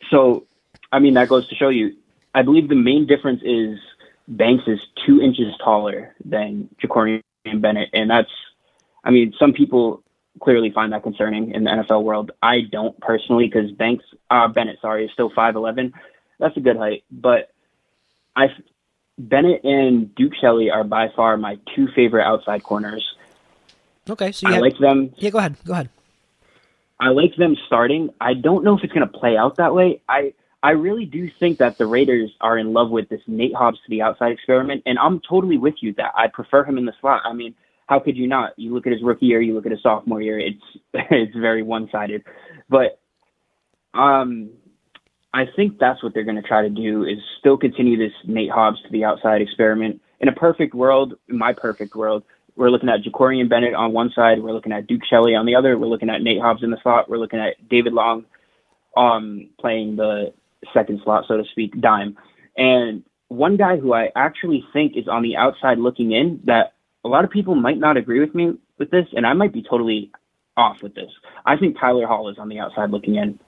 So, 0.09 0.45
I 0.91 0.99
mean, 0.99 1.13
that 1.13 1.29
goes 1.29 1.47
to 1.49 1.55
show 1.55 1.69
you, 1.69 1.95
I 2.33 2.41
believe 2.41 2.69
the 2.69 2.75
main 2.75 3.05
difference 3.05 3.41
is 3.43 3.79
Banks 4.27 4.63
is 4.67 4.79
two 5.05 5.21
inches 5.21 5.53
taller 5.63 6.15
than 6.25 6.69
Jakorian 6.81 7.21
Bennett. 7.43 7.89
And 7.93 8.09
that's, 8.09 8.31
I 9.03 9.11
mean, 9.11 9.33
some 9.37 9.53
people 9.53 10.03
clearly 10.41 10.71
find 10.71 10.93
that 10.93 11.03
concerning 11.03 11.53
in 11.53 11.65
the 11.65 11.69
NFL 11.69 12.03
world. 12.03 12.31
I 12.41 12.61
don't 12.61 12.99
personally 12.99 13.47
because 13.47 13.71
Banks, 13.71 14.05
uh, 14.29 14.47
Bennett, 14.47 14.79
sorry, 14.81 15.05
is 15.05 15.11
still 15.11 15.29
5'11. 15.29 15.93
That's 16.39 16.57
a 16.57 16.61
good 16.61 16.77
height. 16.77 17.03
But 17.11 17.51
I, 18.35 18.47
Bennett 19.29 19.63
and 19.63 20.13
Duke 20.15 20.33
Shelley 20.39 20.69
are 20.69 20.83
by 20.83 21.09
far 21.15 21.37
my 21.37 21.57
two 21.75 21.87
favorite 21.95 22.25
outside 22.25 22.63
corners. 22.63 23.05
Okay, 24.09 24.31
so 24.31 24.47
you 24.47 24.53
I 24.53 24.55
have, 24.55 24.61
like 24.61 24.77
them. 24.79 25.13
yeah. 25.17 25.29
Go 25.29 25.37
ahead. 25.37 25.55
Go 25.65 25.73
ahead. 25.73 25.89
I 26.99 27.09
like 27.09 27.35
them 27.35 27.55
starting. 27.67 28.09
I 28.19 28.33
don't 28.33 28.63
know 28.63 28.77
if 28.77 28.83
it's 28.83 28.93
going 28.93 29.07
to 29.07 29.17
play 29.17 29.37
out 29.37 29.57
that 29.57 29.73
way. 29.73 30.01
I 30.07 30.33
I 30.63 30.71
really 30.71 31.05
do 31.05 31.29
think 31.39 31.57
that 31.57 31.77
the 31.77 31.87
Raiders 31.87 32.31
are 32.41 32.57
in 32.57 32.73
love 32.73 32.91
with 32.91 33.09
this 33.09 33.21
Nate 33.27 33.55
Hobbs 33.55 33.77
to 33.77 33.89
the 33.89 34.01
outside 34.01 34.31
experiment, 34.31 34.83
and 34.85 34.99
I'm 34.99 35.19
totally 35.27 35.57
with 35.57 35.75
you 35.81 35.93
that 35.93 36.11
I 36.15 36.27
prefer 36.27 36.63
him 36.63 36.77
in 36.77 36.85
the 36.85 36.93
slot. 37.01 37.21
I 37.25 37.33
mean, 37.33 37.55
how 37.87 37.99
could 37.99 38.15
you 38.15 38.27
not? 38.27 38.53
You 38.57 38.73
look 38.73 38.85
at 38.85 38.93
his 38.93 39.01
rookie 39.01 39.25
year, 39.25 39.41
you 39.41 39.53
look 39.53 39.65
at 39.65 39.71
his 39.71 39.81
sophomore 39.81 40.21
year. 40.21 40.39
It's 40.39 40.63
it's 40.93 41.35
very 41.35 41.63
one 41.63 41.89
sided, 41.91 42.23
but 42.69 42.99
um, 43.93 44.51
I 45.33 45.45
think 45.55 45.79
that's 45.79 46.03
what 46.03 46.13
they're 46.13 46.23
going 46.23 46.41
to 46.41 46.47
try 46.47 46.61
to 46.61 46.69
do 46.69 47.03
is 47.03 47.17
still 47.39 47.57
continue 47.57 47.97
this 47.97 48.13
Nate 48.25 48.51
Hobbs 48.51 48.81
to 48.83 48.89
the 48.89 49.05
outside 49.05 49.41
experiment. 49.41 50.01
In 50.19 50.27
a 50.27 50.33
perfect 50.33 50.73
world, 50.73 51.13
in 51.29 51.37
my 51.37 51.53
perfect 51.53 51.95
world, 51.95 52.23
we're 52.55 52.69
looking 52.69 52.89
at 52.89 53.01
Jakorian 53.01 53.49
Bennett 53.49 53.73
on 53.73 53.93
one 53.93 54.11
side, 54.11 54.43
we're 54.43 54.51
looking 54.51 54.73
at 54.73 54.87
Duke 54.87 55.05
Shelley 55.09 55.35
on 55.35 55.45
the 55.45 55.55
other, 55.55 55.77
we're 55.77 55.87
looking 55.87 56.09
at 56.09 56.21
Nate 56.21 56.41
Hobbs 56.41 56.63
in 56.63 56.69
the 56.69 56.77
slot, 56.83 57.09
we're 57.09 57.17
looking 57.17 57.39
at 57.39 57.69
David 57.69 57.93
Long 57.93 58.25
um, 58.95 59.49
playing 59.59 59.95
the 59.95 60.33
second 60.73 61.01
slot, 61.03 61.25
so 61.27 61.37
to 61.37 61.45
speak, 61.45 61.79
dime. 61.79 62.17
And 62.57 63.03
one 63.29 63.57
guy 63.57 63.77
who 63.77 63.93
I 63.93 64.09
actually 64.15 64.65
think 64.73 64.97
is 64.97 65.07
on 65.07 65.23
the 65.23 65.37
outside 65.37 65.77
looking 65.77 66.11
in 66.11 66.41
that 66.45 66.73
a 67.03 67.07
lot 67.07 67.23
of 67.23 67.31
people 67.31 67.55
might 67.55 67.77
not 67.77 67.97
agree 67.97 68.19
with 68.19 68.35
me 68.35 68.57
with 68.77 68.91
this, 68.91 69.07
and 69.15 69.25
I 69.25 69.33
might 69.33 69.53
be 69.53 69.63
totally 69.63 70.11
off 70.57 70.83
with 70.83 70.93
this. 70.93 71.11
I 71.45 71.55
think 71.55 71.79
Tyler 71.79 72.05
Hall 72.05 72.29
is 72.29 72.37
on 72.37 72.49
the 72.49 72.59
outside 72.59 72.91
looking 72.91 73.15
in. 73.15 73.39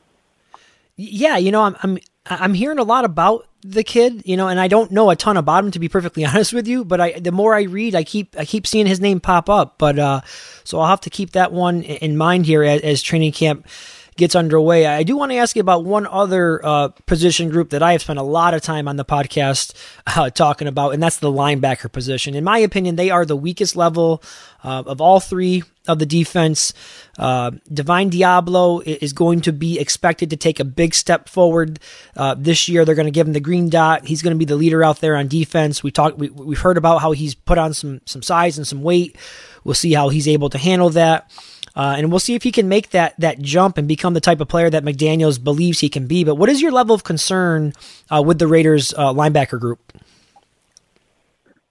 Yeah, 0.95 1.37
you 1.37 1.51
know, 1.51 1.63
I'm 1.63 1.75
I'm 1.81 1.97
I'm 2.25 2.53
hearing 2.53 2.79
a 2.79 2.83
lot 2.83 3.03
about 3.05 3.47
the 3.61 3.83
kid, 3.83 4.23
you 4.25 4.37
know, 4.37 4.47
and 4.47 4.59
I 4.59 4.67
don't 4.67 4.91
know 4.91 5.09
a 5.09 5.15
ton 5.15 5.37
about 5.37 5.63
him 5.63 5.71
to 5.71 5.79
be 5.79 5.89
perfectly 5.89 6.25
honest 6.25 6.53
with 6.53 6.67
you. 6.67 6.85
But 6.85 7.01
I, 7.01 7.11
the 7.19 7.31
more 7.31 7.55
I 7.55 7.63
read, 7.63 7.95
I 7.95 8.03
keep 8.03 8.35
I 8.37 8.45
keep 8.45 8.67
seeing 8.67 8.85
his 8.85 8.99
name 8.99 9.19
pop 9.19 9.49
up. 9.49 9.77
But 9.77 9.97
uh, 9.97 10.21
so 10.63 10.79
I'll 10.79 10.87
have 10.87 11.01
to 11.01 11.09
keep 11.09 11.31
that 11.31 11.51
one 11.51 11.81
in 11.81 12.17
mind 12.17 12.45
here 12.45 12.63
as, 12.63 12.81
as 12.81 13.01
training 13.01 13.31
camp 13.31 13.67
gets 14.15 14.35
underway. 14.35 14.85
I 14.85 15.03
do 15.03 15.17
want 15.17 15.31
to 15.31 15.37
ask 15.37 15.55
you 15.55 15.61
about 15.61 15.85
one 15.85 16.07
other 16.07 16.63
uh, 16.63 16.89
position 17.05 17.49
group 17.49 17.71
that 17.71 17.83
I 17.83 17.93
have 17.93 18.01
spent 18.01 18.19
a 18.19 18.23
lot 18.23 18.53
of 18.53 18.61
time 18.61 18.87
on 18.87 18.95
the 18.95 19.05
podcast 19.05 19.73
uh, 20.07 20.29
talking 20.29 20.67
about, 20.67 20.93
and 20.93 21.01
that's 21.01 21.17
the 21.17 21.31
linebacker 21.31 21.91
position. 21.91 22.35
In 22.35 22.43
my 22.43 22.59
opinion, 22.59 22.95
they 22.95 23.09
are 23.09 23.25
the 23.25 23.35
weakest 23.35 23.75
level 23.75 24.23
uh, 24.63 24.83
of 24.85 25.01
all 25.01 25.19
three 25.19 25.63
of 25.87 25.99
the 25.99 26.05
defense. 26.05 26.73
Uh, 27.17 27.51
Divine 27.71 28.09
Deablo 28.09 28.81
is 28.85 29.13
going 29.13 29.41
to 29.41 29.51
be 29.51 29.79
expected 29.79 30.29
to 30.29 30.37
take 30.37 30.59
a 30.59 30.65
big 30.65 30.93
step 30.93 31.27
forward 31.27 31.79
uh, 32.15 32.35
this 32.37 32.69
year. 32.69 32.85
They're 32.85 32.95
going 32.95 33.05
to 33.05 33.11
give 33.11 33.27
him 33.27 33.33
the 33.33 33.39
green 33.39 33.69
dot. 33.69 34.05
He's 34.05 34.21
going 34.21 34.33
to 34.33 34.37
be 34.37 34.45
the 34.45 34.55
leader 34.55 34.83
out 34.83 35.01
there 35.01 35.15
on 35.15 35.27
defense. 35.27 35.83
We 35.83 35.91
talked. 35.91 36.17
We, 36.17 36.29
we've 36.29 36.59
heard 36.59 36.77
about 36.77 36.99
how 36.99 37.11
he's 37.11 37.35
put 37.35 37.57
on 37.57 37.73
some 37.73 38.01
some 38.05 38.21
size 38.21 38.57
and 38.57 38.67
some 38.67 38.81
weight. 38.81 39.17
We'll 39.63 39.75
see 39.75 39.93
how 39.93 40.09
he's 40.09 40.27
able 40.27 40.49
to 40.51 40.57
handle 40.57 40.89
that. 40.91 41.29
Uh, 41.75 41.95
and 41.97 42.11
we'll 42.11 42.19
see 42.19 42.35
if 42.35 42.43
he 42.43 42.51
can 42.51 42.69
make 42.69 42.91
that 42.91 43.19
that 43.19 43.39
jump 43.41 43.77
and 43.77 43.87
become 43.87 44.13
the 44.13 44.21
type 44.21 44.39
of 44.39 44.47
player 44.47 44.69
that 44.69 44.83
McDaniels 44.83 45.43
believes 45.43 45.79
he 45.79 45.89
can 45.89 46.05
be. 46.05 46.23
But 46.23 46.35
what 46.35 46.49
is 46.49 46.61
your 46.61 46.71
level 46.71 46.93
of 46.93 47.03
concern 47.03 47.73
uh, 48.13 48.21
with 48.21 48.39
the 48.39 48.47
Raiders 48.47 48.93
uh, 48.93 49.11
linebacker 49.13 49.59
group? 49.59 49.79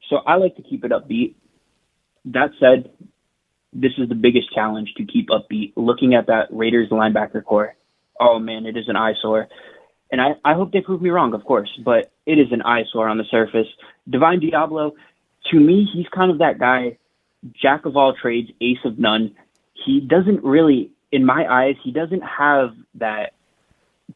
So 0.09 0.17
I 0.27 0.35
like 0.35 0.57
to 0.57 0.63
keep 0.63 0.85
it 0.85 0.91
upbeat. 0.91 1.35
That 2.27 2.51
said, 2.61 2.91
this 3.73 3.93
is 3.97 4.09
the 4.09 4.15
biggest 4.15 4.53
challenge 4.53 4.93
to 4.97 5.05
keep 5.05 5.29
upbeat. 5.29 5.73
Looking 5.77 6.15
at 6.15 6.27
that 6.27 6.49
Raiders 6.51 6.91
linebacker 6.91 7.45
corps, 7.45 7.75
oh 8.21 8.39
man, 8.39 8.67
it 8.67 8.77
is 8.77 8.89
an 8.89 8.97
eyesore. 8.97 9.49
And 10.11 10.21
I, 10.21 10.33
I 10.45 10.55
hope 10.55 10.73
they 10.73 10.83
prove 10.83 11.01
me 11.01 11.09
wrong, 11.09 11.33
of 11.33 11.45
course, 11.45 11.71
but 11.83 12.13
it 12.27 12.39
is 12.39 12.53
an 12.53 12.61
eyesore 12.63 13.09
on 13.09 13.17
the 13.17 13.25
surface. 13.31 13.67
Divine 14.09 14.41
Deablo, 14.41 14.93
to 15.51 15.59
me, 15.59 15.89
he's 15.91 16.07
kind 16.15 16.31
of 16.31 16.39
that 16.39 16.59
guy, 16.59 16.99
jack 17.55 17.87
of 17.87 17.97
all 17.97 18.15
trades, 18.15 18.51
ace 18.61 18.79
of 18.85 18.99
none 18.99 19.35
he 19.75 20.01
doesn't 20.01 20.45
really, 20.45 20.91
in 21.11 21.25
my 21.25 21.47
eyes, 21.47 21.77
he 21.83 21.93
doesn't 21.93 22.23
have 22.23 22.75
that 22.95 23.33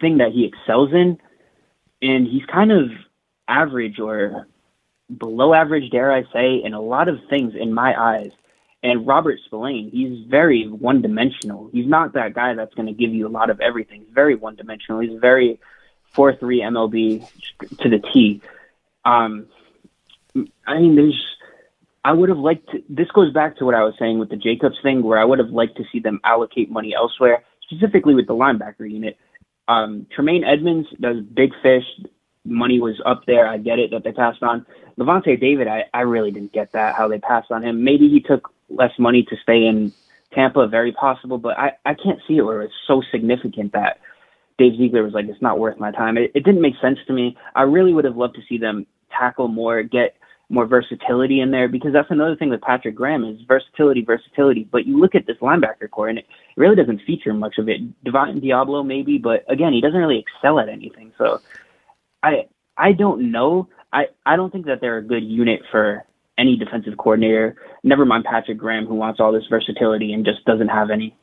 thing 0.00 0.18
that 0.18 0.32
he 0.32 0.44
excels 0.44 0.92
in. 0.92 1.18
And 2.02 2.26
he's 2.26 2.44
kind 2.46 2.72
of 2.72 2.90
average 3.48 3.98
or 3.98 4.46
below 5.14 5.54
average, 5.54 5.90
dare 5.90 6.12
I 6.12 6.24
say, 6.32 6.56
in 6.62 6.74
a 6.74 6.80
lot 6.80 7.08
of 7.08 7.18
things 7.30 7.54
in 7.58 7.72
my 7.72 7.94
eyes. 7.98 8.30
And 8.82 9.06
Robert 9.06 9.40
Spillane, 9.44 9.90
he's 9.90 10.26
very 10.28 10.68
one 10.68 11.02
dimensional. 11.02 11.70
He's 11.72 11.86
not 11.86 12.12
that 12.12 12.34
guy 12.34 12.54
that's 12.54 12.74
going 12.74 12.86
to 12.86 12.92
give 12.92 13.12
you 13.12 13.26
a 13.26 13.30
lot 13.30 13.50
of 13.50 13.60
everything. 13.60 14.02
He's 14.02 14.14
very 14.14 14.34
one 14.34 14.56
dimensional. 14.56 15.00
He's 15.00 15.18
very 15.18 15.58
4 16.12 16.36
3 16.36 16.60
MLB 16.60 17.28
to 17.80 17.88
the 17.88 17.98
T. 17.98 18.42
Um, 19.04 19.46
I 20.66 20.78
mean, 20.78 20.96
there's 20.96 21.36
I 22.06 22.12
would 22.12 22.28
have 22.28 22.38
liked 22.38 22.70
to, 22.70 22.80
this 22.88 23.10
goes 23.10 23.32
back 23.32 23.56
to 23.56 23.64
what 23.64 23.74
I 23.74 23.82
was 23.82 23.94
saying 23.98 24.20
with 24.20 24.30
the 24.30 24.36
Jacobs 24.36 24.76
thing, 24.80 25.02
where 25.02 25.18
I 25.18 25.24
would 25.24 25.40
have 25.40 25.50
liked 25.50 25.76
to 25.78 25.84
see 25.90 25.98
them 25.98 26.20
allocate 26.22 26.70
money 26.70 26.94
elsewhere, 26.94 27.42
specifically 27.62 28.14
with 28.14 28.28
the 28.28 28.32
linebacker 28.32 28.88
unit. 28.88 29.18
Um, 29.66 30.06
Tremaine 30.14 30.44
Edmunds 30.44 30.86
does 31.00 31.16
big 31.34 31.50
fish. 31.64 31.82
Money 32.44 32.78
was 32.78 32.94
up 33.04 33.22
there. 33.26 33.48
I 33.48 33.58
get 33.58 33.80
it 33.80 33.90
that 33.90 34.04
they 34.04 34.12
passed 34.12 34.40
on. 34.44 34.64
Lavonte 34.96 35.40
David, 35.40 35.66
I, 35.66 35.86
I 35.92 36.02
really 36.02 36.30
didn't 36.30 36.52
get 36.52 36.70
that, 36.74 36.94
how 36.94 37.08
they 37.08 37.18
passed 37.18 37.50
on 37.50 37.64
him. 37.64 37.82
Maybe 37.82 38.08
he 38.08 38.20
took 38.20 38.52
less 38.70 38.92
money 39.00 39.24
to 39.24 39.36
stay 39.42 39.66
in 39.66 39.92
Tampa, 40.32 40.68
very 40.68 40.92
possible, 40.92 41.38
but 41.38 41.58
I, 41.58 41.72
I 41.84 41.94
can't 41.94 42.20
see 42.28 42.36
it 42.36 42.42
where 42.42 42.62
it's 42.62 42.80
so 42.86 43.02
significant 43.10 43.72
that 43.72 43.98
Dave 44.58 44.76
Ziegler 44.76 45.02
was 45.02 45.12
like, 45.12 45.26
it's 45.26 45.42
not 45.42 45.58
worth 45.58 45.80
my 45.80 45.90
time. 45.90 46.16
It, 46.18 46.30
it 46.36 46.44
didn't 46.44 46.62
make 46.62 46.74
sense 46.80 47.00
to 47.08 47.12
me. 47.12 47.36
I 47.56 47.62
really 47.62 47.92
would 47.92 48.04
have 48.04 48.16
loved 48.16 48.36
to 48.36 48.42
see 48.48 48.58
them 48.58 48.86
tackle 49.10 49.48
more, 49.48 49.82
get– 49.82 50.14
more 50.48 50.66
versatility 50.66 51.40
in 51.40 51.50
there 51.50 51.68
because 51.68 51.92
that's 51.92 52.10
another 52.10 52.36
thing 52.36 52.50
with 52.50 52.60
Patrick 52.60 52.94
Graham 52.94 53.24
is 53.24 53.40
versatility, 53.48 54.04
versatility. 54.04 54.68
But 54.70 54.86
you 54.86 54.98
look 54.98 55.14
at 55.14 55.26
this 55.26 55.36
linebacker 55.38 55.90
corps 55.90 56.08
and 56.08 56.18
it 56.18 56.26
really 56.56 56.76
doesn't 56.76 57.02
feature 57.06 57.34
much 57.34 57.58
of 57.58 57.68
it. 57.68 57.80
Divine 58.04 58.40
Deablo 58.40 58.86
maybe, 58.86 59.18
but 59.18 59.44
again, 59.48 59.72
he 59.72 59.80
doesn't 59.80 59.98
really 59.98 60.18
excel 60.18 60.60
at 60.60 60.68
anything. 60.68 61.12
So 61.18 61.40
I 62.22 62.46
I 62.76 62.92
don't 62.92 63.32
know. 63.32 63.68
I 63.92 64.06
I 64.24 64.36
don't 64.36 64.52
think 64.52 64.66
that 64.66 64.80
they're 64.80 64.98
a 64.98 65.02
good 65.02 65.24
unit 65.24 65.62
for 65.70 66.04
any 66.38 66.56
defensive 66.56 66.96
coordinator. 66.96 67.56
Never 67.82 68.04
mind 68.04 68.24
Patrick 68.24 68.58
Graham 68.58 68.86
who 68.86 68.94
wants 68.94 69.18
all 69.18 69.32
this 69.32 69.46
versatility 69.50 70.12
and 70.12 70.24
just 70.24 70.44
doesn't 70.44 70.68
have 70.68 70.90
any. 70.90 71.16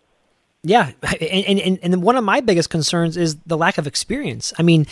Yeah, 0.65 0.91
and, 1.21 1.59
and 1.59 1.80
and 1.82 2.03
one 2.03 2.15
of 2.15 2.24
my 2.24 2.41
biggest 2.41 2.69
concerns 2.69 3.15
is 3.15 3.36
the 3.45 3.57
lack 3.57 3.78
of 3.78 3.88
experience. 3.88 4.53
I 4.57 4.63
mean, 4.63 4.86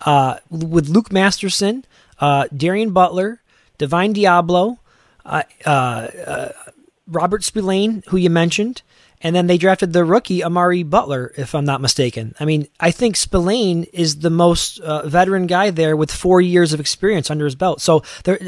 uh, 0.00 0.38
with 0.48 0.88
Luke 0.88 1.12
Masterson, 1.12 1.84
uh, 2.20 2.46
Darien 2.56 2.90
Butler, 2.90 3.40
Divine 3.78 4.14
Deablo, 4.14 4.78
uh, 5.24 5.42
uh, 5.64 5.68
uh, 5.68 6.52
Robert 7.06 7.44
Spillane, 7.44 8.02
who 8.08 8.16
you 8.16 8.30
mentioned, 8.30 8.82
and 9.20 9.34
then 9.34 9.46
they 9.46 9.58
drafted 9.58 9.92
the 9.92 10.04
rookie 10.04 10.44
Amari 10.44 10.82
Butler, 10.82 11.32
if 11.36 11.54
I'm 11.54 11.64
not 11.64 11.80
mistaken. 11.80 12.34
I 12.38 12.44
mean, 12.44 12.68
I 12.78 12.90
think 12.90 13.16
Spillane 13.16 13.84
is 13.92 14.20
the 14.20 14.30
most 14.30 14.78
uh, 14.80 15.06
veteran 15.08 15.46
guy 15.46 15.70
there 15.70 15.96
with 15.96 16.12
four 16.12 16.40
years 16.40 16.72
of 16.72 16.80
experience 16.80 17.30
under 17.30 17.44
his 17.44 17.54
belt. 17.54 17.80
So 17.80 18.02
there, 18.24 18.38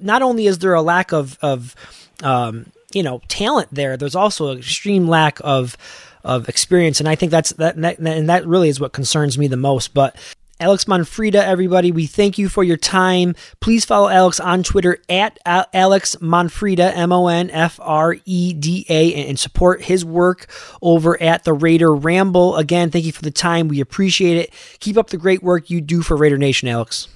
not 0.00 0.22
only 0.22 0.46
is 0.46 0.58
there 0.58 0.74
a 0.74 0.82
lack 0.82 1.12
of 1.12 1.38
of 1.42 1.74
um, 2.22 2.72
you 2.92 3.02
know 3.02 3.20
talent 3.28 3.68
there, 3.72 3.96
there's 3.96 4.16
also 4.16 4.50
an 4.50 4.58
extreme 4.58 5.08
lack 5.08 5.40
of 5.44 5.76
of 6.24 6.48
experience, 6.48 6.98
and 7.00 7.08
I 7.08 7.14
think 7.14 7.30
that's 7.30 7.50
that, 7.54 7.76
and 7.76 8.28
that 8.28 8.46
really 8.46 8.68
is 8.68 8.80
what 8.80 8.92
concerns 8.92 9.36
me 9.36 9.46
the 9.46 9.56
most. 9.56 9.92
But 9.92 10.16
Alex 10.58 10.86
Monfreda, 10.86 11.34
everybody, 11.34 11.92
we 11.92 12.06
thank 12.06 12.38
you 12.38 12.48
for 12.48 12.64
your 12.64 12.78
time. 12.78 13.34
Please 13.60 13.84
follow 13.84 14.08
Alex 14.08 14.40
on 14.40 14.62
Twitter 14.62 14.98
at 15.06 15.38
Alex 15.44 16.16
Monfreda, 16.16 16.96
M 16.96 17.12
O 17.12 17.28
N 17.28 17.50
F 17.50 17.78
R 17.82 18.16
E 18.24 18.54
D 18.54 18.86
A, 18.88 19.14
and 19.28 19.38
support 19.38 19.82
his 19.82 20.02
work 20.02 20.46
over 20.80 21.20
at 21.22 21.44
the 21.44 21.52
Raider 21.52 21.94
Ramble. 21.94 22.56
Again, 22.56 22.90
thank 22.90 23.04
you 23.04 23.12
for 23.12 23.20
the 23.20 23.30
time. 23.30 23.68
We 23.68 23.80
appreciate 23.80 24.38
it. 24.38 24.54
Keep 24.80 24.96
up 24.96 25.10
the 25.10 25.18
great 25.18 25.42
work 25.42 25.68
you 25.68 25.82
do 25.82 26.00
for 26.00 26.16
Raider 26.16 26.38
Nation, 26.38 26.68
Alex. 26.68 27.08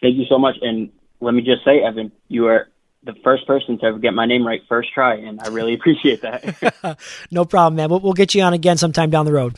Thank 0.00 0.16
you 0.16 0.24
so 0.26 0.38
much. 0.38 0.56
And 0.62 0.90
let 1.20 1.34
me 1.34 1.42
just 1.42 1.62
say, 1.62 1.82
Evan, 1.82 2.10
you 2.28 2.46
are 2.46 2.70
the 3.04 3.14
first 3.22 3.46
person 3.46 3.78
to 3.80 3.84
ever 3.84 3.98
get 3.98 4.14
my 4.14 4.24
name 4.24 4.46
right 4.46 4.62
first 4.66 4.94
try, 4.94 5.16
and 5.16 5.42
I 5.42 5.48
really 5.48 5.74
appreciate 5.78 6.22
that. 6.22 6.98
no 7.30 7.44
problem, 7.44 7.76
man. 7.76 7.90
We'll, 7.90 8.00
we'll 8.00 8.14
get 8.14 8.34
you 8.34 8.42
on 8.42 8.54
again 8.54 8.78
sometime 8.78 9.10
down 9.10 9.26
the 9.26 9.32
road. 9.34 9.56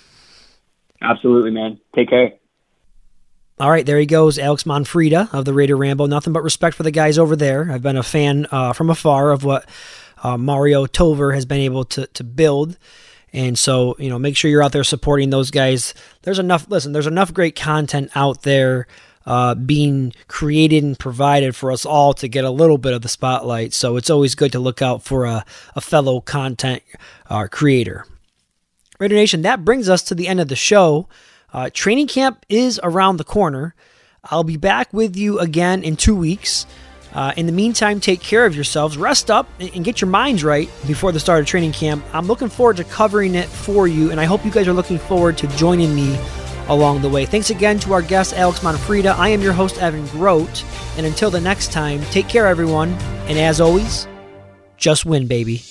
Absolutely, 1.01 1.53
man. 1.53 1.79
Take 1.95 2.11
care. 2.11 2.33
All 3.63 3.71
right, 3.71 3.87
there 3.87 4.01
he 4.01 4.07
goes, 4.07 4.41
Alex 4.41 4.65
Monfreda 4.65 5.33
of 5.33 5.45
the 5.45 5.55
Raider 5.55 5.77
Ramble. 5.77 6.09
Nothing 6.09 6.33
but 6.33 6.43
respect 6.43 6.75
for 6.75 6.83
the 6.83 6.91
guys 6.91 7.17
over 7.17 7.37
there. 7.37 7.71
I've 7.71 7.81
been 7.81 7.97
a 7.97 8.03
fan 8.03 8.49
uh, 8.51 8.73
from 8.73 8.91
afar 8.91 9.31
of 9.31 9.45
what 9.45 9.69
uh, 10.21 10.37
Mario 10.37 10.87
Tovar 10.87 11.31
has 11.31 11.47
been 11.47 11.61
able 11.61 11.85
to 11.85 12.09
to 12.09 12.25
build. 12.25 12.77
And 13.33 13.57
so, 13.57 13.95
you 14.01 14.11
know, 14.11 14.19
make 14.19 14.37
sure 14.37 14.51
you're 14.51 14.65
out 14.65 14.73
there 14.73 14.83
supporting 14.83 15.31
those 15.31 15.53
guys. 15.53 15.95
There's 16.23 16.41
enough, 16.41 16.67
listen, 16.69 16.91
there's 16.91 17.07
enough 17.07 17.33
great 17.33 17.55
content 17.55 18.11
out 18.17 18.43
there 18.43 18.89
uh, 19.27 19.55
being 19.55 20.13
created 20.27 20.83
and 20.83 20.99
provided 20.99 21.55
for 21.55 21.71
us 21.71 21.87
all 21.87 22.15
to 22.15 22.27
get 22.27 22.45
a 22.45 22.51
little 22.51 22.79
bit 22.79 22.95
of 22.95 23.03
the 23.03 23.09
spotlight. 23.09 23.75
So 23.75 23.97
it's 23.97 24.11
always 24.11 24.35
good 24.35 24.51
to 24.51 24.59
look 24.59 24.83
out 24.83 25.05
for 25.05 25.25
a, 25.25 25.45
a 25.77 25.81
fellow 25.81 26.21
content 26.21 26.83
uh, 27.31 27.47
creator. 27.49 28.07
Raider 28.99 29.15
Nation, 29.15 29.43
that 29.43 29.65
brings 29.65 29.89
us 29.89 30.03
to 30.03 30.17
the 30.17 30.27
end 30.27 30.41
of 30.41 30.49
the 30.49 30.57
show. 30.57 31.09
Uh, 31.53 31.71
training 31.73 32.07
camp 32.07 32.45
is 32.49 32.81
around 32.83 33.19
the 33.19 33.25
corner. 33.25 33.75
I'll 34.25 34.45
be 34.45 34.57
back 34.57 34.93
with 34.93 35.17
you 35.17 35.39
again 35.39 35.83
in 35.83 35.97
two 35.97 36.17
weeks. 36.17 36.67
Uh, 37.13 37.33
in 37.37 37.45
the 37.45 37.53
meantime, 37.53 38.01
take 38.01 38.21
care 38.21 38.47
of 38.47 38.55
yourselves, 38.55 38.97
rest 38.97 39.31
up, 39.31 39.47
and 39.61 39.85
get 39.85 40.01
your 40.01 40.09
minds 40.09 40.43
right 40.43 40.71
before 40.87 41.13
the 41.13 41.21
start 41.21 41.41
of 41.41 41.47
training 41.47 41.73
camp. 41.73 42.03
I'm 42.15 42.27
looking 42.27 42.49
forward 42.49 42.79
to 42.79 42.85
covering 42.85 43.35
it 43.35 43.49
for 43.49 43.87
you, 43.87 44.11
and 44.11 44.19
I 44.19 44.25
hope 44.25 44.45
you 44.47 44.51
guys 44.51 44.67
are 44.67 44.73
looking 44.73 44.99
forward 44.99 45.37
to 45.39 45.47
joining 45.49 45.95
me 45.95 46.19
along 46.69 47.03
the 47.03 47.11
way. 47.11 47.27
Thanks 47.27 47.51
again 47.51 47.79
to 47.81 47.93
our 47.93 48.01
guest, 48.01 48.33
Alex 48.35 48.61
Monfreda. 48.61 49.15
I 49.19 49.29
am 49.29 49.43
your 49.43 49.53
host, 49.53 49.77
Evan 49.79 50.07
Groat, 50.07 50.65
and 50.97 51.05
until 51.05 51.31
the 51.31 51.41
next 51.41 51.71
time, 51.71 52.01
take 52.07 52.29
care, 52.29 52.47
everyone, 52.47 52.93
and 53.29 53.39
as 53.39 53.61
always, 53.61 54.07
just 54.79 55.05
win, 55.05 55.27
baby. 55.27 55.63